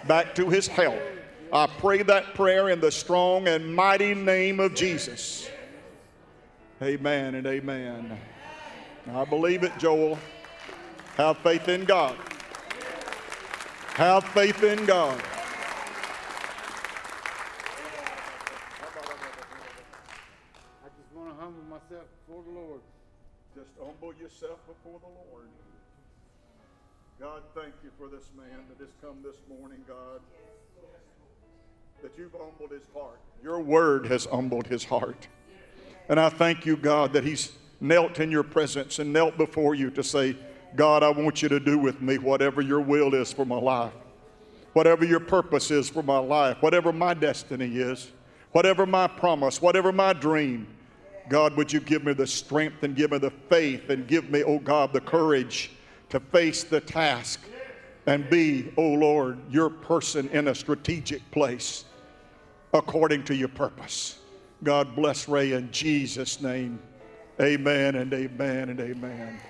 back 0.07 0.35
to 0.35 0.49
his 0.49 0.67
health. 0.67 1.01
I 1.55 1.69
pray 1.69 2.03
that 2.03 2.35
prayer 2.35 2.69
in 2.71 2.81
the 2.81 2.91
strong 2.91 3.47
and 3.47 3.73
mighty 3.77 4.13
name 4.13 4.59
of 4.59 4.75
Jesus. 4.75 5.49
Amen 6.83 7.37
and 7.37 7.47
amen. 7.47 8.19
I 9.13 9.25
believe 9.25 9.63
it, 9.63 9.71
Joel. 9.79 10.19
Have 11.17 11.39
faith 11.39 11.69
in 11.69 11.85
God. 11.85 12.17
Have 13.91 14.25
faith 14.25 14.65
in 14.65 14.85
God. 14.85 15.17
I 20.83 20.89
just 20.99 21.15
want 21.15 21.29
to 21.29 21.37
humble 21.41 21.63
myself 21.71 22.03
before 22.27 22.43
the 22.43 22.51
Lord. 22.51 22.81
Just 23.55 23.71
humble 23.79 24.13
yourself 24.21 24.59
before 24.67 24.99
the 24.99 25.07
Lord. 25.07 25.47
God, 27.21 27.43
thank 27.55 27.75
you 27.85 27.91
for 27.97 28.09
this 28.09 28.29
man 28.37 28.59
that 28.71 28.85
has 28.85 28.93
come 29.01 29.19
this 29.23 29.37
morning, 29.49 29.79
God 29.87 30.19
that 32.05 32.19
you've 32.19 32.33
humbled 32.33 32.71
his 32.71 32.83
heart. 32.95 33.19
Your 33.43 33.61
word 33.61 34.05
has 34.05 34.27
humbled 34.27 34.67
his 34.67 34.85
heart. 34.85 35.27
And 36.11 36.21
I 36.21 36.29
thank 36.29 36.67
you, 36.67 36.77
God, 36.77 37.15
that 37.15 37.25
he's 37.25 37.53
knelt 37.81 38.21
in 38.21 38.31
your 38.31 38.43
presence 38.43 38.99
and 38.99 39.11
knelt 39.11 39.39
before 39.39 39.75
you 39.75 39.91
to 39.93 40.03
say, 40.03 40.37
God, 40.77 41.03
I 41.03 41.09
want 41.09 41.41
you 41.41 41.49
to 41.49 41.59
do 41.59 41.79
with 41.79 42.03
me 42.03 42.19
whatever 42.19 42.61
your 42.61 42.83
will 42.83 43.15
is 43.15 43.33
for 43.33 43.47
my 43.47 43.57
life, 43.57 43.95
whatever 44.75 45.07
your 45.07 45.19
purpose 45.19 45.71
is 45.71 45.89
for 45.89 46.03
my 46.03 46.19
life, 46.19 46.59
whatever 46.61 46.93
my 46.93 47.15
destiny 47.15 47.79
is, 47.79 48.13
whatever 48.53 48.85
my 48.85 49.07
promise, 49.07 49.63
whatever 49.63 49.91
my 49.91 50.13
dream. 50.13 50.67
God, 51.31 51.57
would 51.57 51.73
you 51.73 51.81
give 51.81 52.05
me 52.05 52.13
the 52.13 52.27
strength 52.27 52.83
and 52.83 52.95
give 52.95 53.13
me 53.13 53.19
the 53.19 53.33
faith 53.49 53.89
and 53.89 54.07
give 54.07 54.29
me, 54.29 54.45
oh 54.45 54.59
God, 54.59 54.93
the 54.93 55.01
courage 55.01 55.71
to 56.11 56.21
face 56.21 56.65
the 56.65 56.83
task 56.83 57.41
and 58.05 58.29
be, 58.29 58.75
oh 58.77 58.91
Lord, 58.91 59.39
your 59.51 59.71
person 59.71 60.29
in 60.29 60.49
a 60.49 60.55
strategic 60.55 61.31
place 61.31 61.87
according 62.75 63.23
to 63.25 63.35
your 63.35 63.49
purpose. 63.49 64.19
God 64.63 64.95
bless 64.97 65.29
Ray 65.29 65.53
in 65.53 65.71
Jesus' 65.71 66.43
name. 66.43 66.81
Amen 67.41 67.95
and 67.95 68.13
amen 68.13 68.69
and 68.69 68.81
amen. 68.81 69.41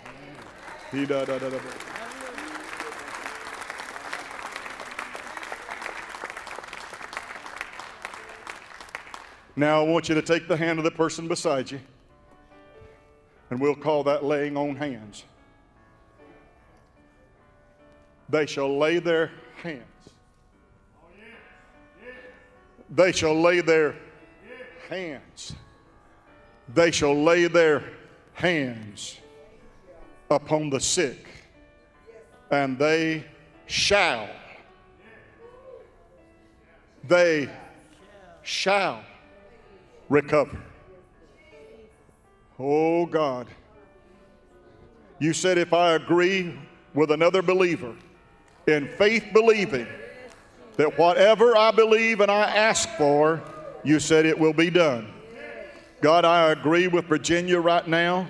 Now, 9.57 9.81
I 9.81 9.89
want 9.89 10.09
you 10.09 10.15
to 10.15 10.23
take 10.23 10.47
the 10.47 10.57
hand 10.57 10.79
of 10.79 10.85
the 10.85 10.91
person 10.91 11.27
beside 11.27 11.71
you, 11.71 11.81
and 13.51 13.61
we'll 13.61 13.75
call 13.75 14.05
that 14.05 14.25
laying 14.25 14.57
on 14.57 14.77
hands. 14.77 15.25
They 18.29 18.47
shall 18.47 18.79
lay 18.79 18.99
their 18.99 19.31
hands. 19.63 19.83
They 22.95 23.11
shall 23.11 23.35
lay 23.35 23.61
their 23.61 23.97
hands. 24.89 25.55
They 26.73 26.91
shall 26.91 27.21
lay 27.21 27.49
their 27.49 27.83
hands 28.35 29.19
upon 30.31 30.71
the 30.71 30.81
sick, 30.81 31.27
and 32.51 32.79
they 32.79 33.25
shall. 33.67 34.29
They 37.07 37.51
shall 38.43 39.03
recover. 40.09 40.59
Oh 42.59 43.07
God. 43.07 43.49
You 45.19 45.33
said 45.33 45.59
if 45.59 45.73
I 45.73 45.95
agree 45.95 46.59
with 46.93 47.11
another 47.11 47.43
believer 47.43 47.95
in 48.67 48.89
faith 48.89 49.25
believing 49.33 49.87
that 50.77 50.99
whatever 50.99 51.57
I 51.57 51.71
believe 51.71 52.21
and 52.21 52.31
I 52.31 52.45
ask 52.45 52.89
for, 52.97 53.43
you 53.83 54.01
said 54.01 54.27
it 54.27 54.39
will 54.39 54.53
be 54.53 54.71
done. 54.71 55.13
God, 56.01 56.25
I 56.25 56.51
agree 56.51 56.89
with 56.89 57.07
Virginia 57.07 57.61
right 57.61 57.87
now 57.87 58.27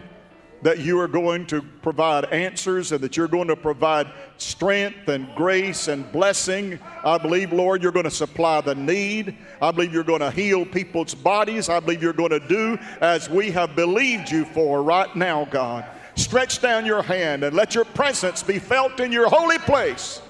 that 0.64 0.78
you 0.78 0.98
are 0.98 1.08
going 1.08 1.44
to 1.44 1.60
provide 1.82 2.24
answers 2.26 2.90
and 2.92 3.00
that 3.02 3.18
you're 3.18 3.28
going 3.28 3.48
to 3.48 3.56
provide 3.56 4.10
strength 4.38 5.08
and 5.08 5.28
grace 5.34 5.88
and 5.88 6.10
blessing. 6.10 6.78
I 7.04 7.18
believe, 7.18 7.52
Lord, 7.52 7.82
you're 7.82 7.92
going 7.92 8.04
to 8.04 8.10
supply 8.10 8.62
the 8.62 8.74
need. 8.74 9.36
I 9.60 9.72
believe 9.72 9.92
you're 9.92 10.02
going 10.02 10.20
to 10.20 10.30
heal 10.30 10.64
people's 10.64 11.14
bodies. 11.14 11.68
I 11.68 11.80
believe 11.80 12.02
you're 12.02 12.14
going 12.14 12.30
to 12.30 12.40
do 12.40 12.78
as 13.02 13.28
we 13.28 13.50
have 13.50 13.76
believed 13.76 14.30
you 14.30 14.46
for 14.46 14.82
right 14.82 15.14
now, 15.14 15.44
God. 15.44 15.84
Stretch 16.14 16.62
down 16.62 16.86
your 16.86 17.02
hand 17.02 17.44
and 17.44 17.54
let 17.54 17.74
your 17.74 17.84
presence 17.84 18.42
be 18.42 18.58
felt 18.58 19.00
in 19.00 19.12
your 19.12 19.28
holy 19.28 19.58
place. 19.58 20.22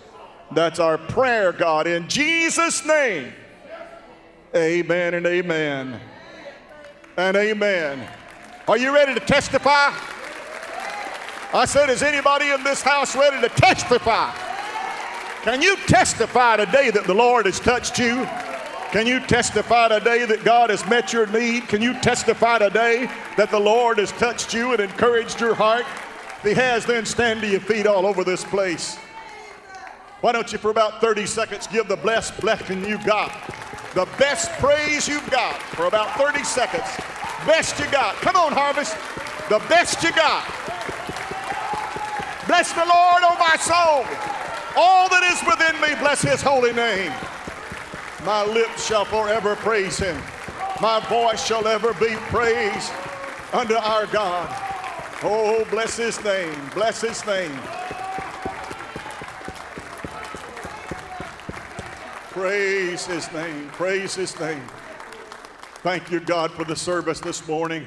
That's 0.53 0.79
our 0.79 0.99
prayer, 0.99 1.53
God, 1.53 1.87
in 1.87 2.09
Jesus' 2.09 2.85
name. 2.87 3.33
Amen 4.55 5.15
and 5.15 5.27
amen. 5.27 6.01
And 7.17 7.37
amen. 7.37 8.09
Are 8.69 8.79
you 8.79 8.95
ready 8.95 9.15
to 9.15 9.21
testify? 9.21 9.93
I 11.53 11.65
said, 11.67 11.91
Is 11.91 12.03
anybody 12.03 12.51
in 12.51 12.63
this 12.65 12.83
house 12.83 13.17
ready 13.17 13.41
to 13.41 13.49
testify? 13.49 14.33
Can 15.43 15.61
you 15.61 15.77
testify 15.87 16.57
today 16.57 16.91
that 16.91 17.05
the 17.05 17.15
Lord 17.15 17.47
has 17.47 17.61
touched 17.61 17.99
you? 17.99 18.27
Can 18.91 19.07
you 19.07 19.21
testify 19.21 19.89
today 19.89 20.25
that 20.25 20.45
God 20.45 20.71
has 20.71 20.87
met 20.87 21.13
your 21.13 21.27
need? 21.27 21.69
Can 21.69 21.83
you 21.83 22.01
testify 22.01 22.59
today 22.59 23.11
that 23.37 23.51
the 23.51 23.59
Lord 23.59 23.99
has 23.99 24.13
touched 24.13 24.55
you 24.55 24.73
and 24.73 24.81
encouraged 24.81 25.41
your 25.41 25.55
heart? 25.55 25.85
If 26.39 26.45
He 26.45 26.55
has, 26.55 26.87
then 26.87 27.05
stand 27.05 27.41
to 27.41 27.49
your 27.49 27.61
feet 27.61 27.87
all 27.87 28.07
over 28.07 28.25
this 28.25 28.45
place. 28.45 28.99
Why 30.25 30.33
don't 30.33 30.51
you, 30.51 30.57
for 30.57 30.71
about 30.71 31.03
30 31.03 31.27
seconds, 31.27 31.67
give 31.67 31.87
the 31.87 31.97
blessed 31.97 32.41
blessing 32.41 32.83
you 32.83 32.97
got, 33.05 33.31
the 33.93 34.09
best 34.17 34.51
praise 34.53 35.07
you've 35.07 35.31
got 35.31 35.61
for 35.77 35.85
about 35.85 36.17
30 36.17 36.43
seconds. 36.45 36.89
Best 37.45 37.79
you 37.79 37.85
got. 37.91 38.15
Come 38.23 38.35
on, 38.35 38.53
Harvest. 38.53 38.97
The 39.51 39.59
best 39.69 40.03
you 40.03 40.13
got. 40.13 40.43
Bless 42.47 42.73
the 42.73 42.87
Lord, 42.87 43.21
oh 43.21 43.37
my 43.39 43.57
soul. 43.61 44.07
All 44.83 45.11
that 45.11 45.25
is 45.25 45.47
within 45.47 45.79
me, 45.83 45.95
bless 46.01 46.23
his 46.23 46.41
holy 46.41 46.73
name. 46.73 47.13
My 48.25 48.47
lips 48.47 48.87
shall 48.87 49.05
forever 49.05 49.57
praise 49.57 49.99
him. 49.99 50.17
My 50.81 51.01
voice 51.01 51.45
shall 51.45 51.67
ever 51.67 51.93
be 51.93 52.15
praised 52.33 52.93
unto 53.53 53.75
our 53.75 54.07
God. 54.07 54.49
Oh, 55.23 55.67
bless 55.71 55.99
his 55.99 56.25
name. 56.25 56.59
Bless 56.73 57.03
his 57.03 57.27
name. 57.27 57.53
Praise 62.35 63.07
his 63.07 63.33
name. 63.33 63.69
Praise 63.69 64.17
his 64.17 64.41
name. 64.41 64.61
Thank 65.85 66.11
you, 66.11 66.19
God, 66.19 66.51
for 66.51 66.65
the 66.65 66.75
service 66.75 67.21
this 67.21 67.47
morning. 67.47 67.87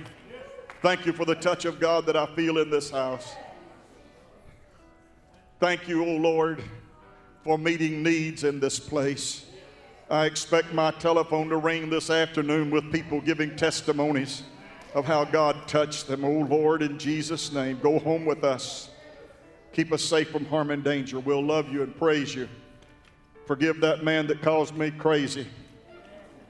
Thank 0.82 1.06
you 1.06 1.12
for 1.12 1.26
the 1.26 1.36
touch 1.36 1.66
of 1.66 1.82
God 1.82 2.06
that 2.06 2.16
I 2.16 2.28
feel 2.28 2.58
in 2.60 2.70
this 2.70 2.90
house. 2.90 3.36
Thank 5.60 5.90
you, 5.90 6.02
O 6.02 6.08
oh 6.08 6.16
Lord, 6.16 6.64
for 7.44 7.58
meeting 7.58 8.02
needs 8.02 8.46
in 8.46 8.62
this 8.62 8.80
place. 8.80 9.48
I 10.10 10.28
expect 10.28 10.72
my 10.72 10.92
telephone 10.92 11.50
to 11.50 11.58
ring 11.58 11.90
this 11.90 12.10
afternoon 12.10 12.72
with 12.72 12.90
people 12.90 13.20
giving 13.20 13.54
testimonies 13.58 14.44
of 14.94 15.04
how 15.04 15.26
God 15.26 15.68
touched 15.68 16.08
them. 16.08 16.24
Oh 16.24 16.48
Lord, 16.50 16.82
in 16.82 16.98
Jesus' 16.98 17.52
name, 17.52 17.80
go 17.84 18.00
home 18.00 18.26
with 18.26 18.46
us. 18.46 18.92
Keep 19.74 19.92
us 19.92 20.06
safe 20.06 20.30
from 20.30 20.46
harm 20.46 20.72
and 20.72 20.86
danger. 20.86 21.20
We'll 21.20 21.44
love 21.44 21.70
you 21.70 21.84
and 21.84 21.94
praise 21.98 22.34
you. 22.34 22.48
Forgive 23.48 23.80
that 23.80 24.04
man 24.04 24.28
that 24.28 24.42
calls 24.42 24.74
me 24.74 24.92
crazy. 24.92 25.48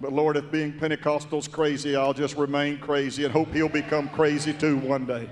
But 0.01 0.13
Lord, 0.13 0.35
if 0.35 0.49
being 0.51 0.77
Pentecostal's 0.77 1.47
crazy, 1.47 1.95
I'll 1.95 2.13
just 2.13 2.35
remain 2.35 2.79
crazy 2.79 3.23
and 3.23 3.31
hope 3.31 3.53
he'll 3.53 3.69
become 3.69 4.09
crazy 4.09 4.51
too 4.51 4.77
one 4.77 5.05
day. 5.05 5.29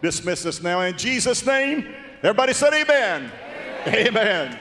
Dismiss 0.00 0.46
us 0.46 0.62
now 0.62 0.80
in 0.82 0.96
Jesus' 0.96 1.44
name. 1.44 1.92
Everybody 2.22 2.52
said 2.52 2.72
amen. 2.72 3.32
Amen. 3.86 4.06
amen. 4.08 4.58